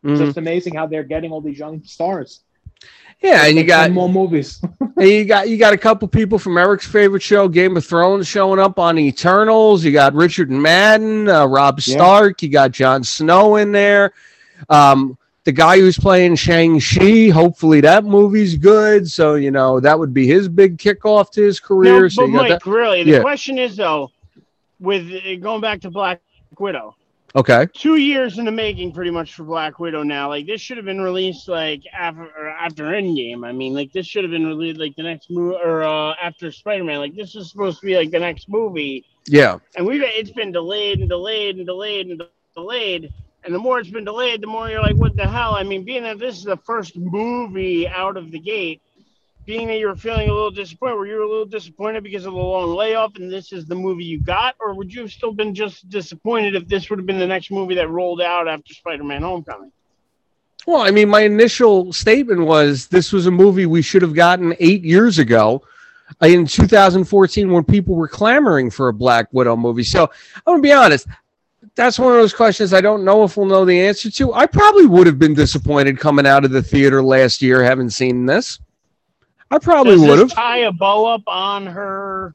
[0.04, 0.24] Mm-hmm.
[0.24, 2.40] Just amazing how they're getting all these young stars.
[3.22, 4.60] Yeah, and you got more movies.
[4.80, 8.26] and you got you got a couple people from Eric's favorite show, Game of Thrones,
[8.26, 9.82] showing up on Eternals.
[9.82, 12.42] You got Richard Madden, uh, Robb Stark.
[12.42, 12.46] Yeah.
[12.46, 14.12] You got Jon Snow in there.
[14.68, 17.28] Um, the guy who's playing Shang Chi.
[17.28, 19.10] Hopefully that movie's good.
[19.10, 22.02] So you know that would be his big kickoff to his career.
[22.02, 22.66] No, so but Mike, that.
[22.66, 23.20] really, the yeah.
[23.20, 24.10] question is though,
[24.80, 25.08] with
[25.40, 26.20] going back to Black
[26.58, 26.94] Widow,
[27.36, 27.66] Okay.
[27.74, 30.04] Two years in the making, pretty much for Black Widow.
[30.04, 33.44] Now, like this should have been released like after after Endgame.
[33.44, 36.52] I mean, like this should have been released like the next movie or uh, after
[36.52, 37.00] Spider Man.
[37.00, 39.04] Like this is supposed to be like the next movie.
[39.26, 39.58] Yeah.
[39.76, 42.22] And we've it's been delayed and delayed and delayed and
[42.54, 43.12] delayed.
[43.42, 45.54] And the more it's been delayed, the more you're like, what the hell?
[45.54, 48.80] I mean, being that this is the first movie out of the gate,
[49.44, 52.32] being that you were feeling a little disappointed, were you a little disappointed because of
[52.32, 54.54] the long layoff and this is the movie you got?
[54.60, 57.50] Or would you have still been just disappointed if this would have been the next
[57.50, 59.72] movie that rolled out after Spider Man Homecoming?
[60.66, 64.54] Well, I mean, my initial statement was this was a movie we should have gotten
[64.60, 65.62] eight years ago
[66.22, 69.84] uh, in 2014 when people were clamoring for a Black Widow movie.
[69.84, 71.06] So I'm going to be honest.
[71.76, 74.32] That's one of those questions I don't know if we'll know the answer to.
[74.32, 78.26] I probably would have been disappointed coming out of the theater last year, having seen
[78.26, 78.58] this.
[79.50, 82.34] I probably would have tie a bow up on her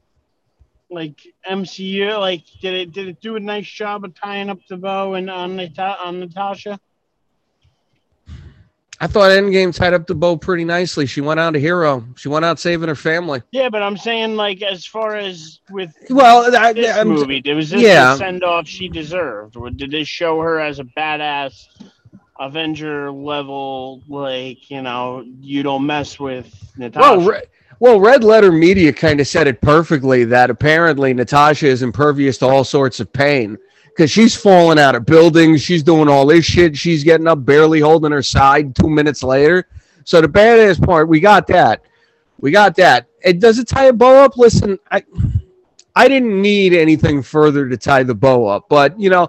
[0.90, 2.18] like MCU.
[2.18, 5.30] Like, did it did it do a nice job of tying up the bow and
[5.30, 6.78] on Nat- on Natasha?
[9.02, 11.06] I thought Endgame tied up the bow pretty nicely.
[11.06, 12.04] She went out a hero.
[12.16, 13.42] She went out saving her family.
[13.50, 17.70] Yeah, but I'm saying like as far as with well, I, this I'm, movie, was
[17.70, 18.12] this yeah.
[18.12, 21.66] the send off she deserved, or did this show her as a badass
[22.40, 27.18] Avenger level, like you know, you don't mess with Natasha.
[27.18, 27.42] Well, re-
[27.80, 32.46] well, Red Letter Media kind of said it perfectly that apparently Natasha is impervious to
[32.46, 36.76] all sorts of pain because she's falling out of buildings, she's doing all this shit,
[36.76, 39.68] she's getting up barely holding her side two minutes later.
[40.04, 41.82] So the badass part, we got that,
[42.40, 43.06] we got that.
[43.22, 44.36] It does it tie a bow up?
[44.36, 45.04] Listen, I.
[45.96, 49.26] I didn't need anything further to tie the bow up, but you know,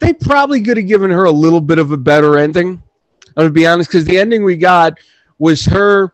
[0.00, 2.82] they probably could have given her a little bit of a better ending.
[3.28, 4.98] I'm gonna be honest, because the ending we got
[5.38, 6.12] was her.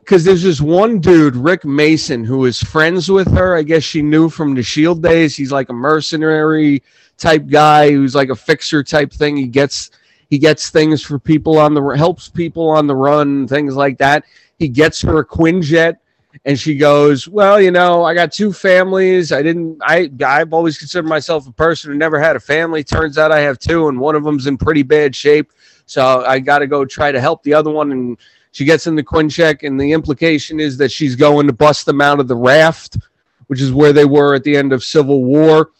[0.00, 3.54] Because there's this one dude, Rick Mason, who is friends with her.
[3.54, 5.36] I guess she knew from the Shield days.
[5.36, 6.82] He's like a mercenary
[7.16, 9.36] type guy who's like a fixer type thing.
[9.36, 9.90] He gets
[10.28, 14.24] he gets things for people on the helps people on the run, things like that.
[14.58, 15.98] He gets her a Quinjet
[16.44, 19.32] and she goes, "Well, you know, I got two families.
[19.32, 19.78] I didn't.
[19.82, 22.82] I I've always considered myself a person who never had a family.
[22.82, 25.52] Turns out I have two, and one of them's in pretty bad shape.
[25.86, 28.16] So I got to go try to help the other one." And
[28.52, 32.00] she gets in the Quinjet, and the implication is that she's going to bust them
[32.00, 32.98] out of the raft,
[33.46, 35.70] which is where they were at the end of Civil War.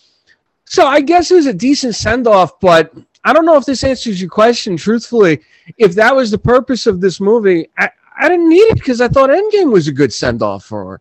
[0.66, 2.92] So I guess it was a decent send off, but
[3.24, 4.76] I don't know if this answers your question.
[4.76, 5.40] Truthfully,
[5.78, 7.90] if that was the purpose of this movie, I,
[8.20, 11.01] I didn't need it because I thought Endgame was a good send off for her.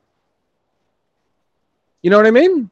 [2.02, 2.72] You know what I mean?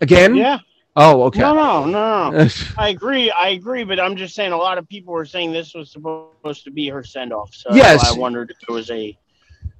[0.00, 0.36] Again?
[0.36, 0.58] Yeah.
[0.94, 1.40] Oh, okay.
[1.40, 2.48] No, no, no, no.
[2.78, 3.30] I agree.
[3.30, 6.64] I agree, but I'm just saying a lot of people were saying this was supposed
[6.64, 7.52] to be her send off.
[7.52, 8.08] So yes.
[8.08, 9.16] I wondered if it was a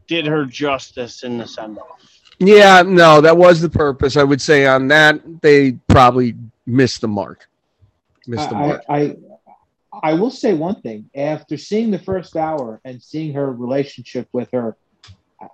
[0.09, 2.01] did her justice in the send off.
[2.39, 4.17] Yeah, no, that was the purpose.
[4.17, 6.35] I would say on that they probably
[6.67, 7.49] missed the mark.
[8.27, 8.83] Missed the mark.
[8.89, 9.17] I,
[10.03, 11.11] I will say one thing.
[11.15, 14.77] After seeing the first hour and seeing her relationship with her,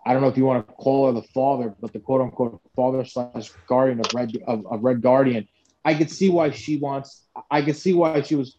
[0.06, 2.60] I don't know if you want to call her the father, but the quote unquote
[2.74, 5.48] father slash guardian of Red of, of Red Guardian,
[5.84, 7.24] I could see why she wants.
[7.50, 8.56] I could see why she was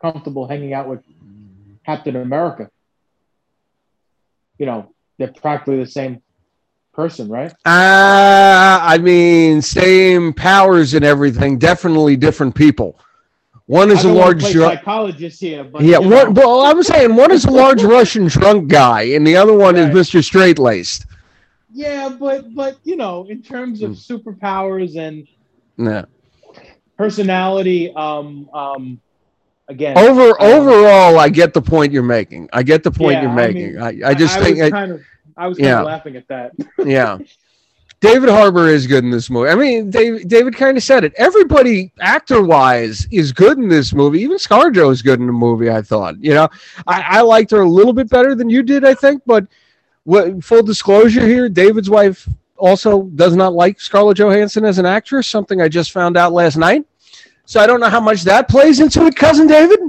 [0.00, 1.02] comfortable hanging out with
[1.84, 2.70] Captain America.
[4.58, 6.22] You know, they're practically the same
[6.92, 7.52] person, right?
[7.64, 11.58] Uh, I mean, same powers and everything.
[11.58, 12.98] Definitely different people.
[13.68, 15.98] One is a large psychologist here, but yeah.
[15.98, 19.74] One, well, I'm saying one is a large Russian drunk guy, and the other one
[19.74, 19.88] right.
[19.90, 21.04] is Mister Straight Laced.
[21.70, 23.96] Yeah, but but you know, in terms of mm.
[23.96, 25.28] superpowers and
[26.96, 29.02] personality, um, um,
[29.68, 32.48] again, over um, overall, I get the point you're making.
[32.54, 33.82] I get the point yeah, you're making.
[33.82, 35.02] I, mean, I, I just I, think I, kind of,
[35.36, 35.80] I was kind yeah.
[35.80, 36.52] of laughing at that.
[36.86, 37.18] yeah.
[38.00, 39.50] David Harbour is good in this movie.
[39.50, 41.12] I mean, David, David kind of said it.
[41.16, 44.20] Everybody, actor wise, is good in this movie.
[44.20, 45.70] Even ScarJo is good in the movie.
[45.70, 46.22] I thought.
[46.22, 46.48] You know,
[46.86, 49.22] I, I liked her a little bit better than you did, I think.
[49.26, 49.48] But
[50.04, 55.26] what, full disclosure here, David's wife also does not like Scarlett Johansson as an actress.
[55.26, 56.84] Something I just found out last night.
[57.46, 59.80] So I don't know how much that plays into it, cousin David.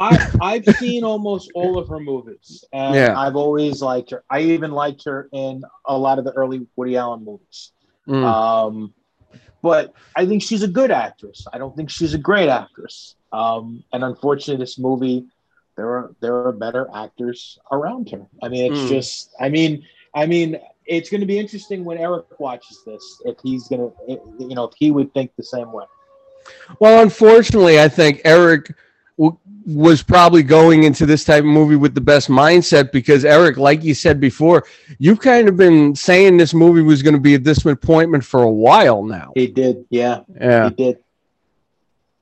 [0.00, 3.18] I, I've seen almost all of her movies, and Yeah.
[3.18, 4.24] I've always liked her.
[4.30, 7.72] I even liked her in a lot of the early Woody Allen movies.
[8.08, 8.24] Mm.
[8.24, 8.94] Um,
[9.62, 11.46] but I think she's a good actress.
[11.52, 13.14] I don't think she's a great actress.
[13.32, 15.26] Um, and unfortunately, this movie,
[15.76, 18.26] there are there are better actors around her.
[18.42, 18.88] I mean, it's Mm.
[18.88, 19.30] just.
[19.38, 23.68] I mean, I mean, it's going to be interesting when Eric watches this if he's
[23.68, 25.84] going to, you know, if he would think the same way.
[26.80, 28.74] Well, unfortunately, I think Eric
[29.20, 33.58] w- was probably going into this type of movie with the best mindset because Eric,
[33.58, 34.64] like you said before,
[34.98, 38.50] you've kind of been saying this movie was going to be a disappointment for a
[38.50, 39.32] while now.
[39.34, 40.98] He did, yeah, Yeah, he did.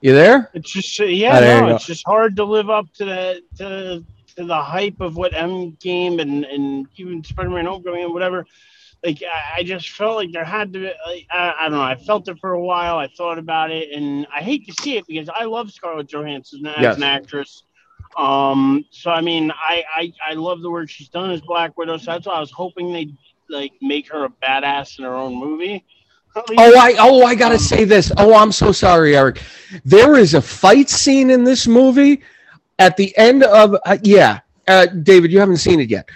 [0.00, 0.50] you there?
[0.52, 4.04] It's just uh, yeah, Oh, no, it's just hard to live up to the to,
[4.36, 8.46] to the hype of what Endgame and and even Spider-Man Homecoming and whatever.
[9.04, 10.84] Like I, I just felt like there had to be.
[11.06, 11.82] Like, I, I don't know.
[11.82, 12.98] I felt it for a while.
[12.98, 16.66] I thought about it, and I hate to see it because I love Scarlett Johansson
[16.66, 16.96] as Yes.
[16.96, 17.64] an actress.
[18.16, 21.96] Um, so I mean, I, I I love the work she's done as Black Widow.
[21.98, 23.16] So that's why I was hoping they'd
[23.48, 25.84] like make her a badass in her own movie.
[26.56, 28.12] Oh, I oh I gotta say this.
[28.16, 29.42] Oh, I'm so sorry, Eric.
[29.84, 32.22] There is a fight scene in this movie
[32.78, 36.08] at the end of uh, yeah, uh, David, you haven't seen it yet.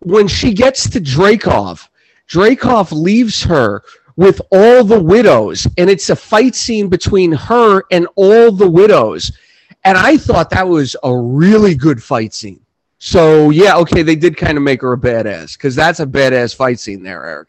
[0.00, 1.88] When she gets to Dreykov,
[2.28, 3.82] Dreykov leaves her
[4.16, 9.32] with all the widows, and it's a fight scene between her and all the widows.
[9.84, 12.60] And I thought that was a really good fight scene.
[12.98, 16.56] So yeah, okay, they did kind of make her a badass because that's a badass
[16.56, 17.48] fight scene there, Eric.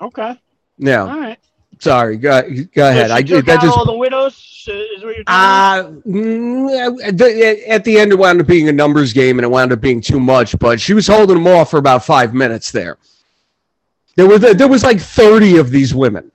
[0.00, 0.40] Okay.
[0.78, 1.38] Yeah, All right.
[1.82, 2.42] Sorry, go,
[2.74, 3.08] go ahead.
[3.08, 4.48] So I took that out just all the widows.
[4.68, 5.24] Is what you're?
[5.26, 9.72] Uh, mm, at the end, it wound up being a numbers game, and it wound
[9.72, 10.56] up being too much.
[10.58, 12.98] But she was holding them off for about five minutes there.
[14.14, 16.30] There was there was like thirty of these women.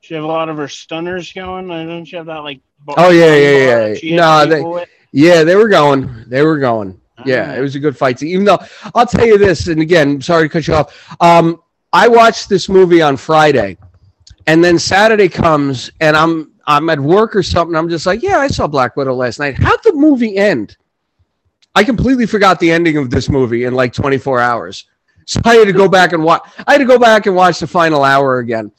[0.00, 1.68] She have a lot of her stunners going.
[1.68, 2.60] Don't she have that like?
[2.88, 3.88] Oh, yeah, yeah, yeah.
[3.88, 4.88] that No, they- with?
[5.12, 6.24] Yeah, they were going.
[6.26, 7.00] They were going.
[7.24, 8.20] Yeah, it was a good fight.
[8.22, 8.58] Even though
[8.94, 11.16] I'll tell you this, and again, sorry to cut you off.
[11.20, 11.62] Um,
[11.94, 13.78] I watched this movie on Friday,
[14.48, 17.76] and then Saturday comes, and I'm I'm at work or something.
[17.76, 19.54] I'm just like, yeah, I saw Black Widow last night.
[19.56, 20.76] How'd the movie end?
[21.74, 24.84] I completely forgot the ending of this movie in like 24 hours.
[25.26, 26.42] So I had to go back and watch.
[26.66, 28.72] I had to go back and watch the final hour again,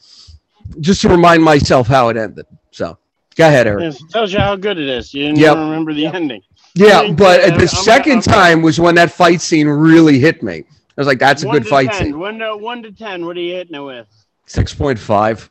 [0.82, 2.46] just to remind myself how it ended.
[2.72, 2.98] So
[3.36, 3.94] go ahead, Eric.
[3.96, 5.14] It tells you how good it is.
[5.14, 5.56] You didn't Yep.
[5.56, 6.42] remember the ending.
[6.74, 10.66] Yeah, but the I'm- second I'm- time was when that fight scene really hit me.
[10.98, 12.92] I was like, "That's a One good to fight 10, scene." One to one to
[12.92, 13.26] ten.
[13.26, 14.08] What are you hitting it with?
[14.46, 15.50] Six point five.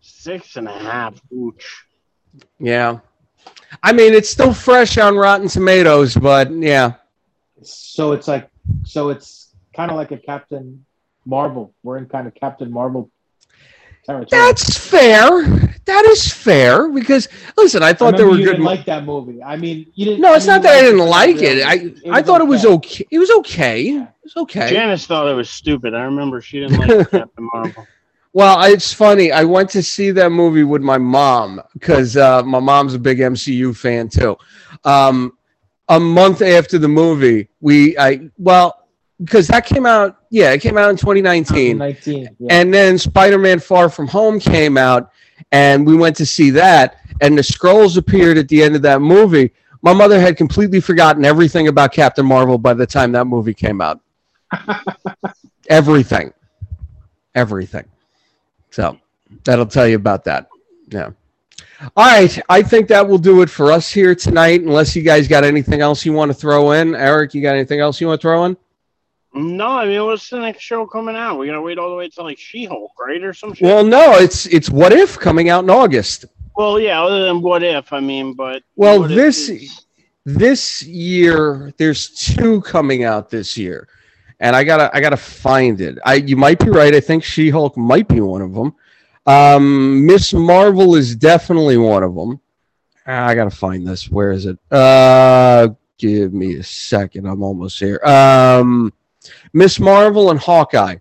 [0.00, 1.20] Six and a half.
[1.32, 1.64] Ooch.
[2.58, 3.00] Yeah,
[3.82, 6.94] I mean it's still fresh on Rotten Tomatoes, but yeah,
[7.62, 8.48] So it's like,
[8.84, 10.84] so it's kind of like a Captain
[11.26, 11.74] Marvel.
[11.82, 13.10] We're in kind of Captain Marvel
[14.06, 14.28] territory.
[14.30, 15.61] that's fair.
[15.84, 18.50] That is fair because listen, I thought I there were you good.
[18.52, 19.42] didn't mo- like that movie.
[19.42, 20.20] I mean, you didn't.
[20.20, 21.60] no, it's not that I didn't liked like really.
[21.60, 21.98] it.
[22.06, 23.06] I I thought it was okay.
[23.10, 23.88] It was okay.
[23.88, 24.70] It was okay.
[24.70, 25.94] Janice thought it was stupid.
[25.94, 27.86] I remember she didn't like Captain Marvel.
[28.34, 29.30] Well, it's funny.
[29.30, 33.18] I went to see that movie with my mom because uh, my mom's a big
[33.18, 34.36] MCU fan too.
[34.84, 35.36] Um,
[35.88, 38.86] a month after the movie, we I well
[39.22, 40.16] because that came out.
[40.30, 42.36] Yeah, it came out in 2019, 19.
[42.38, 42.46] Yeah.
[42.50, 45.11] and then Spider-Man: Far From Home came out,
[45.50, 46.98] and we went to see that.
[47.20, 49.52] And the Skrulls appeared at the end of that movie.
[49.82, 53.80] My mother had completely forgotten everything about Captain Marvel by the time that movie came
[53.80, 54.00] out.
[55.68, 56.32] everything,
[57.34, 57.84] everything.
[58.70, 58.98] So
[59.44, 60.48] that'll tell you about that.
[60.88, 61.10] Yeah.
[61.96, 62.38] All right.
[62.48, 65.80] I think that will do it for us here tonight, unless you guys got anything
[65.80, 66.94] else you want to throw in.
[66.94, 68.56] Eric, you got anything else you want to throw in?
[69.34, 71.38] No, I mean, what's the next show coming out?
[71.38, 73.66] We're gonna wait all the way till like She-Hulk, right, or some shit.
[73.66, 76.26] Well, no, it's it's What If coming out in August.
[76.56, 77.02] Well, yeah.
[77.02, 77.92] Other than what if?
[77.92, 79.86] I mean, but Well, this- is-
[80.24, 83.88] This year, there's two coming out this year,
[84.38, 85.98] and I gotta I gotta find it.
[86.04, 86.94] I you might be right.
[86.94, 88.74] I think She Hulk might be one of them.
[89.26, 92.38] Um, Miss Marvel is definitely one of them.
[93.06, 94.08] I gotta find this.
[94.10, 94.58] Where is it?
[94.70, 95.68] Uh,
[95.98, 97.26] give me a second.
[97.26, 97.98] I'm almost here.
[98.04, 98.92] Um,
[99.52, 100.96] Miss Marvel and Hawkeye.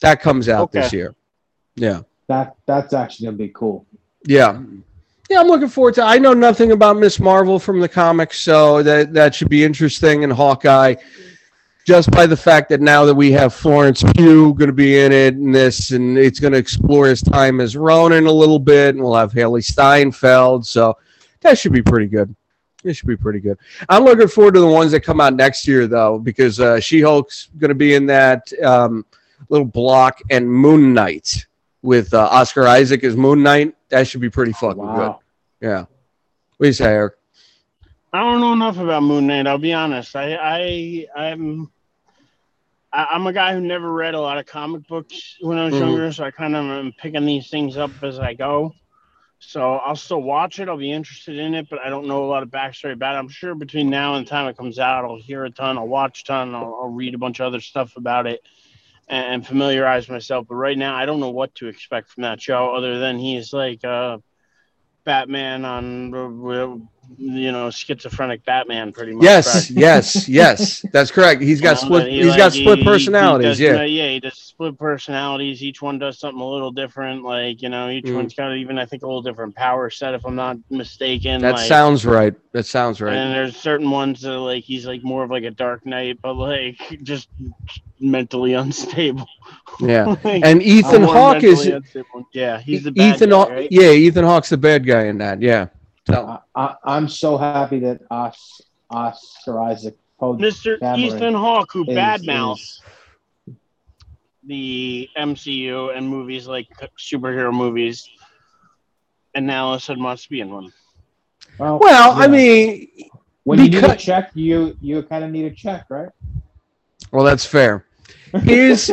[0.00, 1.14] That comes out this year.
[1.76, 2.00] Yeah.
[2.28, 3.86] that that's actually gonna be cool.
[4.26, 4.60] Yeah.
[5.30, 8.82] Yeah, I'm looking forward to I know nothing about Miss Marvel from the comics, so
[8.82, 10.94] that that should be interesting and Hawkeye.
[11.84, 15.10] just by the fact that now that we have Florence Pugh going to be in
[15.10, 18.94] it and this, and it's going to explore his time as Ronin a little bit,
[18.94, 20.64] and we'll have Hailee Steinfeld.
[20.64, 20.96] So
[21.40, 22.34] that should be pretty good.
[22.84, 23.58] It should be pretty good.
[23.88, 27.00] I'm looking forward to the ones that come out next year, though, because uh, She
[27.00, 29.04] Hulk's going to be in that um,
[29.48, 31.46] little block, and Moon Knight
[31.82, 33.74] with uh, Oscar Isaac as Moon Knight.
[33.88, 35.20] That should be pretty fucking wow.
[35.60, 35.68] good.
[35.68, 35.80] Yeah.
[36.56, 37.14] What do you say, Eric?
[38.12, 39.46] I don't know enough about Moon Knight.
[39.46, 40.14] I'll be honest.
[40.16, 41.70] I, I, I'm,
[42.92, 45.74] I, am a guy who never read a lot of comic books when I was
[45.74, 45.84] mm-hmm.
[45.84, 48.74] younger, so I kind of am picking these things up as I go.
[49.44, 50.68] So I'll still watch it.
[50.68, 53.18] I'll be interested in it, but I don't know a lot of backstory about it.
[53.18, 55.88] I'm sure between now and the time it comes out, I'll hear a ton, I'll
[55.88, 58.40] watch a ton, I'll, I'll read a bunch of other stuff about it
[59.08, 60.46] and, and, familiarize myself.
[60.48, 63.52] But right now, I don't know what to expect from that show other than he's
[63.52, 64.18] like uh,
[65.04, 69.24] Batman on you know schizophrenic Batman pretty much.
[69.24, 70.84] Yes, yes, yes.
[70.92, 71.42] That's correct.
[71.42, 72.12] He's got you know, split.
[72.12, 73.58] He, has like, got split he, personalities.
[73.58, 74.08] He does, yeah, yeah.
[74.10, 75.62] He does split personalities.
[75.62, 77.22] Each one does something a little different.
[77.22, 78.14] Like you know, each mm.
[78.14, 81.42] one's got even I think a little different power set if I'm not mistaken.
[81.42, 82.34] That like, sounds right.
[82.52, 83.14] That sounds right.
[83.14, 86.34] And there's certain ones that like he's like more of like a Dark Knight, but
[86.34, 87.28] like just
[87.98, 89.26] mentally unstable.
[89.80, 91.66] Yeah, like, and Ethan Hawke is.
[91.66, 92.28] Unstable.
[92.32, 93.30] Yeah, he's the Ethan.
[93.30, 93.68] Guy, right?
[93.70, 95.40] Yeah, Ethan Hawke's the bad guy in that.
[95.40, 95.68] Yeah.
[96.06, 98.60] So I, am so happy that Os,
[98.90, 100.98] Oscar Isaac, Mr.
[100.98, 102.80] Ethan Hawke, who badmouths
[104.44, 106.68] the MCU and movies like
[106.98, 108.08] superhero movies,
[109.34, 110.72] and now all of a sudden wants to be in one.
[111.58, 112.24] Well, well yeah.
[112.24, 112.88] I mean,
[113.44, 113.74] when because...
[113.74, 116.10] you need a check, you you kind of need a check, right?
[117.12, 117.84] Well, that's fair.
[118.40, 118.92] His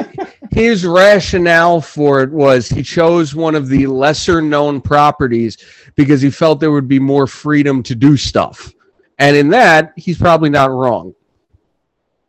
[0.52, 5.58] his rationale for it was he chose one of the lesser known properties
[5.96, 8.74] because he felt there would be more freedom to do stuff.
[9.18, 11.14] And in that, he's probably not wrong.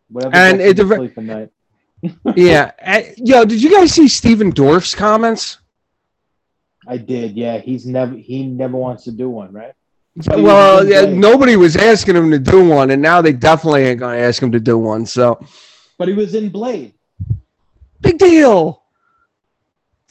[0.09, 1.51] Whatever and it sleep at night.
[2.37, 2.73] yeah.
[3.17, 5.59] Yo, did you guys see Stephen Dorff's comments?
[6.87, 7.37] I did.
[7.37, 9.75] Yeah, he's never he never wants to do one, right?
[10.27, 14.19] well, yeah, nobody was asking him to do one, and now they definitely ain't gonna
[14.19, 15.07] ask him to do one.
[15.07, 15.41] So,
[15.99, 16.95] but he was in Blade.
[18.01, 18.85] Big deal.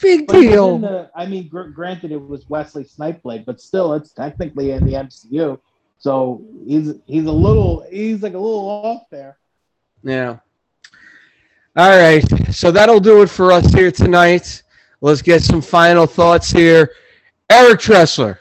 [0.02, 0.78] Big but deal.
[0.78, 4.86] The, I mean, gr- granted, it was Wesley Snipe Blade, but still, it's technically in
[4.86, 5.60] the MCU.
[5.98, 9.38] So he's he's a little he's like a little off there.
[10.04, 10.38] Yeah.
[11.76, 12.24] All right.
[12.54, 14.64] So that'll do it for us here tonight.
[15.02, 16.92] Let's get some final thoughts here.
[17.50, 18.38] Eric Tressler.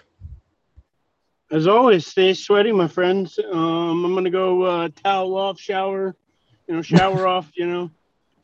[1.50, 3.38] As always, stay sweaty, my friends.
[3.50, 6.14] Um, I'm gonna go uh, towel off, shower,
[6.66, 7.50] you know, shower off.
[7.54, 7.97] You know, it's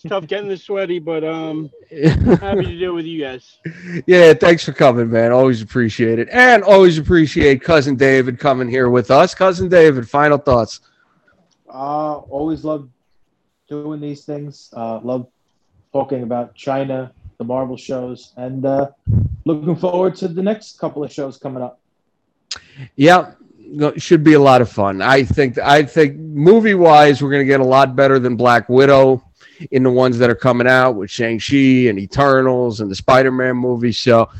[0.08, 3.58] tough getting this sweaty, but um, happy to do it with you guys.
[4.06, 5.32] Yeah, thanks for coming, man.
[5.32, 9.34] Always appreciate it, and always appreciate cousin David coming here with us.
[9.34, 10.80] Cousin David, final thoughts.
[11.68, 12.88] Uh, always love
[13.68, 14.70] doing these things.
[14.76, 15.26] Uh, love
[15.92, 18.90] talking about Chyna, the Marvel shows, and uh,
[19.44, 21.80] looking forward to the next couple of shows coming up.
[22.96, 23.32] Yeah,
[23.96, 25.00] should be a lot of fun.
[25.02, 25.58] I think.
[25.58, 29.23] I think movie wise, we're going to get a lot better than Black Widow
[29.70, 33.30] in the ones that are coming out with Shang Chi and Eternals and the Spider
[33.30, 33.92] Man movie.
[33.92, 34.30] So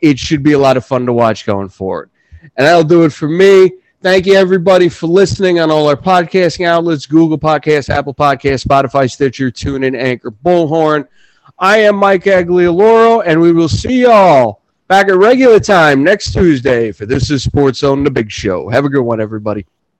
[0.00, 2.10] it should be a lot of fun to watch going forward.
[2.42, 3.72] And that'll do it for me.
[4.02, 9.08] Thank you, everybody, for listening on all our podcasting outlets Google Podcasts, Apple Podcasts, Spotify,
[9.08, 11.06] Stitcher, TuneIn, Anchor, Bullhorn.
[11.56, 16.90] I am Mike Aglioloro, and we will see y'all back at regular time next Tuesday
[16.90, 18.68] for This is SportsZone, the big show.
[18.68, 19.64] Have a good one, everybody.